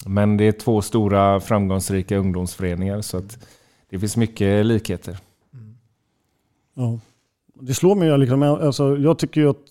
Men 0.06 0.38
det 0.38 0.44
är 0.44 0.52
två 0.52 0.82
stora 0.82 1.40
framgångsrika 1.40 2.18
ungdomsföreningar, 2.18 3.02
så 3.02 3.18
att 3.18 3.48
det 3.90 4.00
finns 4.00 4.18
mycket 4.18 4.66
likheter. 4.66 5.18
Ja. 6.74 7.00
Det 7.60 7.74
slår 7.74 7.96
mig, 7.96 8.18
liksom, 8.18 8.44
alltså, 8.44 8.98
jag 8.98 9.20
tycker 9.20 9.42
ju 9.42 9.50
att 9.50 9.66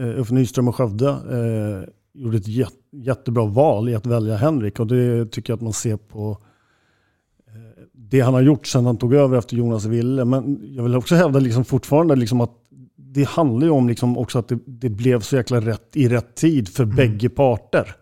eh, 0.00 0.20
Uffe 0.20 0.34
Nyström 0.34 0.68
och 0.68 0.76
Skövde 0.76 1.08
eh, 1.08 1.88
gjorde 2.22 2.36
ett 2.36 2.48
jät, 2.48 2.74
jättebra 2.92 3.44
val 3.44 3.88
i 3.88 3.94
att 3.94 4.06
välja 4.06 4.36
Henrik 4.36 4.80
och 4.80 4.86
det 4.86 5.26
tycker 5.26 5.52
jag 5.52 5.56
att 5.56 5.62
man 5.62 5.72
ser 5.72 5.96
på 5.96 6.38
eh, 7.46 7.82
det 7.92 8.20
han 8.20 8.34
har 8.34 8.40
gjort 8.40 8.66
sedan 8.66 8.86
han 8.86 8.96
tog 8.96 9.14
över 9.14 9.38
efter 9.38 9.56
Jonas 9.56 9.84
Ville. 9.84 10.24
Men 10.24 10.60
jag 10.74 10.82
vill 10.82 10.96
också 10.96 11.14
hävda 11.14 11.38
liksom 11.40 11.64
fortfarande 11.64 12.16
liksom 12.16 12.40
att 12.40 12.52
det 12.96 13.28
handlar 13.28 13.66
ju 13.66 13.72
om 13.72 13.88
liksom 13.88 14.18
också 14.18 14.38
att 14.38 14.48
det, 14.48 14.58
det 14.66 14.88
blev 14.88 15.20
så 15.20 15.36
jäkla 15.36 15.60
rätt 15.60 15.96
i 15.96 16.08
rätt 16.08 16.34
tid 16.34 16.68
för 16.68 16.84
bägge 16.84 17.28
parter. 17.28 17.96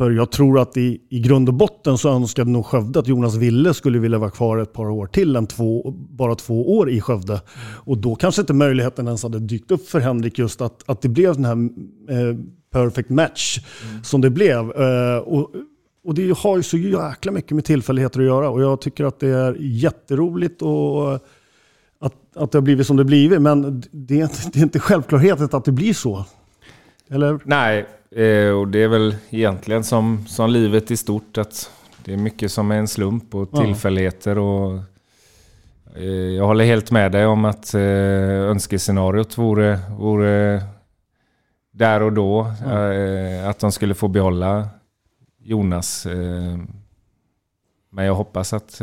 För 0.00 0.10
jag 0.10 0.30
tror 0.30 0.58
att 0.58 0.76
i, 0.76 1.00
i 1.08 1.20
grund 1.20 1.48
och 1.48 1.54
botten 1.54 1.98
så 1.98 2.08
önskade 2.08 2.50
nog 2.50 2.66
Skövde 2.66 2.98
att 2.98 3.08
Jonas 3.08 3.36
Ville 3.36 3.74
skulle 3.74 3.98
vilja 3.98 4.18
vara 4.18 4.30
kvar 4.30 4.58
ett 4.58 4.72
par 4.72 4.90
år 4.90 5.06
till 5.06 5.36
än 5.36 5.46
två, 5.46 5.90
bara 6.10 6.34
två 6.34 6.76
år 6.78 6.90
i 6.90 7.00
Skövde. 7.00 7.40
Och 7.84 7.98
då 7.98 8.14
kanske 8.14 8.40
inte 8.40 8.52
möjligheten 8.52 9.06
ens 9.06 9.22
hade 9.22 9.38
dykt 9.38 9.70
upp 9.70 9.88
för 9.88 10.00
Henrik 10.00 10.38
just 10.38 10.60
att, 10.60 10.90
att 10.90 11.02
det 11.02 11.08
blev 11.08 11.34
den 11.34 11.44
här 11.44 11.54
eh, 12.10 12.36
perfect 12.72 13.10
match 13.10 13.60
som 14.02 14.20
det 14.20 14.30
blev. 14.30 14.58
Eh, 14.58 15.18
och, 15.18 15.50
och 16.04 16.14
det 16.14 16.38
har 16.38 16.56
ju 16.56 16.62
så 16.62 16.76
jäkla 16.76 17.32
mycket 17.32 17.50
med 17.52 17.64
tillfälligheter 17.64 18.20
att 18.20 18.26
göra 18.26 18.50
och 18.50 18.62
jag 18.62 18.80
tycker 18.80 19.04
att 19.04 19.20
det 19.20 19.28
är 19.28 19.56
jätteroligt 19.60 20.62
och 20.62 21.14
att, 21.14 22.14
att 22.36 22.52
det 22.52 22.58
har 22.58 22.62
blivit 22.62 22.86
som 22.86 22.96
det 22.96 23.04
blivit. 23.04 23.42
Men 23.42 23.82
det 23.90 24.20
är, 24.20 24.22
inte- 24.22 24.50
det 24.52 24.58
är 24.58 24.62
inte 24.62 24.78
självklarheten 24.80 25.48
att 25.52 25.64
det 25.64 25.72
blir 25.72 25.94
så. 25.94 26.24
Eller? 27.10 27.40
Nej, 27.44 27.86
eh, 28.10 28.50
och 28.50 28.68
det 28.68 28.78
är 28.82 28.88
väl 28.88 29.16
egentligen 29.30 29.84
som, 29.84 30.26
som 30.26 30.50
livet 30.50 30.90
i 30.90 30.96
stort 30.96 31.38
att 31.38 31.70
det 32.04 32.12
är 32.12 32.16
mycket 32.16 32.52
som 32.52 32.70
är 32.70 32.76
en 32.76 32.88
slump 32.88 33.34
och 33.34 33.48
Ja. 33.52 33.60
tillfälligheter. 33.64 34.38
Och, 34.38 34.78
eh, 35.96 36.04
jag 36.04 36.46
håller 36.46 36.64
helt 36.64 36.90
med 36.90 37.12
dig 37.12 37.26
om 37.26 37.44
att 37.44 37.74
eh, 37.74 37.80
önskescenariot 38.50 39.38
vore, 39.38 39.78
vore 39.98 40.62
där 41.72 42.02
och 42.02 42.12
då 42.12 42.40
eh, 42.66 43.48
att 43.48 43.58
de 43.58 43.72
skulle 43.72 43.94
få 43.94 44.08
behålla 44.08 44.68
Jonas. 45.38 46.06
Men 47.92 48.04
jag 48.04 48.14
hoppas 48.14 48.52
att, 48.52 48.80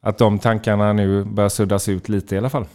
att 0.00 0.18
de 0.18 0.38
tankarna 0.38 0.92
nu 0.92 1.24
börjar 1.24 1.48
suddas 1.48 1.88
ut 1.88 2.08
lite 2.08 2.34
i 2.34 2.38
alla 2.38 2.50
fall. 2.50 2.66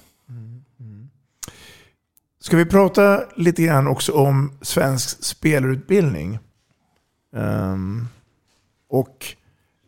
Ska 2.43 2.57
vi 2.57 2.65
prata 2.65 3.23
lite 3.35 3.63
grann 3.63 3.87
också 3.87 4.11
om 4.11 4.51
svensk 4.61 5.23
spelarutbildning? 5.23 6.39
Um, 7.35 7.41
ehm, 7.41 8.07
och 8.89 9.25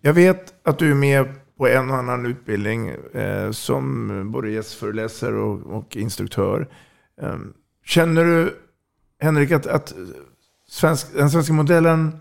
jag 0.01 0.14
vet 0.14 0.53
att 0.64 0.80
du 0.80 0.91
är 0.91 0.95
med 0.95 1.34
på 1.58 1.68
en 1.68 1.89
och 1.89 1.97
annan 1.97 2.26
utbildning 2.26 2.88
eh, 3.14 3.51
som 3.51 4.32
både 4.32 4.49
gästföreläsare 4.51 5.36
och, 5.36 5.78
och 5.78 5.95
instruktör. 5.95 6.68
Um, 7.22 7.53
känner 7.86 8.26
du, 8.26 8.56
Henrik, 9.20 9.51
att, 9.51 9.68
att 9.68 9.93
svensk, 10.70 11.14
den 11.14 11.30
svenska 11.30 11.53
modellen 11.53 12.20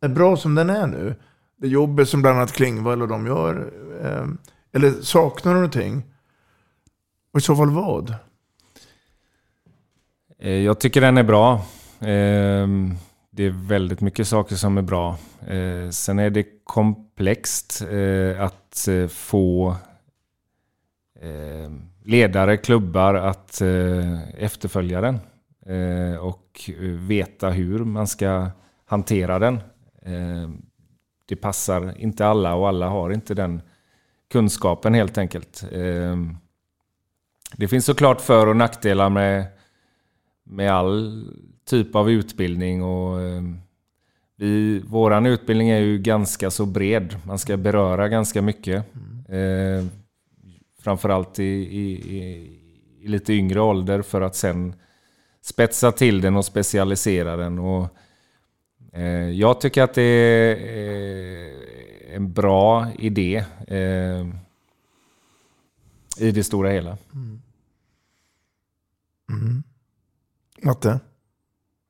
är 0.00 0.08
bra 0.08 0.36
som 0.36 0.54
den 0.54 0.70
är 0.70 0.86
nu? 0.86 1.14
Det 1.56 1.68
jobbet 1.68 2.08
som 2.08 2.22
bland 2.22 2.36
annat 2.38 2.52
Klingvall 2.52 3.02
och 3.02 3.08
de 3.08 3.26
gör? 3.26 3.72
Eh, 4.02 4.26
eller 4.72 4.92
saknar 4.92 5.52
du 5.52 5.58
någonting? 5.58 6.02
Och 7.32 7.38
i 7.38 7.42
så 7.42 7.56
fall 7.56 7.70
vad? 7.70 8.14
Eh, 10.42 10.52
jag 10.52 10.80
tycker 10.80 11.00
den 11.00 11.18
är 11.18 11.22
bra. 11.22 11.64
Ehm, 12.00 12.94
det 13.30 13.44
är 13.44 13.68
väldigt 13.68 14.00
mycket 14.00 14.28
saker 14.28 14.56
som 14.56 14.78
är 14.78 14.82
bra. 14.82 15.16
Eh, 15.46 15.90
sen 15.90 16.18
är 16.18 16.30
det 16.30 16.46
komplext 16.64 17.82
eh, 17.90 18.42
att 18.44 18.88
få 19.08 19.76
ehm, 21.20 21.82
ledare, 22.04 22.56
klubbar 22.56 23.14
att 23.14 23.62
efterfölja 24.38 25.00
den. 25.00 25.18
Och 26.20 26.70
veta 27.08 27.50
hur 27.50 27.78
man 27.78 28.06
ska 28.06 28.50
hantera 28.84 29.38
den. 29.38 29.60
Ehm, 30.02 30.62
det 31.28 31.36
passar 31.36 31.94
inte 31.98 32.26
alla 32.26 32.54
och 32.54 32.68
alla 32.68 32.88
har 32.88 33.10
inte 33.10 33.34
den 33.34 33.62
kunskapen 34.32 34.94
helt 34.94 35.18
enkelt. 35.18 35.64
Det 37.56 37.68
finns 37.68 37.84
såklart 37.84 38.20
för 38.20 38.46
och 38.46 38.56
nackdelar 38.56 39.08
med, 39.08 39.46
med 40.50 40.72
all 40.72 41.24
typ 41.64 41.94
av 41.94 42.10
utbildning. 42.10 42.82
och 42.82 43.20
eh, 43.20 43.42
vi, 44.36 44.78
Våran 44.78 45.26
utbildning 45.26 45.68
är 45.68 45.78
ju 45.78 45.98
ganska 45.98 46.50
så 46.50 46.66
bred. 46.66 47.16
Man 47.24 47.38
ska 47.38 47.56
beröra 47.56 48.08
ganska 48.08 48.42
mycket. 48.42 48.86
Eh, 49.28 49.86
framförallt 50.82 51.38
i, 51.38 51.44
i, 51.44 52.16
i, 53.00 53.08
lite 53.08 53.32
yngre 53.32 53.60
ålder 53.60 54.02
för 54.02 54.20
att 54.20 54.36
sen 54.36 54.74
spetsa 55.42 55.92
till 55.92 56.20
den 56.20 56.36
och 56.36 56.44
specialisera 56.44 57.36
den. 57.36 57.58
Och, 57.58 57.88
eh, 58.92 59.30
jag 59.30 59.60
tycker 59.60 59.82
att 59.82 59.94
det 59.94 60.02
är 60.02 60.56
eh, 62.10 62.16
en 62.16 62.32
bra 62.32 62.86
idé 62.98 63.44
eh, 63.66 64.26
i 66.18 66.30
det 66.30 66.44
stora 66.44 66.70
hela. 66.70 66.98
Mm. 67.14 67.42
Mm. 69.30 69.62
Matte? 70.62 71.00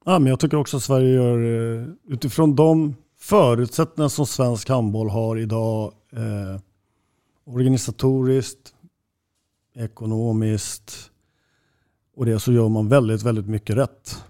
Ja, 0.05 0.19
men 0.19 0.31
jag 0.31 0.41
tycker 0.41 0.57
också 0.57 0.77
att 0.77 0.83
Sverige 0.83 1.15
gör, 1.15 1.39
eh, 1.39 1.87
utifrån 2.09 2.57
de 2.57 2.95
förutsättningar 3.19 4.09
som 4.09 4.27
svensk 4.27 4.69
handboll 4.69 5.09
har 5.11 5.37
idag, 5.37 5.93
eh, 6.13 6.61
organisatoriskt, 7.45 8.75
ekonomiskt 9.75 11.11
och 12.17 12.27
det 12.27 12.41
så 12.41 12.53
gör 12.53 12.69
man 12.69 12.89
väldigt, 12.89 13.23
väldigt 13.23 13.47
mycket 13.47 13.77
rätt. 13.77 14.25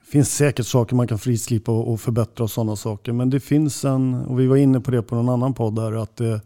Det 0.00 0.10
finns 0.10 0.34
säkert 0.36 0.66
saker 0.66 0.96
man 0.96 1.08
kan 1.08 1.18
frislipa 1.18 1.72
och 1.72 2.00
förbättra 2.00 2.44
och 2.44 2.50
sådana 2.50 2.76
saker. 2.76 3.12
Men 3.12 3.30
det 3.30 3.40
finns 3.40 3.84
en, 3.84 4.14
och 4.14 4.40
vi 4.40 4.46
var 4.46 4.56
inne 4.56 4.80
på 4.80 4.90
det 4.90 5.02
på 5.02 5.14
någon 5.14 5.28
annan 5.28 5.54
podd 5.54 5.78
här, 5.78 5.92
att 5.92 6.16
det, 6.16 6.40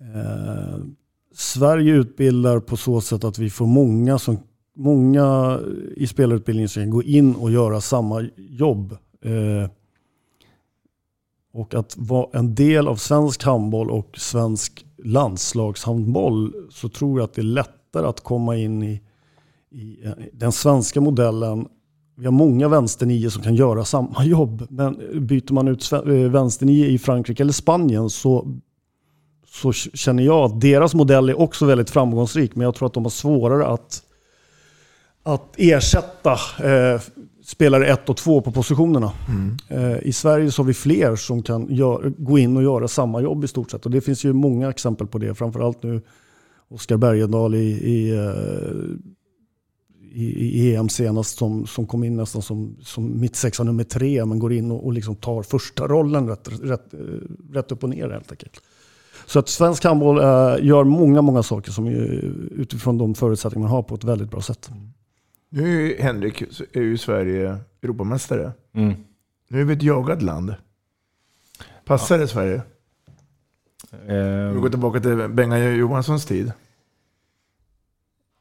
eh, 0.00 0.78
Sverige 1.34 1.94
utbildar 1.94 2.60
på 2.60 2.76
så 2.76 3.00
sätt 3.00 3.24
att 3.24 3.38
vi 3.38 3.50
får 3.50 3.66
många, 3.66 4.18
som, 4.18 4.38
många 4.80 5.60
i 5.96 6.06
spelarutbildningen 6.06 6.68
som 6.68 6.82
kan 6.82 6.90
gå 6.90 7.02
in 7.02 7.34
och 7.34 7.50
göra 7.50 7.80
samma 7.80 8.28
jobb. 8.36 8.96
Eh, 9.24 9.70
och 11.52 11.74
att 11.74 11.96
vara 11.98 12.38
en 12.38 12.54
del 12.54 12.88
av 12.88 12.96
svensk 12.96 13.44
handboll 13.44 13.90
och 13.90 14.18
svensk 14.18 14.86
landslagshandboll 15.04 16.54
så 16.70 16.88
tror 16.88 17.20
jag 17.20 17.24
att 17.24 17.34
det 17.34 17.40
är 17.40 17.42
lättare 17.42 18.06
att 18.06 18.20
komma 18.20 18.56
in 18.56 18.82
i, 18.82 19.00
i 19.70 20.04
eh, 20.04 20.12
den 20.32 20.52
svenska 20.52 21.00
modellen. 21.00 21.68
Vi 22.16 22.24
har 22.24 22.32
många 22.32 22.68
vänsternio 22.68 23.30
som 23.30 23.42
kan 23.42 23.54
göra 23.54 23.84
samma 23.84 24.24
jobb. 24.24 24.66
Men 24.70 25.00
byter 25.26 25.52
man 25.52 25.68
ut 25.68 25.92
eh, 25.92 26.02
vänsternio 26.10 26.86
i 26.86 26.98
Frankrike 26.98 27.42
eller 27.42 27.52
Spanien 27.52 28.10
så, 28.10 28.46
så 29.46 29.72
känner 29.72 30.22
jag 30.22 30.44
att 30.44 30.60
deras 30.60 30.94
modell 30.94 31.28
är 31.28 31.40
också 31.40 31.66
väldigt 31.66 31.90
framgångsrik. 31.90 32.56
Men 32.56 32.64
jag 32.64 32.74
tror 32.74 32.86
att 32.86 32.94
de 32.94 33.04
har 33.04 33.10
svårare 33.10 33.66
att, 33.66 34.02
att 35.22 35.54
ersätta 35.56 36.32
eh, 36.62 37.00
spelare 37.44 37.86
1 37.86 38.08
och 38.08 38.16
2 38.16 38.40
på 38.40 38.52
positionerna. 38.52 39.12
Mm. 39.28 39.56
Eh, 39.68 39.98
I 40.02 40.12
Sverige 40.12 40.50
så 40.50 40.62
har 40.62 40.66
vi 40.66 40.74
fler 40.74 41.16
som 41.16 41.42
kan 41.42 41.66
gör, 41.74 42.12
gå 42.18 42.38
in 42.38 42.56
och 42.56 42.62
göra 42.62 42.88
samma 42.88 43.20
jobb 43.20 43.44
i 43.44 43.48
stort 43.48 43.70
sett. 43.70 43.84
Och 43.84 43.90
det 43.90 44.00
finns 44.00 44.24
ju 44.24 44.32
många 44.32 44.70
exempel 44.70 45.06
på 45.06 45.18
det. 45.18 45.34
Framförallt 45.34 45.82
nu 45.82 46.02
Oskar 46.68 46.96
Bergendahl 46.96 47.54
i, 47.54 47.68
i, 47.68 48.10
eh, 48.10 48.30
i, 50.12 50.24
i, 50.24 50.74
EM 50.74 50.88
senast 50.88 51.38
som, 51.38 51.66
som 51.66 51.86
kom 51.86 52.04
in 52.04 52.16
nästan 52.16 52.42
som, 52.42 52.76
som 52.82 53.20
mittsexa 53.20 53.62
nummer 53.62 53.84
tre 53.84 54.24
men 54.24 54.38
går 54.38 54.52
in 54.52 54.70
och, 54.70 54.86
och 54.86 54.92
liksom 54.92 55.16
tar 55.16 55.42
första 55.42 55.86
rollen 55.86 56.28
rätt, 56.28 56.48
rätt, 56.62 56.94
eh, 56.94 56.98
rätt 57.52 57.72
upp 57.72 57.82
och 57.82 57.90
ner 57.90 58.10
helt 58.10 58.30
enkelt. 58.30 58.60
Så 59.26 59.38
att 59.38 59.48
svensk 59.48 59.84
handboll 59.84 60.18
äh, 60.18 60.66
gör 60.66 60.84
många, 60.84 61.22
många 61.22 61.42
saker 61.42 61.72
som 61.72 61.86
utifrån 62.50 62.98
de 62.98 63.14
förutsättningar 63.14 63.68
man 63.68 63.76
har 63.76 63.82
på 63.82 63.94
ett 63.94 64.04
väldigt 64.04 64.30
bra 64.30 64.40
sätt. 64.40 64.70
Nu 65.52 65.92
är 65.92 66.02
Henrik 66.02 66.42
är 66.72 66.80
ju 66.80 66.98
Sverige 66.98 67.58
Europamästare. 67.82 68.52
Mm. 68.72 68.94
Nu 69.48 69.60
är 69.60 69.64
vi 69.64 69.72
ett 69.72 69.82
jagat 69.82 70.22
land. 70.22 70.54
Passar 71.84 72.18
det 72.18 72.28
Sverige? 72.28 72.62
Um, 73.92 74.54
vi 74.54 74.60
går 74.60 74.68
tillbaka 74.68 75.00
till 75.00 75.28
Benga 75.28 75.58
Johanssons 75.58 76.26
tid. 76.26 76.52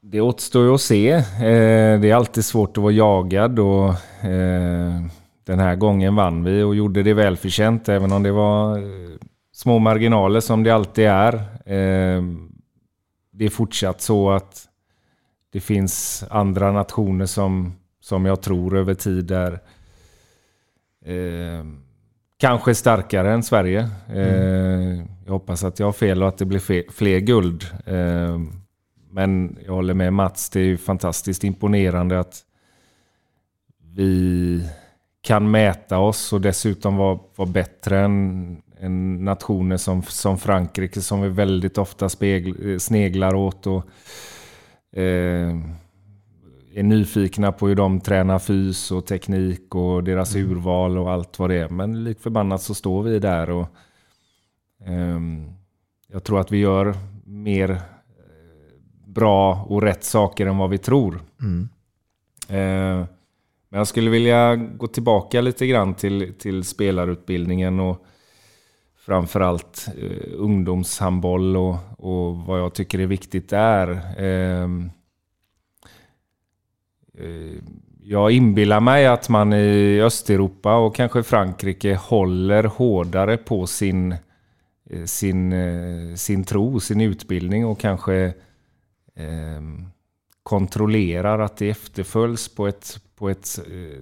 Det 0.01 0.21
återstår 0.21 0.63
ju 0.63 0.73
att 0.73 0.81
se. 0.81 1.11
Eh, 1.11 1.99
det 1.99 2.09
är 2.09 2.15
alltid 2.15 2.45
svårt 2.45 2.77
att 2.77 2.83
vara 2.83 2.93
jagad 2.93 3.59
och 3.59 3.89
eh, 4.25 5.01
den 5.43 5.59
här 5.59 5.75
gången 5.75 6.15
vann 6.15 6.43
vi 6.43 6.63
och 6.63 6.75
gjorde 6.75 7.03
det 7.03 7.13
välförtjänt 7.13 7.89
även 7.89 8.11
om 8.11 8.23
det 8.23 8.31
var 8.31 8.77
eh, 8.77 8.83
små 9.53 9.79
marginaler 9.79 10.39
som 10.39 10.63
det 10.63 10.71
alltid 10.71 11.05
är. 11.05 11.43
Det 13.31 13.45
är 13.45 13.49
fortsatt 13.49 14.01
så 14.01 14.31
att 14.31 14.68
det 15.51 15.59
finns 15.59 16.23
andra 16.29 16.71
nationer 16.71 17.25
som, 17.25 17.73
som 17.99 18.25
jag 18.25 18.41
tror 18.41 18.77
över 18.77 18.93
tid 18.93 19.31
är 19.31 19.59
eh, 21.05 21.65
kanske 22.37 22.75
starkare 22.75 23.33
än 23.33 23.43
Sverige. 23.43 23.89
Eh, 24.13 25.03
jag 25.25 25.31
hoppas 25.31 25.63
att 25.63 25.79
jag 25.79 25.87
har 25.87 25.93
fel 25.93 26.23
och 26.23 26.29
att 26.29 26.37
det 26.37 26.45
blir 26.45 26.59
fler, 26.59 26.83
fler 26.89 27.19
guld. 27.19 27.65
Eh, 27.85 28.39
men 29.11 29.57
jag 29.65 29.73
håller 29.73 29.93
med 29.93 30.13
Mats, 30.13 30.49
det 30.49 30.59
är 30.59 30.63
ju 30.63 30.77
fantastiskt 30.77 31.43
imponerande 31.43 32.19
att 32.19 32.43
vi 33.95 34.63
kan 35.21 35.51
mäta 35.51 35.97
oss 35.97 36.33
och 36.33 36.41
dessutom 36.41 36.97
vara, 36.97 37.19
vara 37.35 37.49
bättre 37.49 37.99
än, 37.99 38.61
än 38.79 39.25
nationer 39.25 39.77
som, 39.77 40.03
som 40.03 40.37
Frankrike 40.37 41.01
som 41.01 41.21
vi 41.21 41.29
väldigt 41.29 41.77
ofta 41.77 42.09
spegl, 42.09 42.79
sneglar 42.79 43.35
åt. 43.35 43.67
Och, 43.67 43.83
eh, 44.91 45.55
är 46.73 46.83
nyfikna 46.83 47.51
på 47.51 47.67
hur 47.67 47.75
de 47.75 48.01
tränar 48.01 48.39
fys 48.39 48.91
och 48.91 49.05
teknik 49.05 49.75
och 49.75 50.03
deras 50.03 50.35
mm. 50.35 50.51
urval 50.51 50.97
och 50.97 51.11
allt 51.11 51.39
vad 51.39 51.49
det 51.49 51.55
är. 51.55 51.69
Men 51.69 52.03
lik 52.03 52.19
förbannat 52.19 52.61
så 52.61 52.73
står 52.73 53.03
vi 53.03 53.19
där 53.19 53.49
och 53.49 53.67
eh, 54.85 55.19
jag 56.11 56.23
tror 56.23 56.39
att 56.39 56.51
vi 56.51 56.57
gör 56.57 56.93
mer 57.25 57.69
eh, 57.69 57.77
bra 59.05 59.65
och 59.69 59.81
rätt 59.81 60.03
saker 60.03 60.45
än 60.45 60.57
vad 60.57 60.69
vi 60.69 60.77
tror. 60.77 61.21
Mm. 61.41 61.69
Eh, 62.47 63.05
men 63.69 63.77
jag 63.77 63.87
skulle 63.87 64.09
vilja 64.09 64.55
gå 64.55 64.87
tillbaka 64.87 65.41
lite 65.41 65.67
grann 65.67 65.93
till, 65.93 66.33
till 66.33 66.63
spelarutbildningen 66.63 67.79
och 67.79 68.05
framförallt 69.09 69.87
eh, 69.97 70.33
ungdomshandboll 70.33 71.57
och, 71.57 71.75
och 71.97 72.37
vad 72.37 72.59
jag 72.59 72.73
tycker 72.73 72.99
är 72.99 73.07
viktigt 73.07 73.49
där. 73.49 73.89
Eh, 74.17 74.63
eh, 77.17 77.57
jag 78.01 78.31
inbillar 78.31 78.79
mig 78.79 79.07
att 79.07 79.29
man 79.29 79.53
i 79.53 80.01
Östeuropa 80.01 80.75
och 80.75 80.95
kanske 80.95 81.23
Frankrike 81.23 81.95
håller 81.95 82.63
hårdare 82.63 83.37
på 83.37 83.67
sin, 83.67 84.15
eh, 84.89 85.03
sin, 85.05 85.53
eh, 85.53 86.15
sin 86.15 86.43
tro, 86.43 86.79
sin 86.79 87.01
utbildning 87.01 87.65
och 87.65 87.79
kanske 87.79 88.33
eh, 89.15 89.61
kontrollerar 90.43 91.39
att 91.39 91.57
det 91.57 91.69
efterföljs 91.69 92.55
på 92.55 92.67
ett, 92.67 93.01
på 93.15 93.29
ett 93.29 93.59
eh, 93.67 93.99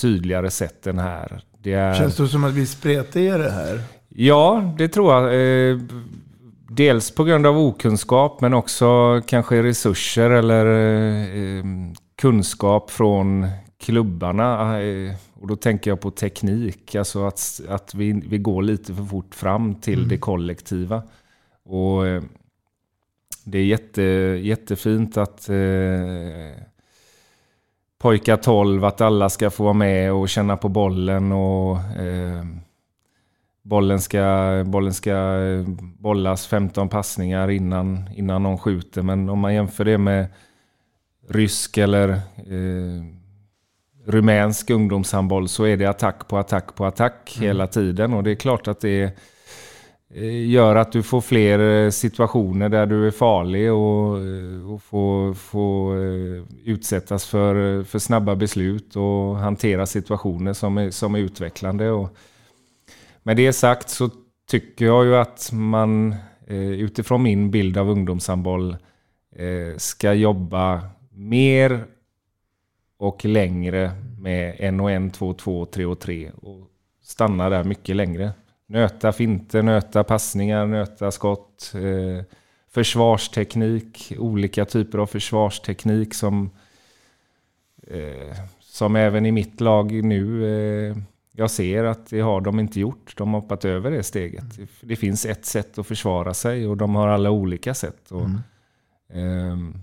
tydligare 0.00 0.50
sätt 0.50 0.86
än 0.86 0.98
här. 0.98 1.42
Är... 1.66 1.94
Känns 1.94 2.16
det 2.16 2.28
som 2.28 2.44
att 2.44 2.54
vi 2.54 2.66
spretar 2.66 3.20
i 3.20 3.28
det 3.28 3.50
här? 3.50 3.80
Ja, 4.08 4.74
det 4.78 4.88
tror 4.88 5.12
jag. 5.14 5.24
Eh, 5.24 5.78
dels 6.68 7.10
på 7.10 7.24
grund 7.24 7.46
av 7.46 7.58
okunskap 7.58 8.40
men 8.40 8.54
också 8.54 9.20
kanske 9.26 9.62
resurser 9.62 10.30
eller 10.30 10.66
eh, 11.36 11.64
kunskap 12.16 12.90
från 12.90 13.46
klubbarna. 13.80 14.80
Eh, 14.82 15.14
och 15.40 15.46
då 15.46 15.56
tänker 15.56 15.90
jag 15.90 16.00
på 16.00 16.10
teknik, 16.10 16.94
alltså 16.94 17.26
att, 17.26 17.60
att 17.68 17.94
vi, 17.94 18.22
vi 18.28 18.38
går 18.38 18.62
lite 18.62 18.94
för 18.94 19.04
fort 19.04 19.34
fram 19.34 19.74
till 19.74 19.98
mm. 19.98 20.08
det 20.08 20.16
kollektiva. 20.16 21.02
Och 21.64 22.02
det 23.44 23.58
är 23.58 23.64
jätte, 23.64 24.02
jättefint 24.42 25.16
att 25.16 25.50
pojkar 28.04 28.36
12, 28.36 28.84
att 28.84 29.00
alla 29.00 29.28
ska 29.28 29.50
få 29.50 29.62
vara 29.62 29.72
med 29.72 30.12
och 30.12 30.28
känna 30.28 30.56
på 30.56 30.68
bollen 30.68 31.32
och 31.32 31.76
eh, 31.76 32.44
bollen, 33.62 34.00
ska, 34.00 34.64
bollen 34.66 34.94
ska 34.94 35.10
eh, 35.10 35.64
bollas 35.98 36.46
15 36.46 36.88
passningar 36.88 37.50
innan, 37.50 38.10
innan 38.14 38.42
någon 38.42 38.58
skjuter. 38.58 39.02
Men 39.02 39.28
om 39.28 39.38
man 39.38 39.54
jämför 39.54 39.84
det 39.84 39.98
med 39.98 40.26
rysk 41.28 41.78
eller 41.78 42.08
eh, 42.36 43.04
rumänsk 44.06 44.70
ungdomshandboll 44.70 45.48
så 45.48 45.64
är 45.64 45.76
det 45.76 45.86
attack 45.86 46.28
på 46.28 46.38
attack 46.38 46.74
på 46.74 46.86
attack 46.86 47.34
mm. 47.36 47.48
hela 47.48 47.66
tiden. 47.66 48.12
Och 48.12 48.22
det 48.22 48.30
är 48.30 48.34
klart 48.34 48.68
att 48.68 48.80
det 48.80 49.02
är 49.02 49.10
Eh, 50.16 50.48
gör 50.50 50.76
att 50.76 50.92
du 50.92 51.02
får 51.02 51.20
fler 51.20 51.58
eh, 51.58 51.90
situationer 51.90 52.68
där 52.68 52.86
du 52.86 53.06
är 53.06 53.10
farlig 53.10 53.72
och, 53.72 54.18
eh, 54.18 54.72
och 54.72 54.82
får, 54.82 55.34
får 55.34 55.96
utsättas 56.64 57.26
för, 57.26 57.82
för 57.82 57.98
snabba 57.98 58.36
beslut 58.36 58.96
och 58.96 59.36
hantera 59.36 59.86
situationer 59.86 60.52
som 60.52 60.78
är, 60.78 60.90
som 60.90 61.14
är 61.14 61.18
utvecklande. 61.18 61.90
Och 61.90 62.16
med 63.22 63.36
det 63.36 63.52
sagt 63.52 63.88
så 63.88 64.10
tycker 64.50 64.84
jag 64.84 65.04
ju 65.04 65.16
att 65.16 65.50
man 65.52 66.14
utifrån 66.48 67.22
min 67.22 67.50
bild 67.50 67.78
av 67.78 67.90
ungdomshandboll 67.90 68.76
ska 69.76 70.12
jobba 70.12 70.80
mer 71.10 71.84
och 72.98 73.24
längre 73.24 73.92
med 74.18 74.56
en 74.58 74.80
och 74.80 74.90
en, 74.90 75.10
två, 75.10 75.32
två, 75.32 75.66
tre 75.66 75.84
och 75.84 76.00
tre 76.00 76.30
och 76.42 76.68
stanna 77.02 77.48
där 77.48 77.64
mycket 77.64 77.96
längre. 77.96 78.32
Nöta 78.66 79.12
finter, 79.12 79.62
nöta 79.62 80.04
passningar, 80.04 80.66
nöta 80.66 81.10
skott, 81.10 81.72
eh, 81.74 82.24
försvarsteknik, 82.68 84.12
olika 84.18 84.64
typer 84.64 84.98
av 84.98 85.06
försvarsteknik 85.06 86.14
som, 86.14 86.50
eh, 87.86 88.36
som 88.60 88.96
även 88.96 89.26
i 89.26 89.32
mitt 89.32 89.60
lag 89.60 90.04
nu 90.04 90.46
eh, 90.46 90.96
jag 91.36 91.50
ser 91.50 91.84
att 91.84 92.10
det 92.10 92.20
har 92.20 92.40
de 92.40 92.60
inte 92.60 92.80
gjort. 92.80 93.14
De 93.16 93.34
har 93.34 93.40
hoppat 93.40 93.64
över 93.64 93.90
det 93.90 94.02
steget. 94.02 94.56
Mm. 94.56 94.68
Det 94.80 94.96
finns 94.96 95.26
ett 95.26 95.44
sätt 95.44 95.78
att 95.78 95.86
försvara 95.86 96.34
sig 96.34 96.66
och 96.66 96.76
de 96.76 96.94
har 96.94 97.08
alla 97.08 97.30
olika 97.30 97.74
sätt. 97.74 98.12
Och, 98.12 98.28
mm. 99.10 99.72
eh, 99.72 99.80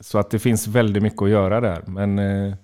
så 0.00 0.18
att 0.18 0.30
det 0.30 0.38
finns 0.38 0.66
väldigt 0.66 1.02
mycket 1.02 1.22
att 1.22 1.28
göra 1.28 1.60
där. 1.60 1.84
Men, 1.86 2.18
eh, 2.18 2.54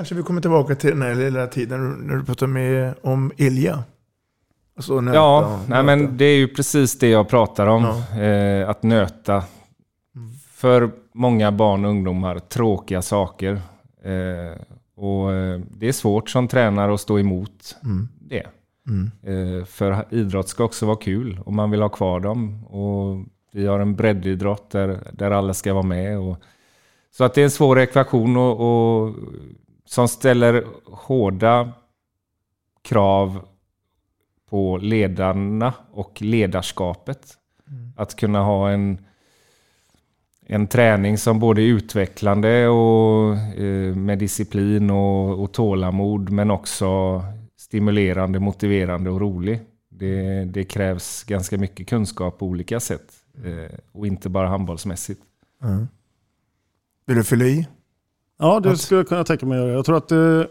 Kanske 0.00 0.14
vi 0.14 0.22
kommer 0.22 0.40
tillbaka 0.40 0.74
till 0.74 0.90
den 0.90 1.02
här 1.02 1.14
lilla 1.14 1.46
tiden 1.46 1.92
när 1.92 2.16
du 2.16 2.24
pratade 2.24 2.52
med 2.52 2.94
om 3.02 3.32
Ilja. 3.36 3.84
Alltså 4.76 5.00
nöta, 5.00 5.16
ja, 5.16 5.60
nej, 5.68 5.82
men 5.82 6.16
det 6.16 6.24
är 6.24 6.36
ju 6.36 6.48
precis 6.48 6.98
det 6.98 7.08
jag 7.08 7.28
pratar 7.28 7.66
om. 7.66 7.84
Ja. 7.84 8.20
Eh, 8.20 8.68
att 8.68 8.82
nöta. 8.82 9.34
Mm. 9.34 10.30
För 10.52 10.90
många 11.14 11.52
barn 11.52 11.84
och 11.84 11.90
ungdomar 11.90 12.38
tråkiga 12.38 13.02
saker. 13.02 13.52
Eh, 14.04 14.60
och 14.96 15.32
eh, 15.32 15.60
det 15.70 15.88
är 15.88 15.92
svårt 15.92 16.30
som 16.30 16.48
tränare 16.48 16.94
att 16.94 17.00
stå 17.00 17.18
emot 17.18 17.76
mm. 17.84 18.08
det. 18.20 18.46
Mm. 18.88 19.10
Eh, 19.22 19.64
för 19.64 20.04
idrott 20.10 20.48
ska 20.48 20.64
också 20.64 20.86
vara 20.86 20.96
kul 20.96 21.40
och 21.44 21.52
man 21.52 21.70
vill 21.70 21.82
ha 21.82 21.88
kvar 21.88 22.20
dem. 22.20 22.66
Och 22.66 23.24
vi 23.52 23.66
har 23.66 23.80
en 23.80 23.96
breddidrott 23.96 24.70
där, 24.70 24.98
där 25.12 25.30
alla 25.30 25.54
ska 25.54 25.74
vara 25.74 25.86
med. 25.86 26.18
Och, 26.18 26.36
så 27.12 27.24
att 27.24 27.34
det 27.34 27.40
är 27.40 27.44
en 27.44 27.50
svår 27.50 27.78
ekvation 27.80 28.36
och, 28.36 28.60
och 28.60 29.14
som 29.90 30.08
ställer 30.08 30.64
hårda 30.84 31.72
krav 32.82 33.48
på 34.50 34.78
ledarna 34.78 35.74
och 35.92 36.22
ledarskapet. 36.22 37.36
Mm. 37.68 37.92
Att 37.96 38.16
kunna 38.16 38.42
ha 38.42 38.70
en, 38.70 38.98
en 40.46 40.66
träning 40.66 41.18
som 41.18 41.40
både 41.40 41.62
är 41.62 41.66
utvecklande 41.66 42.68
och 42.68 43.36
eh, 43.36 43.94
med 43.96 44.18
disciplin 44.18 44.90
och, 44.90 45.42
och 45.42 45.52
tålamod 45.52 46.30
men 46.30 46.50
också 46.50 47.22
stimulerande, 47.56 48.40
motiverande 48.40 49.10
och 49.10 49.20
rolig. 49.20 49.60
Det, 49.88 50.44
det 50.44 50.64
krävs 50.64 51.24
ganska 51.24 51.58
mycket 51.58 51.88
kunskap 51.88 52.38
på 52.38 52.46
olika 52.46 52.80
sätt 52.80 53.12
eh, 53.44 53.78
och 53.92 54.06
inte 54.06 54.28
bara 54.28 54.48
handbollsmässigt. 54.48 55.22
Mm. 55.62 55.88
Vill 57.06 57.16
du 57.16 57.24
fylla 57.24 57.44
i? 57.44 57.66
Ja, 58.40 58.60
det 58.60 58.76
skulle 58.76 59.00
jag 59.00 59.08
kunna 59.08 59.24
tänka 59.24 59.46
mig 59.46 59.58
att 59.58 59.64
göra. 59.64 59.74
Jag 59.74 59.84
tror 59.84 59.96
att 59.96 60.08
det, 60.08 60.48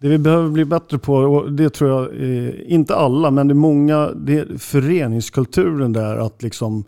det 0.00 0.08
vi 0.08 0.18
behöver 0.18 0.48
bli 0.48 0.64
bättre 0.64 0.98
på, 0.98 1.14
och 1.14 1.52
det 1.52 1.70
tror 1.70 1.90
jag, 1.90 2.22
eh, 2.22 2.72
inte 2.72 2.96
alla, 2.96 3.30
men 3.30 3.48
det 3.48 3.52
är 3.52 3.54
många, 3.54 4.10
det 4.10 4.38
är 4.38 4.58
föreningskulturen 4.58 5.92
där 5.92 6.16
att 6.16 6.42
liksom 6.42 6.84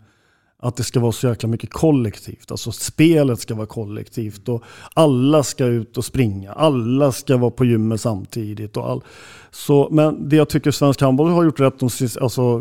att 0.61 0.75
det 0.75 0.83
ska 0.83 0.99
vara 0.99 1.11
så 1.11 1.27
jäkla 1.27 1.49
mycket 1.49 1.73
kollektivt. 1.73 2.51
Alltså 2.51 2.71
spelet 2.71 3.39
ska 3.39 3.55
vara 3.55 3.67
kollektivt 3.67 4.49
och 4.49 4.63
alla 4.93 5.43
ska 5.43 5.65
ut 5.65 5.97
och 5.97 6.05
springa. 6.05 6.51
Alla 6.51 7.11
ska 7.11 7.37
vara 7.37 7.51
på 7.51 7.65
gymmet 7.65 8.01
samtidigt. 8.01 8.77
Och 8.77 8.89
all. 8.89 9.03
så, 9.51 9.87
men 9.91 10.29
det 10.29 10.35
jag 10.35 10.49
tycker 10.49 10.71
svensk 10.71 11.01
handboll 11.01 11.29
har 11.29 11.43
gjort 11.43 11.59
rätt, 11.59 11.79
de, 11.79 11.89
alltså, 12.21 12.59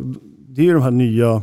det 0.48 0.68
är 0.68 0.74
de 0.74 0.82
här 0.82 0.90
nya 0.90 1.42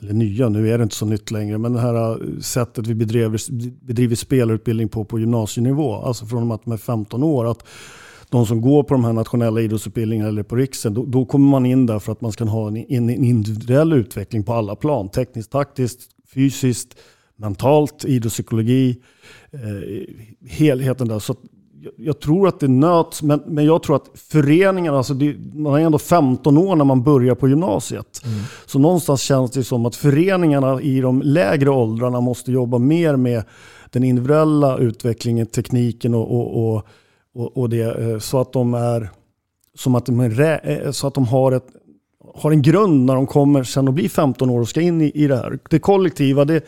eller 0.00 0.12
nya, 0.12 0.48
nu 0.48 0.70
är 0.70 0.78
det 0.78 0.82
inte 0.82 0.96
så 0.96 1.06
nytt 1.06 1.30
längre, 1.30 1.58
men 1.58 1.72
det 1.72 1.80
här 1.80 2.10
eh, 2.10 2.40
sättet 2.40 2.86
vi 2.86 2.94
bedriver, 2.94 3.40
bedriver 3.86 4.16
spelarutbildning 4.16 4.88
på 4.88 5.04
på 5.04 5.18
gymnasienivå, 5.18 5.94
alltså 5.94 6.26
från 6.26 6.52
att 6.52 6.64
de 6.64 6.72
är 6.72 6.76
15 6.76 7.22
år, 7.22 7.50
att 7.50 7.64
de 8.30 8.46
som 8.46 8.60
går 8.60 8.82
på 8.82 8.94
de 8.94 9.04
här 9.04 9.12
nationella 9.12 9.60
idrottsutbildningarna 9.60 10.28
eller 10.28 10.42
på 10.42 10.56
riksen, 10.56 10.94
då, 10.94 11.04
då, 11.04 11.24
kommer 11.24 11.48
man 11.50 11.66
in 11.66 11.86
där 11.86 11.98
för 11.98 12.12
att 12.12 12.20
man 12.20 12.32
ska 12.32 12.44
ha 12.44 12.68
en, 12.68 12.76
en, 12.76 13.10
individuell 13.10 13.92
utveckling 13.92 14.44
på 14.44 14.52
alla 14.52 14.76
plan. 14.76 15.08
Tekniskt, 15.08 15.50
taktiskt, 15.52 16.00
fysiskt, 16.34 16.96
mentalt, 17.36 18.04
idrottspsykologi, 18.04 18.96
eh, 19.52 20.48
helheten 20.48 21.08
där. 21.08 21.18
Så 21.18 21.36
jag 21.96 22.20
tror 22.20 22.48
att 22.48 22.60
det 22.60 22.68
nöts, 22.68 23.22
men, 23.22 23.42
men 23.46 23.64
jag 23.64 23.82
tror 23.82 23.96
att 23.96 24.10
föreningarna, 24.14 24.98
alltså 24.98 25.14
det, 25.14 25.36
man 25.54 25.80
är 25.80 25.86
ändå 25.86 25.98
15 25.98 26.58
år 26.58 26.76
när 26.76 26.84
man 26.84 27.02
börjar 27.02 27.34
på 27.34 27.48
gymnasiet. 27.48 28.20
Mm. 28.24 28.38
Så 28.66 28.78
någonstans 28.78 29.20
känns 29.20 29.50
det 29.50 29.64
som 29.64 29.86
att 29.86 29.96
föreningarna 29.96 30.80
i 30.80 31.00
de 31.00 31.22
lägre 31.22 31.70
åldrarna 31.70 32.20
måste 32.20 32.52
jobba 32.52 32.78
mer 32.78 33.16
med 33.16 33.44
den 33.90 34.04
individuella 34.04 34.78
utvecklingen, 34.78 35.46
tekniken 35.46 36.14
och, 36.14 36.34
och, 36.34 36.74
och, 36.74 36.86
och, 37.34 37.56
och 37.56 37.70
det. 37.70 38.10
Eh, 38.10 38.18
så 38.18 38.40
att 38.40 38.52
de 38.52 38.74
är 38.74 39.10
som 39.78 39.94
att 39.94 40.06
de, 40.06 40.20
är, 40.20 40.60
eh, 40.86 40.90
så 40.90 41.06
att 41.06 41.14
de 41.14 41.26
har, 41.26 41.52
ett, 41.52 41.66
har 42.34 42.50
en 42.50 42.62
grund 42.62 43.06
när 43.06 43.14
de 43.14 43.26
kommer 43.26 43.64
sen 43.64 43.88
att 43.88 43.94
bli 43.94 44.08
15 44.08 44.50
år 44.50 44.60
och 44.60 44.68
ska 44.68 44.80
in 44.80 45.00
i, 45.00 45.10
i 45.14 45.26
det 45.26 45.36
här. 45.36 45.58
Det 45.70 45.78
kollektiva, 45.78 46.44
det, 46.44 46.64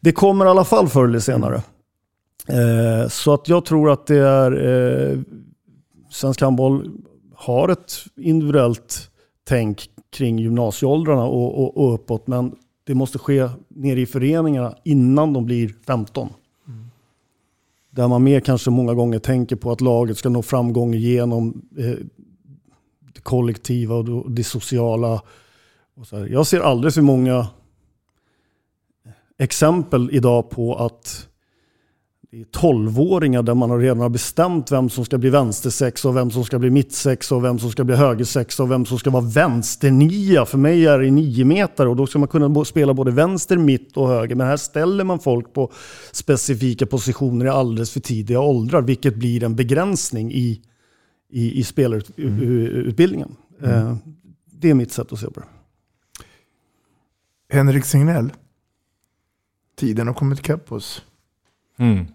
det 0.00 0.12
kommer 0.12 0.46
i 0.46 0.48
alla 0.48 0.64
fall 0.64 0.88
förr 0.88 1.04
eller 1.04 1.18
senare. 1.18 1.62
Eh, 2.48 3.08
så 3.08 3.34
att 3.34 3.48
jag 3.48 3.64
tror 3.64 3.90
att 3.90 4.06
det 4.06 4.18
är 4.18 4.52
eh, 5.12 5.18
svensk 6.10 6.40
handboll 6.40 6.90
har 7.34 7.68
ett 7.68 7.92
individuellt 8.16 9.10
tänk 9.44 9.90
kring 10.10 10.38
gymnasieåldrarna 10.38 11.24
och, 11.24 11.58
och, 11.58 11.76
och 11.76 11.94
uppåt. 11.94 12.26
Men 12.26 12.56
det 12.84 12.94
måste 12.94 13.18
ske 13.18 13.48
nere 13.68 14.00
i 14.00 14.06
föreningarna 14.06 14.74
innan 14.84 15.32
de 15.32 15.44
blir 15.44 15.74
15. 15.86 16.28
Mm. 16.68 16.86
Där 17.90 18.08
man 18.08 18.22
mer 18.22 18.40
kanske 18.40 18.70
många 18.70 18.94
gånger 18.94 19.18
tänker 19.18 19.56
på 19.56 19.72
att 19.72 19.80
laget 19.80 20.18
ska 20.18 20.28
nå 20.28 20.42
framgång 20.42 20.94
genom 20.94 21.62
eh, 21.78 21.94
det 23.14 23.20
kollektiva 23.22 23.94
och 23.94 24.30
det 24.30 24.44
sociala. 24.44 25.22
Och 25.96 26.06
så 26.06 26.18
här. 26.18 26.26
Jag 26.26 26.46
ser 26.46 26.60
alldeles 26.60 26.94
för 26.94 27.02
många 27.02 27.46
exempel 29.38 30.10
idag 30.12 30.50
på 30.50 30.74
att 30.74 31.28
tolvåringar 32.50 33.42
där 33.42 33.54
man 33.54 33.80
redan 33.80 34.00
har 34.00 34.08
bestämt 34.08 34.72
vem 34.72 34.90
som 34.90 35.04
ska 35.04 35.18
bli 35.18 35.30
vänstersex 35.30 36.04
och 36.04 36.16
vem 36.16 36.30
som 36.30 36.44
ska 36.44 36.58
bli 36.58 36.70
mittsex 36.70 37.32
och 37.32 37.44
vem 37.44 37.58
som 37.58 37.70
ska 37.70 37.84
bli 37.84 37.96
högersex 37.96 38.60
och 38.60 38.70
vem 38.70 38.86
som 38.86 38.98
ska 38.98 39.10
vara 39.10 39.24
vänsternia. 39.24 40.44
För 40.46 40.58
mig 40.58 40.86
är 40.86 40.98
det 40.98 41.10
nio 41.10 41.44
meter 41.44 41.88
och 41.88 41.96
då 41.96 42.06
ska 42.06 42.18
man 42.18 42.28
kunna 42.28 42.64
spela 42.64 42.94
både 42.94 43.10
vänster, 43.10 43.56
mitt 43.56 43.96
och 43.96 44.08
höger. 44.08 44.34
Men 44.34 44.46
här 44.46 44.56
ställer 44.56 45.04
man 45.04 45.18
folk 45.18 45.52
på 45.52 45.72
specifika 46.12 46.86
positioner 46.86 47.46
i 47.46 47.48
alldeles 47.48 47.90
för 47.90 48.00
tidiga 48.00 48.40
åldrar, 48.40 48.82
vilket 48.82 49.16
blir 49.16 49.44
en 49.44 49.56
begränsning 49.56 50.32
i, 50.32 50.60
i, 51.30 51.58
i 51.58 51.64
spelarutbildningen. 51.64 53.36
Mm. 53.62 53.86
Eh, 53.86 53.96
det 54.50 54.70
är 54.70 54.74
mitt 54.74 54.92
sätt 54.92 55.12
att 55.12 55.18
se 55.18 55.26
på 55.26 55.40
det. 55.40 55.46
Henrik 57.54 57.84
Signell, 57.84 58.32
tiden 59.76 60.06
har 60.06 60.14
kommit 60.14 60.38
ikapp 60.38 60.72
oss. 60.72 61.02
Mm. 61.76 62.06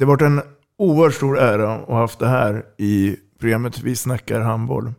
Det 0.00 0.06
har 0.06 0.12
varit 0.12 0.22
en 0.22 0.40
oerhört 0.78 1.14
stor 1.14 1.38
ära 1.38 1.74
att 1.74 1.88
ha 1.88 1.98
haft 1.98 2.18
det 2.18 2.26
här 2.26 2.64
i 2.78 3.16
programmet 3.38 3.80
Vi 3.82 3.96
snackar 3.96 4.40
handboll. 4.40 4.92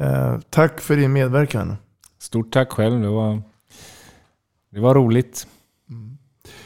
Eh, 0.00 0.38
tack 0.50 0.80
för 0.80 0.96
din 0.96 1.12
medverkan. 1.12 1.76
Stort 2.18 2.52
tack 2.52 2.72
själv. 2.72 3.00
Det 3.00 3.08
var, 3.08 3.42
det 4.72 4.80
var 4.80 4.94
roligt. 4.94 5.46
Mm. 5.90 6.18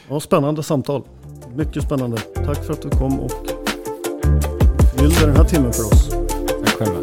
Ja, 0.09 0.19
spännande 0.19 0.63
samtal. 0.63 1.03
Mycket 1.55 1.83
spännande. 1.83 2.17
Tack 2.17 2.65
för 2.65 2.73
att 2.73 2.81
du 2.81 2.89
kom 2.89 3.19
och 3.19 3.31
fyllde 4.99 5.25
den 5.25 5.35
här 5.35 5.43
timmen 5.43 5.73
för 5.73 5.83
oss. 5.83 6.09
Tack 6.65 6.75
själva. 6.77 6.99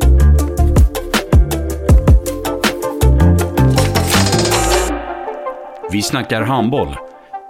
Vi 5.93 6.03
snackar 6.03 6.43
handboll, 6.43 6.97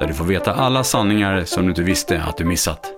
där 0.00 0.06
du 0.06 0.14
får 0.14 0.24
veta 0.24 0.54
alla 0.54 0.84
sanningar 0.84 1.44
som 1.44 1.62
du 1.62 1.68
inte 1.68 1.82
visste 1.82 2.22
att 2.22 2.36
du 2.36 2.44
missat. 2.44 2.97